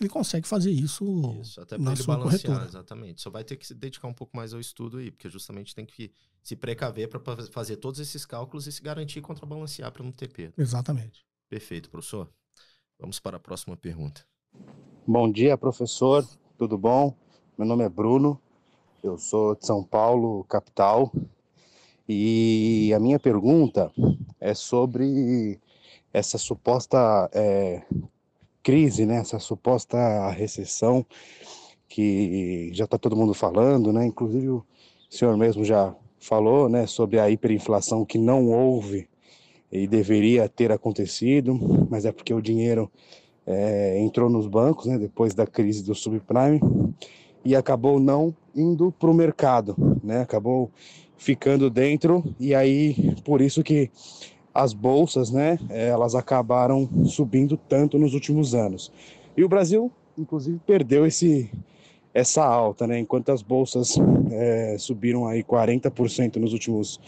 Ele 0.01 0.09
consegue 0.09 0.47
fazer 0.47 0.71
isso, 0.71 1.41
isso 1.41 1.61
até 1.61 1.77
na 1.77 1.93
ele 1.93 2.03
sua 2.03 2.17
balancear, 2.17 2.43
corretora. 2.43 2.69
Exatamente. 2.69 3.21
Só 3.21 3.31
vai 3.31 3.43
ter 3.43 3.57
que 3.57 3.67
se 3.67 3.75
dedicar 3.75 4.07
um 4.07 4.15
pouco 4.15 4.37
mais 4.37 4.55
ao 4.55 4.61
estudo 4.61 4.99
aí, 4.99 5.11
porque 5.11 5.29
justamente 5.29 5.75
tem 5.75 5.85
que 5.85 6.13
se 6.43 6.55
precaver 6.55 7.09
para 7.09 7.21
fazer 7.51 7.77
todos 7.77 7.99
esses 7.99 8.25
cálculos 8.25 8.67
e 8.67 8.73
se 8.73 8.81
garantir 8.81 9.21
contra 9.21 9.45
balancear 9.45 9.91
para 9.91 10.05
não 10.05 10.13
ter 10.13 10.29
perda. 10.29 10.55
Exatamente. 10.57 11.27
Perfeito, 11.49 11.91
professor. 11.91 12.31
Vamos 12.99 13.19
para 13.19 13.39
a 13.39 13.41
próxima 13.41 13.77
pergunta. 13.77 14.25
Bom 15.07 15.31
dia, 15.31 15.57
professor. 15.57 16.27
Tudo 16.57 16.77
bom? 16.77 17.15
Meu 17.57 17.67
nome 17.67 17.85
é 17.85 17.89
Bruno. 17.89 18.41
Eu 19.03 19.17
sou 19.17 19.55
de 19.55 19.67
São 19.67 19.83
Paulo, 19.83 20.45
capital. 20.45 21.13
E 22.09 22.93
a 22.95 22.99
minha 22.99 23.19
pergunta 23.19 23.93
é 24.41 24.55
sobre 24.55 25.59
essa 26.13 26.39
suposta 26.39 27.31
é, 27.33 27.83
crise, 28.63 29.07
né? 29.07 29.19
Essa 29.19 29.39
suposta 29.39 30.31
recessão 30.31 31.07
que 31.89 32.71
já 32.73 32.85
está 32.85 32.99
todo 32.99 33.17
mundo 33.17 33.35
falando, 33.35 33.93
né? 33.93 34.07
Inclusive 34.07 34.49
o 34.49 34.67
senhor 35.09 35.37
mesmo 35.37 35.65
já 35.65 35.95
falou, 36.19 36.69
né? 36.69 36.87
Sobre 36.87 37.19
a 37.19 37.31
hiperinflação 37.31 38.05
que 38.05 38.19
não 38.19 38.51
houve 38.51 39.09
e 39.71 39.87
deveria 39.87 40.49
ter 40.49 40.73
acontecido, 40.73 41.59
mas 41.91 42.05
é 42.05 42.13
porque 42.13 42.33
o 42.33 42.43
dinheiro 42.43 42.91
é, 43.49 43.99
entrou 43.99 44.29
nos 44.29 44.47
bancos, 44.47 44.85
né, 44.85 44.99
depois 44.99 45.35
da 45.35 45.47
crise 45.47 45.83
do 45.83 45.95
subprime, 45.95 46.61
e 47.43 47.57
acabou 47.57 47.99
não 47.99 48.35
indo 48.55 48.93
para 48.93 49.11
o 49.11 49.15
mercado, 49.15 49.75
né, 50.05 50.21
acabou 50.21 50.71
ficando 51.17 51.71
dentro, 51.71 52.23
e 52.39 52.55
aí 52.55 53.17
por 53.25 53.41
isso 53.41 53.63
que 53.63 53.91
as 54.53 54.75
bolsas, 54.75 55.31
né, 55.31 55.59
elas 55.71 56.15
acabaram 56.15 56.89
subindo 57.07 57.57
tanto 57.57 57.99
nos 57.99 58.13
últimos 58.13 58.55
anos. 58.55 58.93
E 59.35 59.43
o 59.43 59.49
Brasil, 59.49 59.91
inclusive, 60.17 60.61
perdeu 60.67 61.07
esse, 61.07 61.51
essa 62.13 62.45
alta, 62.45 62.87
né, 62.87 62.99
enquanto 62.99 63.31
as 63.31 63.41
bolsas 63.41 63.97
é, 64.31 64.77
subiram 64.79 65.27
aí 65.27 65.43
40% 65.43 66.37
nos 66.37 66.53
últimos 66.53 67.01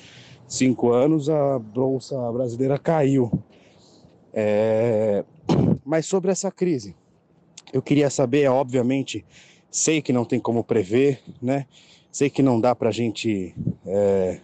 cinco 0.48 0.90
anos, 0.90 1.28
a 1.28 1.58
bolsa 1.58 2.16
brasileira 2.32 2.78
caiu. 2.78 3.30
É, 4.32 5.24
mas 5.90 6.06
sobre 6.06 6.30
essa 6.30 6.52
crise, 6.52 6.94
eu 7.72 7.82
queria 7.82 8.08
saber, 8.08 8.48
obviamente, 8.48 9.24
sei 9.68 10.00
que 10.00 10.12
não 10.12 10.24
tem 10.24 10.38
como 10.38 10.62
prever, 10.62 11.20
né? 11.42 11.66
Sei 12.12 12.30
que 12.30 12.44
não 12.44 12.60
dá 12.60 12.76
para 12.76 12.90
a 12.90 12.92
gente, 12.92 13.52
é, 13.84 14.40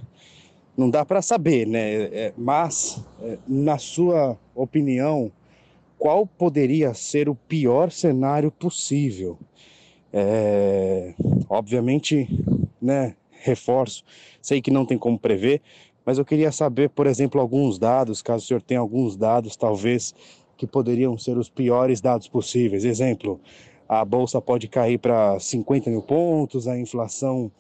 não 0.77 0.91
dá 0.91 1.05
para 1.05 1.23
saber, 1.23 1.65
né? 1.65 2.03
É, 2.07 2.35
mas, 2.37 3.01
é, 3.23 3.39
na 3.47 3.79
sua 3.79 4.37
opinião, 4.57 5.31
qual 5.97 6.27
poderia 6.27 6.93
ser 6.95 7.29
o 7.29 7.37
pior 7.37 7.93
cenário 7.93 8.51
possível? 8.51 9.39
É, 10.13 11.15
obviamente, 11.49 12.29
né? 12.83 13.15
Reforço, 13.31 14.03
sei 14.43 14.61
que 14.61 14.73
não 14.73 14.85
tem 14.85 14.99
como 14.99 15.17
prever, 15.17 15.63
mas 16.05 16.19
eu 16.19 16.25
queria 16.25 16.51
saber, 16.51 16.91
por 16.91 17.07
exemplo, 17.07 17.41
alguns 17.41 17.79
dados, 17.79 18.21
caso 18.21 18.43
o 18.43 18.49
senhor 18.49 18.63
tenha 18.63 18.81
alguns 18.81 19.17
dados, 19.17 19.55
talvez, 19.55 20.13
que 20.57 20.67
poderiam 20.67 21.17
ser 21.19 21.37
os 21.37 21.49
piores 21.49 22.01
dados 22.01 22.29
possíveis. 22.29 22.85
Exemplo, 22.85 23.41
a 23.89 24.05
bolsa 24.05 24.41
pode 24.41 24.69
cair 24.69 24.99
para 24.99 25.39
50 25.39 25.91
mil 25.91 26.03
pontos, 26.03 26.67
a 26.67 26.79
inflação 26.79 27.51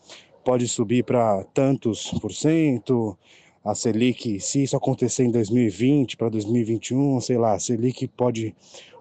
pode 0.44 0.68
subir 0.68 1.04
para 1.04 1.44
tantos 1.52 2.10
por 2.20 2.32
cento, 2.32 3.16
a 3.64 3.74
Selic, 3.74 4.38
se 4.38 4.62
isso 4.62 4.76
acontecer 4.76 5.24
em 5.24 5.30
2020 5.32 6.16
para 6.16 6.28
2021, 6.28 7.20
sei 7.20 7.36
lá, 7.36 7.54
a 7.54 7.58
Selic 7.58 8.06
pode 8.06 8.54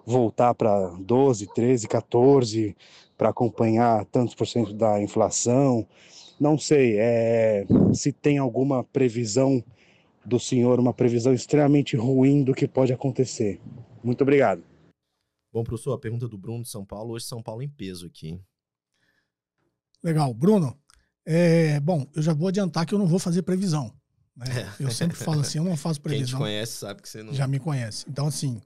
voltar 0.04 0.54
para 0.54 0.88
12, 1.00 1.46
13, 1.54 1.86
14 1.86 2.76
para 3.16 3.28
acompanhar 3.28 4.04
tantos 4.06 4.34
por 4.34 4.46
cento 4.46 4.74
da 4.74 5.00
inflação. 5.00 5.86
Não 6.38 6.58
sei 6.58 6.96
é, 6.98 7.64
se 7.92 8.12
tem 8.12 8.38
alguma 8.38 8.82
previsão 8.82 9.62
do 10.24 10.40
senhor, 10.40 10.80
uma 10.80 10.92
previsão 10.92 11.32
extremamente 11.32 11.96
ruim 11.96 12.42
do 12.42 12.52
que 12.52 12.66
pode 12.66 12.92
acontecer. 12.92 13.60
Muito 14.06 14.22
obrigado. 14.22 14.62
Bom, 15.52 15.64
professor, 15.64 15.92
a 15.92 15.98
pergunta 15.98 16.28
do 16.28 16.38
Bruno 16.38 16.62
de 16.62 16.68
São 16.68 16.84
Paulo. 16.84 17.14
Hoje 17.14 17.24
São 17.24 17.42
Paulo 17.42 17.60
em 17.60 17.68
peso 17.68 18.06
aqui. 18.06 18.40
Legal. 20.00 20.32
Bruno, 20.32 20.78
é, 21.24 21.80
bom, 21.80 22.08
eu 22.14 22.22
já 22.22 22.32
vou 22.32 22.46
adiantar 22.46 22.86
que 22.86 22.94
eu 22.94 23.00
não 23.00 23.08
vou 23.08 23.18
fazer 23.18 23.42
previsão. 23.42 23.92
Né? 24.36 24.46
É. 24.48 24.84
Eu 24.84 24.92
sempre 24.92 25.16
falo 25.16 25.40
assim, 25.40 25.58
eu 25.58 25.64
não 25.64 25.76
faço 25.76 26.00
previsão. 26.00 26.38
Quem 26.38 26.46
te 26.46 26.50
conhece 26.50 26.72
sabe 26.74 27.02
que 27.02 27.08
você 27.08 27.20
não... 27.20 27.34
Já 27.34 27.48
me 27.48 27.58
conhece. 27.58 28.04
Então, 28.08 28.28
assim, 28.28 28.60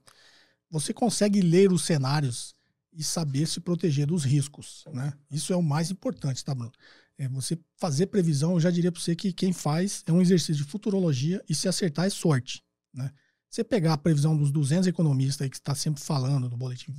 você 0.69 0.93
consegue 0.93 1.41
ler 1.41 1.71
os 1.71 1.85
cenários 1.85 2.53
e 2.93 3.03
saber 3.03 3.47
se 3.47 3.59
proteger 3.59 4.05
dos 4.05 4.23
riscos, 4.23 4.83
né? 4.93 5.11
Isso 5.31 5.51
é 5.51 5.55
o 5.55 5.63
mais 5.63 5.89
importante, 5.89 6.45
tá, 6.45 6.53
Bruno? 6.53 6.71
É 7.17 7.27
você 7.27 7.57
fazer 7.77 8.07
previsão, 8.07 8.53
eu 8.53 8.59
já 8.59 8.69
diria 8.69 8.91
para 8.91 9.01
você 9.01 9.15
que 9.15 9.33
quem 9.33 9.53
faz 9.53 10.03
é 10.05 10.11
um 10.11 10.21
exercício 10.21 10.63
de 10.63 10.69
futurologia 10.69 11.43
e 11.49 11.55
se 11.55 11.67
acertar 11.67 12.05
é 12.05 12.11
sorte, 12.11 12.63
né? 12.93 13.11
Você 13.51 13.65
pegar 13.65 13.93
a 13.93 13.97
previsão 13.97 14.35
dos 14.35 14.49
200 14.49 14.87
economistas 14.87 15.41
aí 15.41 15.49
que 15.49 15.57
está 15.57 15.75
sempre 15.75 16.01
falando 16.01 16.49
no 16.49 16.55
boletim 16.55 16.95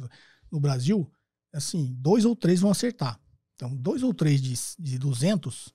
no 0.50 0.60
Brasil, 0.60 1.10
assim, 1.50 1.96
dois 1.98 2.26
ou 2.26 2.36
três 2.36 2.60
vão 2.60 2.70
acertar. 2.70 3.18
Então, 3.54 3.74
dois 3.74 4.02
ou 4.02 4.12
três 4.12 4.40
de, 4.40 4.54
de 4.78 4.98
200 4.98 5.72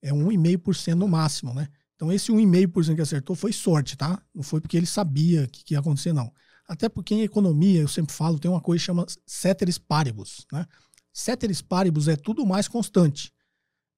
é 0.00 0.12
1,5% 0.12 0.94
no 0.94 1.08
máximo, 1.08 1.52
né? 1.52 1.68
Então, 1.96 2.12
esse 2.12 2.30
1,5% 2.30 2.94
que 2.94 3.00
acertou 3.00 3.34
foi 3.34 3.52
sorte, 3.52 3.96
tá? 3.96 4.22
Não 4.32 4.44
foi 4.44 4.60
porque 4.60 4.76
ele 4.76 4.86
sabia 4.86 5.48
que, 5.48 5.64
que 5.64 5.74
ia 5.74 5.80
acontecer, 5.80 6.12
não. 6.12 6.32
Até 6.68 6.88
porque 6.88 7.14
em 7.14 7.22
economia, 7.22 7.80
eu 7.80 7.88
sempre 7.88 8.14
falo, 8.14 8.38
tem 8.38 8.50
uma 8.50 8.60
coisa 8.60 8.80
que 8.80 8.86
chama 8.86 9.06
ceteris 9.26 9.78
paribus, 9.78 10.46
né? 10.52 10.66
Ceteris 11.12 11.60
paribus 11.60 12.06
é 12.06 12.16
tudo 12.16 12.46
mais 12.46 12.68
constante. 12.68 13.32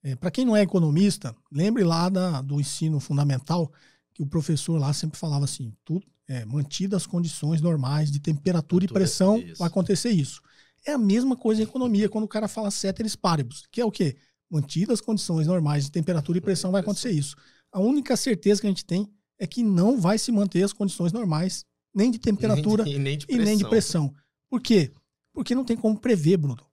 É, 0.03 0.17
Para 0.17 0.31
quem 0.31 0.45
não 0.45 0.57
é 0.57 0.63
economista, 0.63 1.37
lembre 1.53 1.85
lá 1.85 2.09
da, 2.09 2.41
do 2.41 2.59
ensino 2.61 2.99
fundamental 2.99 3.71
que 4.13 4.23
o 4.23 4.27
professor 4.27 4.79
lá 4.79 4.93
sempre 4.93 5.19
falava 5.19 5.45
assim, 5.45 5.75
tudo, 5.85 6.07
é, 6.29 6.45
mantidas 6.45 7.03
as 7.03 7.07
condições 7.07 7.61
normais 7.61 8.11
de 8.11 8.19
temperatura 8.19 8.85
e 8.85 8.89
pressão, 8.89 9.39
isso. 9.39 9.59
vai 9.59 9.69
acontecer 9.69 10.11
isso. 10.11 10.41
É 10.87 10.93
a 10.93 10.99
mesma 10.99 11.37
coisa 11.37 11.61
em 11.61 11.65
economia, 11.65 12.09
quando 12.09 12.25
o 12.25 12.29
cara 12.29 12.49
fala 12.49 12.71
ceteris 12.71 13.17
paribus, 13.17 13.65
que 13.71 13.81
é 13.81 13.85
o 13.85 13.91
quê? 13.91 14.17
Mantidas 14.51 14.95
as 14.95 15.01
condições 15.01 15.47
normais 15.47 15.85
de 15.85 15.91
temperatura 15.91 16.39
e 16.39 16.41
pressão, 16.41 16.71
vai 16.73 16.81
acontecer 16.81 17.11
isso. 17.11 17.37
A 17.73 17.81
única 17.81 18.17
certeza 18.17 18.61
que 18.61 18.67
a 18.67 18.71
gente 18.71 18.85
tem 18.85 19.11
é 19.39 19.47
que 19.47 19.63
não 19.63 20.01
vai 20.01 20.19
se 20.19 20.31
manter 20.31 20.63
as 20.63 20.73
condições 20.73 21.13
normais, 21.13 21.65
nem 21.95 22.11
de 22.11 22.19
temperatura 22.19 22.87
e 22.89 22.99
nem 22.99 23.19
de, 23.19 23.27
e 23.29 23.37
nem 23.39 23.57
de 23.57 23.69
pressão. 23.69 24.15
Por 24.49 24.61
quê? 24.61 24.93
Porque 25.33 25.55
não 25.55 25.65
tem 25.65 25.77
como 25.77 25.99
prever, 25.99 26.37
Bruno. 26.37 26.65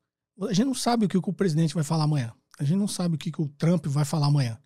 A 0.41 0.53
gente 0.53 0.65
não 0.65 0.75
sabe 0.75 1.05
o 1.05 1.09
que 1.09 1.17
o 1.17 1.33
presidente 1.33 1.73
vai 1.73 1.83
falar 1.83 2.03
amanhã. 2.03 2.33
A 2.59 2.63
gente 2.63 2.77
não 2.77 2.87
sabe 2.87 3.15
o 3.15 3.17
que 3.17 3.31
o 3.41 3.47
Trump 3.57 3.87
vai 3.87 4.05
falar 4.05 4.27
amanhã. 4.27 4.59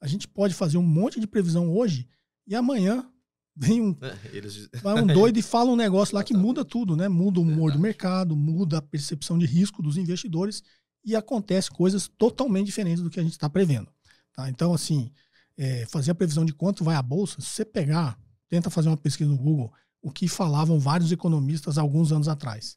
A 0.00 0.06
gente 0.06 0.26
pode 0.26 0.52
fazer 0.54 0.78
um 0.78 0.82
monte 0.82 1.20
de 1.20 1.26
previsão 1.26 1.72
hoje 1.72 2.08
e 2.46 2.54
amanhã 2.54 3.08
Vem 3.56 3.80
um, 3.80 3.96
é, 4.02 4.36
Eles... 4.36 4.68
vai 4.82 5.02
um 5.02 5.06
doido 5.06 5.38
e 5.38 5.42
fala 5.42 5.70
um 5.70 5.76
negócio 5.76 6.14
lá 6.14 6.22
que 6.22 6.34
muda 6.34 6.64
tudo, 6.64 6.94
né? 6.94 7.08
Muda 7.08 7.40
o 7.40 7.42
humor 7.42 7.72
do 7.72 7.78
mercado, 7.78 8.36
muda 8.36 8.78
a 8.78 8.82
percepção 8.82 9.38
de 9.38 9.46
risco 9.46 9.82
dos 9.82 9.96
investidores 9.96 10.62
e 11.02 11.16
acontece 11.16 11.70
coisas 11.70 12.06
totalmente 12.06 12.66
diferentes 12.66 13.02
do 13.02 13.08
que 13.08 13.18
a 13.18 13.22
gente 13.22 13.32
está 13.32 13.48
prevendo. 13.48 13.88
Tá? 14.34 14.50
Então, 14.50 14.74
assim, 14.74 15.10
é, 15.56 15.86
fazer 15.86 16.10
a 16.10 16.14
previsão 16.14 16.44
de 16.44 16.52
quanto 16.52 16.84
vai 16.84 16.96
a 16.96 17.02
bolsa, 17.02 17.40
se 17.40 17.46
você 17.46 17.64
pegar, 17.64 18.18
tenta 18.48 18.68
fazer 18.68 18.88
uma 18.88 18.96
pesquisa 18.96 19.30
no 19.30 19.38
Google, 19.38 19.72
o 20.02 20.10
que 20.10 20.28
falavam 20.28 20.78
vários 20.78 21.10
economistas 21.10 21.78
alguns 21.78 22.12
anos 22.12 22.28
atrás. 22.28 22.76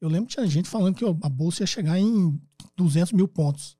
Eu 0.00 0.08
lembro 0.08 0.28
que 0.28 0.34
tinha 0.34 0.46
gente 0.46 0.68
falando 0.68 0.94
que 0.94 1.04
a 1.04 1.28
bolsa 1.28 1.62
ia 1.62 1.66
chegar 1.66 1.98
em 1.98 2.40
200 2.76 3.12
mil 3.12 3.26
pontos. 3.26 3.76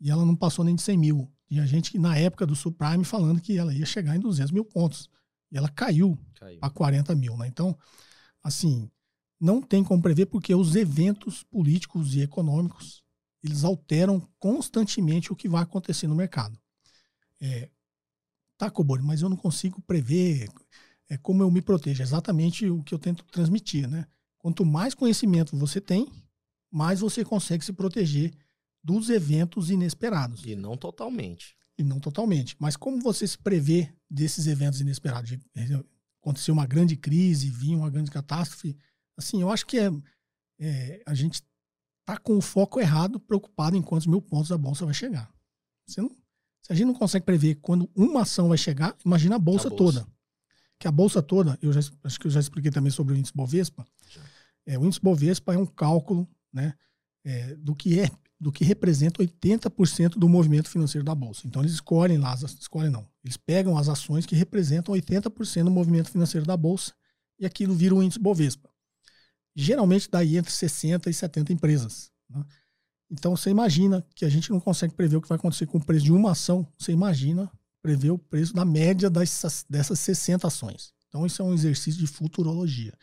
E 0.00 0.10
ela 0.10 0.24
não 0.24 0.34
passou 0.34 0.64
nem 0.64 0.74
de 0.74 0.82
100 0.82 0.96
mil. 0.96 1.30
Tinha 1.46 1.66
gente 1.66 1.90
que, 1.90 1.98
na 1.98 2.16
época 2.16 2.46
do 2.46 2.56
subprime, 2.56 3.04
falando 3.04 3.40
que 3.40 3.58
ela 3.58 3.74
ia 3.74 3.84
chegar 3.84 4.16
em 4.16 4.20
200 4.20 4.52
mil 4.52 4.64
pontos. 4.64 5.08
E 5.50 5.56
ela 5.56 5.68
caiu, 5.68 6.18
caiu. 6.38 6.58
a 6.60 6.70
40 6.70 7.14
mil. 7.14 7.36
Né? 7.36 7.46
Então, 7.48 7.76
assim, 8.42 8.90
não 9.40 9.60
tem 9.60 9.82
como 9.82 10.02
prever 10.02 10.26
porque 10.26 10.54
os 10.54 10.76
eventos 10.76 11.42
políticos 11.42 12.14
e 12.14 12.20
econômicos 12.20 13.02
eles 13.42 13.64
alteram 13.64 14.20
constantemente 14.38 15.32
o 15.32 15.36
que 15.36 15.48
vai 15.48 15.62
acontecer 15.62 16.06
no 16.06 16.14
mercado. 16.14 16.58
É, 17.40 17.70
tá, 18.58 18.70
Cobori, 18.70 19.02
mas 19.02 19.22
eu 19.22 19.30
não 19.30 19.36
consigo 19.36 19.80
prever 19.80 20.46
é, 21.08 21.16
como 21.16 21.42
eu 21.42 21.50
me 21.50 21.62
protejo. 21.62 22.02
É 22.02 22.04
exatamente 22.04 22.68
o 22.68 22.82
que 22.82 22.94
eu 22.94 22.98
tento 22.98 23.24
transmitir, 23.24 23.88
né? 23.88 24.06
Quanto 24.36 24.64
mais 24.64 24.94
conhecimento 24.94 25.56
você 25.56 25.80
tem, 25.80 26.06
mais 26.70 27.00
você 27.00 27.24
consegue 27.24 27.64
se 27.64 27.72
proteger 27.72 28.32
dos 28.84 29.08
eventos 29.08 29.70
inesperados. 29.70 30.44
E 30.44 30.54
não 30.54 30.76
totalmente 30.76 31.56
e 31.80 31.84
não 31.84 32.00
totalmente. 32.00 32.56
Mas 32.58 32.76
como 32.76 33.00
você 33.00 33.26
se 33.26 33.38
prevê 33.38 33.92
desses 34.08 34.46
eventos 34.46 34.80
inesperados? 34.80 35.30
De, 35.30 35.40
acontecer 36.20 36.50
uma 36.50 36.66
grande 36.66 36.96
crise, 36.96 37.50
vir 37.50 37.74
uma 37.74 37.90
grande 37.90 38.10
catástrofe. 38.10 38.76
Assim, 39.16 39.40
eu 39.40 39.50
acho 39.50 39.66
que 39.66 39.78
é, 39.78 39.90
é 40.58 41.02
a 41.06 41.14
gente 41.14 41.42
tá 42.04 42.16
com 42.16 42.36
o 42.36 42.42
foco 42.42 42.80
errado, 42.80 43.18
preocupado 43.18 43.76
em 43.76 43.82
quantos 43.82 44.06
mil 44.06 44.20
pontos 44.20 44.52
a 44.52 44.58
bolsa 44.58 44.84
vai 44.84 44.94
chegar. 44.94 45.32
Não, 45.96 46.08
se 46.62 46.72
a 46.72 46.74
gente 46.74 46.86
não 46.86 46.94
consegue 46.94 47.24
prever 47.24 47.56
quando 47.56 47.90
uma 47.94 48.22
ação 48.22 48.48
vai 48.48 48.58
chegar, 48.58 48.96
imagina 49.04 49.36
a 49.36 49.38
bolsa, 49.38 49.68
a 49.68 49.70
bolsa. 49.70 50.00
toda. 50.00 50.12
Que 50.78 50.86
a 50.88 50.92
bolsa 50.92 51.22
toda, 51.22 51.58
eu 51.60 51.72
já, 51.72 51.80
acho 52.04 52.18
que 52.20 52.26
eu 52.26 52.30
já 52.30 52.40
expliquei 52.40 52.70
também 52.70 52.90
sobre 52.90 53.14
o 53.14 53.16
índice 53.16 53.34
Bovespa. 53.34 53.86
É, 54.64 54.78
o 54.78 54.84
índice 54.84 55.00
Bovespa 55.00 55.54
é 55.54 55.58
um 55.58 55.66
cálculo 55.66 56.28
né, 56.52 56.74
é, 57.24 57.54
do 57.56 57.74
que 57.74 58.00
é 58.00 58.10
do 58.40 58.50
que 58.50 58.64
representa 58.64 59.22
80% 59.22 60.12
do 60.12 60.28
movimento 60.28 60.70
financeiro 60.70 61.04
da 61.04 61.14
bolsa. 61.14 61.46
Então 61.46 61.60
eles 61.60 61.74
escolhem 61.74 62.16
lá, 62.16 62.34
escolhem 62.34 62.90
não, 62.90 63.06
eles 63.22 63.36
pegam 63.36 63.76
as 63.76 63.88
ações 63.88 64.24
que 64.24 64.34
representam 64.34 64.94
80% 64.94 65.64
do 65.64 65.70
movimento 65.70 66.10
financeiro 66.10 66.46
da 66.46 66.56
bolsa 66.56 66.92
e 67.38 67.44
aquilo 67.44 67.74
vira 67.74 67.94
o 67.94 68.02
índice 68.02 68.18
Bovespa. 68.18 68.70
Geralmente 69.54 70.08
daí 70.10 70.38
entre 70.38 70.50
60 70.50 71.10
e 71.10 71.14
70 71.14 71.52
empresas. 71.52 72.10
Né? 72.30 72.42
Então 73.10 73.36
você 73.36 73.50
imagina 73.50 74.06
que 74.14 74.24
a 74.24 74.28
gente 74.30 74.50
não 74.50 74.60
consegue 74.60 74.94
prever 74.94 75.16
o 75.16 75.20
que 75.20 75.28
vai 75.28 75.36
acontecer 75.36 75.66
com 75.66 75.76
o 75.76 75.84
preço 75.84 76.04
de 76.04 76.12
uma 76.12 76.30
ação, 76.30 76.66
você 76.78 76.92
imagina 76.92 77.50
prever 77.82 78.10
o 78.10 78.18
preço 78.18 78.54
da 78.54 78.64
média 78.64 79.10
dessas, 79.10 79.66
dessas 79.68 80.00
60 80.00 80.46
ações. 80.46 80.94
Então 81.08 81.26
isso 81.26 81.42
é 81.42 81.44
um 81.44 81.52
exercício 81.52 82.00
de 82.00 82.06
futurologia. 82.06 82.96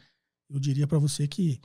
Eu 0.49 0.59
diria 0.59 0.88
para 0.88 0.97
você 0.97 1.27
que 1.27 1.59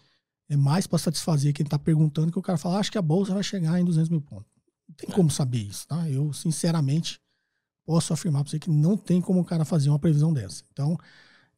é 0.53 0.57
mais 0.57 0.87
para 0.87 0.99
satisfazer 0.99 1.55
quem 1.55 1.65
está 1.65 1.79
perguntando 1.79 2.31
que 2.31 2.39
o 2.39 2.43
cara 2.43 2.59
fala, 2.59 2.79
acho 2.79 2.93
que 2.93 2.99
a 2.99 3.03
bolsa 3.03 3.33
vai 3.33 3.43
chegar 3.43 3.81
em 3.81 3.85
200 3.87 4.11
mil 4.11 4.21
pontos. 4.21 4.53
Não 4.87 4.95
tem 4.95 5.09
é. 5.09 5.13
como 5.15 5.31
saber 5.31 5.63
isso, 5.63 5.89
tá? 5.89 6.11
Eu, 6.11 6.31
sinceramente, 6.35 7.19
posso 7.87 8.13
afirmar 8.13 8.43
para 8.43 8.51
você 8.51 8.59
que 8.59 8.69
não 8.69 8.95
tem 8.95 9.19
como 9.19 9.41
o 9.41 9.45
cara 9.47 9.65
fazer 9.65 9.89
uma 9.89 9.99
previsão 9.99 10.31
dessa. 10.31 10.63
Então, 10.71 10.99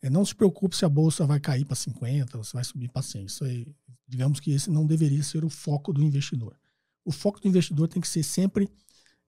é, 0.00 0.08
não 0.08 0.24
se 0.24 0.32
preocupe 0.32 0.76
se 0.76 0.84
a 0.84 0.88
bolsa 0.88 1.26
vai 1.26 1.40
cair 1.40 1.64
para 1.64 1.74
50 1.74 2.38
ou 2.38 2.44
se 2.44 2.52
vai 2.52 2.62
subir 2.62 2.88
para 2.88 3.02
100. 3.02 3.24
Isso 3.24 3.44
aí, 3.44 3.66
digamos 4.06 4.38
que 4.38 4.52
esse 4.52 4.70
não 4.70 4.86
deveria 4.86 5.24
ser 5.24 5.44
o 5.44 5.50
foco 5.50 5.92
do 5.92 6.00
investidor. 6.00 6.56
O 7.04 7.10
foco 7.10 7.40
do 7.40 7.48
investidor 7.48 7.88
tem 7.88 8.00
que 8.00 8.06
ser 8.06 8.22
sempre 8.22 8.70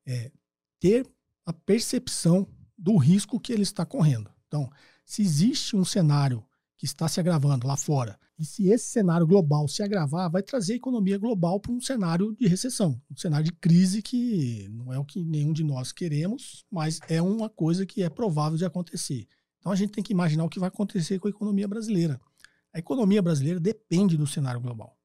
é, 0.06 0.30
ter 0.78 1.04
a 1.44 1.52
percepção 1.52 2.46
do 2.78 2.96
risco 2.96 3.40
que 3.40 3.52
ele 3.52 3.62
está 3.62 3.84
correndo. 3.84 4.30
Então, 4.46 4.70
se 5.04 5.22
existe 5.22 5.74
um 5.74 5.84
cenário 5.84 6.45
que 6.76 6.84
está 6.84 7.08
se 7.08 7.18
agravando 7.18 7.66
lá 7.66 7.76
fora, 7.76 8.18
e 8.38 8.44
se 8.44 8.68
esse 8.68 8.90
cenário 8.90 9.26
global 9.26 9.66
se 9.66 9.82
agravar, 9.82 10.30
vai 10.30 10.42
trazer 10.42 10.74
a 10.74 10.76
economia 10.76 11.16
global 11.16 11.58
para 11.58 11.72
um 11.72 11.80
cenário 11.80 12.36
de 12.36 12.46
recessão, 12.46 13.00
um 13.10 13.16
cenário 13.16 13.46
de 13.46 13.52
crise 13.52 14.02
que 14.02 14.68
não 14.70 14.92
é 14.92 14.98
o 14.98 15.04
que 15.04 15.24
nenhum 15.24 15.54
de 15.54 15.64
nós 15.64 15.90
queremos, 15.90 16.64
mas 16.70 17.00
é 17.08 17.20
uma 17.22 17.48
coisa 17.48 17.86
que 17.86 18.02
é 18.02 18.10
provável 18.10 18.58
de 18.58 18.64
acontecer. 18.64 19.26
Então 19.58 19.72
a 19.72 19.76
gente 19.76 19.92
tem 19.92 20.04
que 20.04 20.12
imaginar 20.12 20.44
o 20.44 20.50
que 20.50 20.60
vai 20.60 20.68
acontecer 20.68 21.18
com 21.18 21.28
a 21.28 21.30
economia 21.30 21.66
brasileira. 21.66 22.20
A 22.74 22.78
economia 22.78 23.22
brasileira 23.22 23.58
depende 23.58 24.18
do 24.18 24.26
cenário 24.26 24.60
global. 24.60 24.98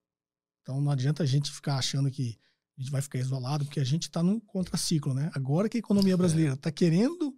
Então 0.62 0.82
não 0.82 0.92
adianta 0.92 1.24
a 1.24 1.26
gente 1.26 1.50
ficar 1.50 1.78
achando 1.78 2.12
que 2.12 2.38
a 2.78 2.82
gente 2.82 2.92
vai 2.92 3.02
ficar 3.02 3.20
isolado, 3.20 3.64
porque 3.64 3.80
a 3.80 3.86
gente 3.86 4.04
está 4.04 4.22
num 4.22 4.40
contraciclo, 4.42 5.14
né? 5.14 5.32
Agora 5.34 5.70
que 5.70 5.78
a 5.78 5.80
economia 5.80 6.18
brasileira 6.18 6.56
está 6.56 6.70
querendo 6.70 7.34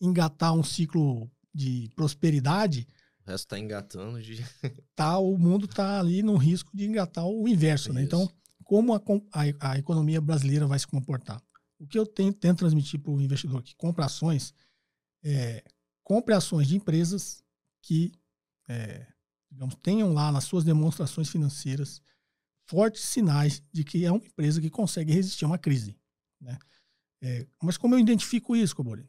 engatar 0.00 0.54
um 0.54 0.62
ciclo 0.62 1.30
de 1.52 1.90
prosperidade, 1.94 2.86
O 3.26 3.30
resto 3.30 3.48
tá 3.48 3.58
engatando 3.58 4.22
de. 4.22 4.36
tá, 4.94 5.18
o 5.18 5.36
mundo 5.36 5.66
está 5.66 5.98
ali 5.98 6.22
no 6.22 6.36
risco 6.36 6.70
de 6.76 6.84
engatar 6.84 7.26
o 7.26 7.48
inverso, 7.48 7.92
né? 7.92 8.02
Isso. 8.02 8.06
Então, 8.06 8.30
como 8.62 8.94
a, 8.94 9.02
a, 9.32 9.72
a 9.72 9.78
economia 9.78 10.20
brasileira 10.20 10.66
vai 10.66 10.78
se 10.78 10.86
comportar? 10.86 11.42
O 11.78 11.86
que 11.86 11.98
eu 11.98 12.06
tenho, 12.06 12.32
tento 12.32 12.58
transmitir 12.58 13.00
para 13.00 13.12
o 13.12 13.20
investidor 13.20 13.62
que 13.62 13.74
compra 13.74 14.06
ações 14.06 14.54
é 15.24 15.64
compre 16.02 16.34
ações 16.34 16.68
de 16.68 16.76
empresas 16.76 17.42
que, 17.82 18.12
é, 18.68 19.06
digamos, 19.50 19.74
tenham 19.82 20.12
lá 20.12 20.30
nas 20.30 20.44
suas 20.44 20.62
demonstrações 20.62 21.28
financeiras 21.28 22.00
fortes 22.68 23.02
sinais 23.02 23.60
de 23.72 23.82
que 23.82 24.04
é 24.04 24.10
uma 24.10 24.24
empresa 24.24 24.60
que 24.60 24.70
consegue 24.70 25.12
resistir 25.12 25.44
a 25.44 25.48
uma 25.48 25.58
crise. 25.58 25.96
Né? 26.40 26.56
É, 27.20 27.46
mas 27.60 27.76
como 27.76 27.96
eu 27.96 27.98
identifico 27.98 28.54
isso, 28.54 28.76
Cobori? 28.76 29.04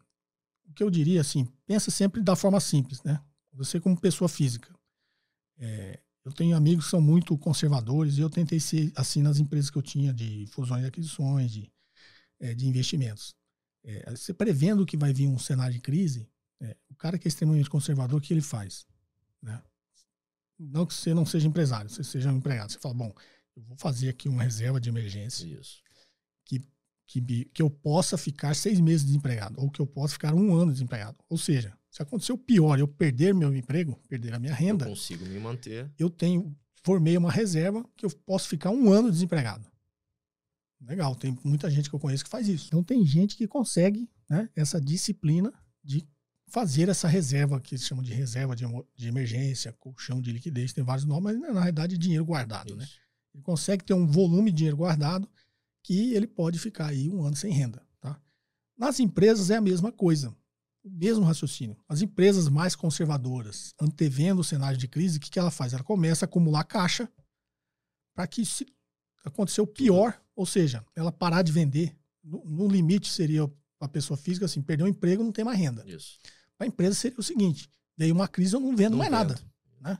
O 0.65 0.73
que 0.73 0.81
eu 0.83 0.89
diria 0.89 1.21
assim, 1.21 1.45
pensa 1.67 1.91
sempre 1.91 2.21
da 2.21 2.35
forma 2.35 2.59
simples, 2.59 3.01
né? 3.03 3.21
Você 3.57 3.79
como 3.79 3.99
pessoa 3.99 4.29
física. 4.29 4.73
É, 5.57 5.99
eu 6.23 6.31
tenho 6.31 6.55
amigos 6.55 6.85
que 6.85 6.91
são 6.91 7.01
muito 7.01 7.37
conservadores 7.37 8.17
e 8.17 8.21
eu 8.21 8.29
tentei 8.29 8.59
ser 8.59 8.91
assim 8.95 9.21
nas 9.21 9.39
empresas 9.39 9.69
que 9.69 9.77
eu 9.77 9.81
tinha 9.81 10.13
de 10.13 10.45
fusões 10.47 10.83
e 10.83 10.87
aquisições, 10.87 11.51
de, 11.51 11.71
é, 12.39 12.53
de 12.53 12.67
investimentos. 12.67 13.35
É, 13.83 14.11
você 14.11 14.33
prevendo 14.33 14.85
que 14.85 14.97
vai 14.97 15.13
vir 15.13 15.27
um 15.27 15.39
cenário 15.39 15.73
de 15.73 15.81
crise, 15.81 16.29
é, 16.61 16.75
o 16.89 16.95
cara 16.95 17.17
que 17.17 17.27
é 17.27 17.29
extremamente 17.29 17.69
conservador, 17.69 18.19
o 18.19 18.21
que 18.21 18.33
ele 18.33 18.41
faz? 18.41 18.85
Né? 19.41 19.61
Não 20.59 20.85
que 20.85 20.93
você 20.93 21.13
não 21.13 21.25
seja 21.25 21.47
empresário, 21.47 21.89
você 21.89 22.03
seja 22.03 22.31
um 22.31 22.37
empregado. 22.37 22.71
Você 22.71 22.79
fala, 22.79 22.93
bom, 22.93 23.13
eu 23.55 23.63
vou 23.63 23.77
fazer 23.77 24.09
aqui 24.09 24.27
uma 24.27 24.43
reserva 24.43 24.79
de 24.79 24.89
emergência 24.89 25.45
Isso. 25.45 25.81
que, 26.45 26.61
que, 27.07 27.45
que 27.45 27.61
eu 27.61 27.69
possa 27.69 28.17
ficar 28.17 28.55
seis 28.55 28.79
meses 28.79 29.05
desempregado, 29.05 29.59
ou 29.59 29.71
que 29.71 29.79
eu 29.79 29.87
possa 29.87 30.13
ficar 30.13 30.33
um 30.33 30.53
ano 30.53 30.71
desempregado. 30.71 31.17
Ou 31.29 31.37
seja, 31.37 31.77
se 31.97 32.03
acontecer 32.03 32.31
o 32.31 32.37
pior, 32.37 32.79
eu 32.79 32.87
perder 32.87 33.33
meu 33.33 33.55
emprego, 33.55 33.99
perder 34.07 34.35
a 34.35 34.39
minha 34.39 34.51
Eu 34.51 34.55
renda, 34.55 34.85
consigo 34.85 35.25
me 35.25 35.39
manter. 35.39 35.91
eu 35.97 36.11
tenho, 36.11 36.55
formei 36.83 37.17
uma 37.17 37.31
reserva 37.31 37.83
que 37.95 38.05
eu 38.05 38.09
posso 38.23 38.47
ficar 38.47 38.69
um 38.69 38.91
ano 38.91 39.11
desempregado. 39.11 39.67
Legal, 40.79 41.15
tem 41.15 41.35
muita 41.43 41.71
gente 41.71 41.89
que 41.89 41.95
eu 41.95 41.99
conheço 41.99 42.23
que 42.23 42.29
faz 42.29 42.47
isso. 42.47 42.67
Então 42.67 42.83
tem 42.83 43.03
gente 43.03 43.35
que 43.35 43.47
consegue 43.47 44.07
né, 44.29 44.47
essa 44.55 44.79
disciplina 44.79 45.51
de 45.83 46.07
fazer 46.45 46.87
essa 46.87 47.07
reserva, 47.07 47.59
que 47.59 47.73
eles 47.73 47.85
chamam 47.85 48.03
de 48.03 48.13
reserva 48.13 48.55
de, 48.55 48.63
de 48.95 49.07
emergência, 49.07 49.73
colchão 49.79 50.21
de 50.21 50.31
liquidez, 50.31 50.73
tem 50.73 50.83
vários 50.83 51.03
nomes, 51.03 51.35
mas 51.35 51.51
na 51.51 51.61
realidade 51.61 51.95
é 51.95 51.97
dinheiro 51.97 52.23
guardado. 52.23 52.75
Né? 52.75 52.87
Ele 53.33 53.41
consegue 53.41 53.83
ter 53.83 53.95
um 53.95 54.05
volume 54.05 54.51
de 54.51 54.57
dinheiro 54.57 54.77
guardado 54.77 55.27
que 55.81 56.13
ele 56.13 56.27
pode 56.27 56.59
ficar 56.59 56.89
aí 56.89 57.09
um 57.09 57.23
ano 57.23 57.35
sem 57.35 57.51
renda. 57.51 57.81
Tá? 57.99 58.21
Nas 58.77 58.99
empresas 58.99 59.49
é 59.49 59.55
a 59.55 59.61
mesma 59.61 59.91
coisa, 59.91 60.31
o 60.87 60.91
mesmo 60.91 61.23
raciocínio. 61.23 61.77
As 61.87 62.01
empresas 62.01 62.47
mais 62.49 62.75
conservadoras, 62.75 63.73
antevendo 63.79 64.41
o 64.41 64.43
cenário 64.43 64.77
de 64.77 64.87
crise, 64.87 65.17
o 65.17 65.21
que, 65.21 65.29
que 65.29 65.39
ela 65.39 65.51
faz? 65.51 65.73
Ela 65.73 65.83
começa 65.83 66.25
a 66.25 66.27
acumular 66.27 66.63
caixa 66.63 67.09
para 68.15 68.25
que 68.27 68.45
se 68.45 68.65
acontecer 69.23 69.61
o 69.61 69.67
pior, 69.67 70.19
ou 70.35 70.45
seja, 70.45 70.83
ela 70.95 71.11
parar 71.11 71.41
de 71.41 71.51
vender, 71.51 71.95
no, 72.23 72.43
no 72.45 72.67
limite 72.67 73.09
seria 73.09 73.49
a 73.79 73.87
pessoa 73.87 74.17
física 74.17 74.45
assim, 74.45 74.61
perder 74.61 74.83
o 74.83 74.87
emprego, 74.87 75.23
não 75.23 75.31
tem 75.31 75.45
mais 75.45 75.59
renda. 75.59 75.83
Isso. 75.85 76.17
Para 76.57 76.65
a 76.65 76.67
empresa 76.67 76.95
seria 76.95 77.19
o 77.19 77.23
seguinte: 77.23 77.69
veio 77.95 78.15
uma 78.15 78.27
crise, 78.27 78.55
eu 78.55 78.59
não 78.59 78.75
vendo 78.75 78.91
Não 78.91 78.99
mais 78.99 79.11
nada. 79.11 79.35
vendo. 79.35 79.99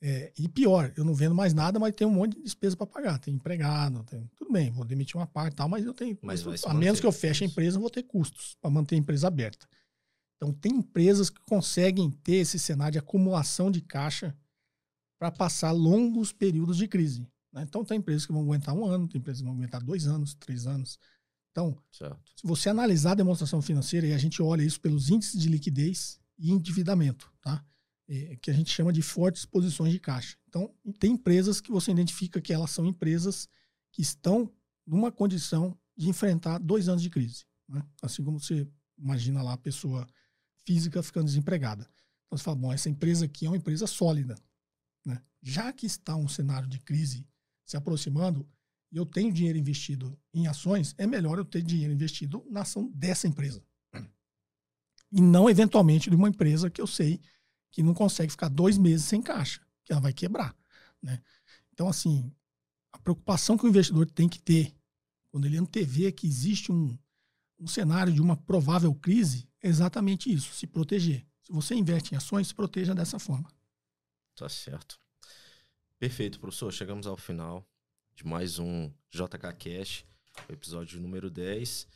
É, 0.00 0.32
e 0.38 0.48
pior, 0.48 0.92
eu 0.96 1.04
não 1.04 1.12
vendo 1.12 1.34
mais 1.34 1.52
nada, 1.52 1.78
mas 1.80 1.92
tem 1.92 2.06
um 2.06 2.10
monte 2.12 2.36
de 2.36 2.42
despesa 2.44 2.76
para 2.76 2.86
pagar. 2.86 3.18
Tem 3.18 3.34
empregado, 3.34 4.04
tem, 4.04 4.30
tudo 4.36 4.52
bem, 4.52 4.70
vou 4.70 4.84
demitir 4.84 5.16
uma 5.16 5.26
parte 5.26 5.54
e 5.54 5.56
tal, 5.56 5.68
mas 5.68 5.84
eu 5.84 5.92
tenho. 5.92 6.16
Mas 6.22 6.44
a 6.64 6.72
menos 6.72 7.00
que 7.00 7.06
eu 7.06 7.10
feche 7.10 7.42
a 7.42 7.46
empresa, 7.48 7.76
eu 7.76 7.80
vou 7.80 7.90
ter 7.90 8.04
custos 8.04 8.56
para 8.60 8.70
manter 8.70 8.94
a 8.94 8.98
empresa 8.98 9.26
aberta. 9.26 9.66
Então, 10.38 10.52
tem 10.52 10.72
empresas 10.76 11.28
que 11.28 11.40
conseguem 11.42 12.10
ter 12.10 12.36
esse 12.36 12.58
cenário 12.58 12.92
de 12.92 12.98
acumulação 12.98 13.70
de 13.70 13.80
caixa 13.80 14.36
para 15.18 15.32
passar 15.32 15.72
longos 15.72 16.32
períodos 16.32 16.76
de 16.76 16.86
crise. 16.86 17.26
né? 17.52 17.64
Então, 17.68 17.84
tem 17.84 17.98
empresas 17.98 18.24
que 18.24 18.32
vão 18.32 18.42
aguentar 18.42 18.74
um 18.74 18.86
ano, 18.86 19.08
tem 19.08 19.18
empresas 19.18 19.40
que 19.40 19.46
vão 19.46 19.54
aguentar 19.56 19.82
dois 19.82 20.06
anos, 20.06 20.34
três 20.34 20.66
anos. 20.66 20.96
Então, 21.50 21.76
Certo. 21.90 22.20
se 22.36 22.46
você 22.46 22.68
analisar 22.68 23.12
a 23.12 23.16
demonstração 23.16 23.60
financeira, 23.60 24.06
e 24.06 24.12
a 24.12 24.18
gente 24.18 24.40
olha 24.40 24.62
isso 24.62 24.80
pelos 24.80 25.10
índices 25.10 25.40
de 25.40 25.48
liquidez 25.48 26.20
e 26.38 26.52
endividamento, 26.52 27.32
tá? 27.40 27.64
É, 28.06 28.36
que 28.36 28.50
a 28.50 28.54
gente 28.54 28.70
chama 28.70 28.92
de 28.92 29.02
fortes 29.02 29.44
posições 29.44 29.92
de 29.92 29.98
caixa. 29.98 30.38
Então, 30.48 30.72
tem 31.00 31.12
empresas 31.12 31.60
que 31.60 31.72
você 31.72 31.90
identifica 31.90 32.40
que 32.40 32.52
elas 32.52 32.70
são 32.70 32.86
empresas 32.86 33.48
que 33.92 34.00
estão 34.02 34.50
numa 34.86 35.10
condição 35.10 35.76
de 35.96 36.08
enfrentar 36.08 36.58
dois 36.58 36.88
anos 36.88 37.02
de 37.02 37.10
crise. 37.10 37.44
né? 37.68 37.82
Assim 38.00 38.22
como 38.22 38.38
você 38.38 38.66
imagina 38.96 39.42
lá 39.42 39.54
a 39.54 39.58
pessoa 39.58 40.06
física 40.68 41.02
ficando 41.02 41.24
desempregada. 41.24 41.88
Então, 42.26 42.36
você 42.36 42.44
fala, 42.44 42.56
bom, 42.56 42.70
essa 42.70 42.90
empresa 42.90 43.24
aqui 43.24 43.46
é 43.46 43.48
uma 43.48 43.56
empresa 43.56 43.86
sólida. 43.86 44.34
Né? 45.02 45.18
Já 45.40 45.72
que 45.72 45.86
está 45.86 46.14
um 46.14 46.28
cenário 46.28 46.68
de 46.68 46.78
crise 46.78 47.26
se 47.64 47.74
aproximando, 47.74 48.46
e 48.92 48.98
eu 48.98 49.06
tenho 49.06 49.32
dinheiro 49.32 49.58
investido 49.58 50.18
em 50.34 50.46
ações, 50.46 50.94
é 50.98 51.06
melhor 51.06 51.38
eu 51.38 51.44
ter 51.44 51.62
dinheiro 51.62 51.92
investido 51.92 52.44
na 52.50 52.62
ação 52.62 52.90
dessa 52.94 53.26
empresa. 53.26 53.64
E 55.10 55.22
não, 55.22 55.48
eventualmente, 55.48 56.10
de 56.10 56.16
uma 56.16 56.28
empresa 56.28 56.68
que 56.68 56.82
eu 56.82 56.86
sei 56.86 57.18
que 57.70 57.82
não 57.82 57.94
consegue 57.94 58.30
ficar 58.30 58.48
dois 58.48 58.76
meses 58.76 59.06
sem 59.06 59.22
caixa, 59.22 59.62
que 59.84 59.92
ela 59.92 60.02
vai 60.02 60.12
quebrar. 60.12 60.54
Né? 61.02 61.18
Então, 61.72 61.88
assim, 61.88 62.30
a 62.92 62.98
preocupação 62.98 63.56
que 63.56 63.64
o 63.64 63.68
investidor 63.68 64.10
tem 64.10 64.28
que 64.28 64.38
ter 64.38 64.74
quando 65.30 65.46
ele 65.46 65.56
antevê 65.56 66.12
que 66.12 66.26
existe 66.26 66.70
um, 66.70 66.98
um 67.58 67.66
cenário 67.66 68.12
de 68.12 68.20
uma 68.20 68.36
provável 68.36 68.94
crise 68.94 69.47
exatamente 69.62 70.32
isso, 70.32 70.52
se 70.54 70.66
proteger. 70.66 71.26
Se 71.42 71.52
você 71.52 71.74
investe 71.74 72.14
em 72.14 72.16
ações, 72.16 72.48
se 72.48 72.54
proteja 72.54 72.94
dessa 72.94 73.18
forma. 73.18 73.50
Tá 74.34 74.48
certo. 74.48 74.98
Perfeito, 75.98 76.38
professor. 76.38 76.72
Chegamos 76.72 77.06
ao 77.06 77.16
final 77.16 77.66
de 78.14 78.26
mais 78.26 78.58
um 78.58 78.92
JK 79.10 79.52
Cash, 79.58 80.04
episódio 80.48 81.00
número 81.00 81.30
10. 81.30 81.88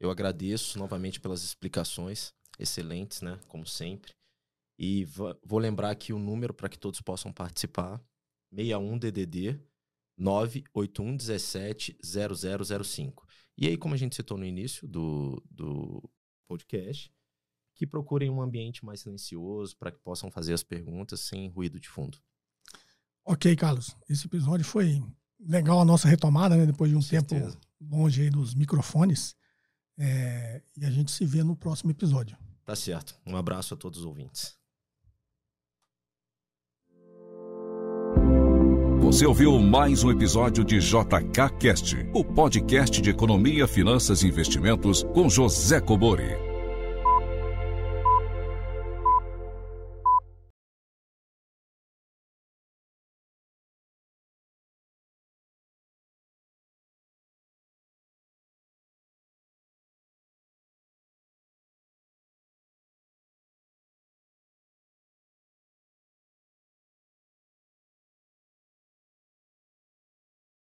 Eu 0.00 0.10
agradeço 0.10 0.78
novamente 0.78 1.20
pelas 1.20 1.42
explicações 1.42 2.34
excelentes, 2.58 3.22
né? 3.22 3.38
Como 3.48 3.66
sempre. 3.66 4.12
E 4.78 5.04
vou 5.44 5.58
lembrar 5.58 5.90
aqui 5.90 6.12
o 6.12 6.18
número 6.18 6.54
para 6.54 6.68
que 6.68 6.78
todos 6.78 7.00
possam 7.00 7.32
participar: 7.32 8.00
61 8.50 8.98
DDD 8.98 9.60
981 10.16 11.16
17 11.16 11.98
0005. 12.04 13.26
E 13.56 13.66
aí, 13.66 13.76
como 13.76 13.94
a 13.94 13.96
gente 13.96 14.14
citou 14.14 14.36
no 14.36 14.44
início 14.44 14.86
do, 14.86 15.42
do 15.50 16.10
podcast, 16.48 17.12
que 17.74 17.86
procurem 17.86 18.30
um 18.30 18.42
ambiente 18.42 18.84
mais 18.84 19.00
silencioso 19.00 19.76
para 19.76 19.92
que 19.92 19.98
possam 19.98 20.30
fazer 20.30 20.52
as 20.52 20.64
perguntas 20.64 21.20
sem 21.20 21.48
ruído 21.48 21.78
de 21.78 21.88
fundo. 21.88 22.18
Ok, 23.24 23.54
Carlos. 23.54 23.94
Esse 24.08 24.26
episódio 24.26 24.64
foi 24.64 25.00
legal 25.38 25.80
a 25.80 25.84
nossa 25.84 26.08
retomada, 26.08 26.56
né? 26.56 26.66
Depois 26.66 26.90
de 26.90 26.96
um 26.96 27.00
tempo 27.00 27.34
longe 27.80 28.22
aí 28.22 28.30
dos 28.30 28.54
microfones. 28.54 29.36
É, 29.96 30.62
e 30.76 30.84
a 30.84 30.90
gente 30.90 31.12
se 31.12 31.24
vê 31.24 31.44
no 31.44 31.54
próximo 31.54 31.90
episódio. 31.90 32.36
Tá 32.64 32.74
certo. 32.74 33.14
Um 33.26 33.36
abraço 33.36 33.74
a 33.74 33.76
todos 33.76 34.00
os 34.00 34.04
ouvintes. 34.04 34.57
Você 39.00 39.24
ouviu 39.24 39.58
mais 39.60 40.02
um 40.02 40.10
episódio 40.10 40.64
de 40.64 40.80
JK 40.80 41.54
Cast, 41.58 41.96
o 42.12 42.24
podcast 42.24 43.00
de 43.00 43.10
economia, 43.10 43.66
finanças 43.66 44.22
e 44.22 44.28
investimentos 44.28 45.04
com 45.14 45.30
José 45.30 45.80
Cobori. 45.80 46.47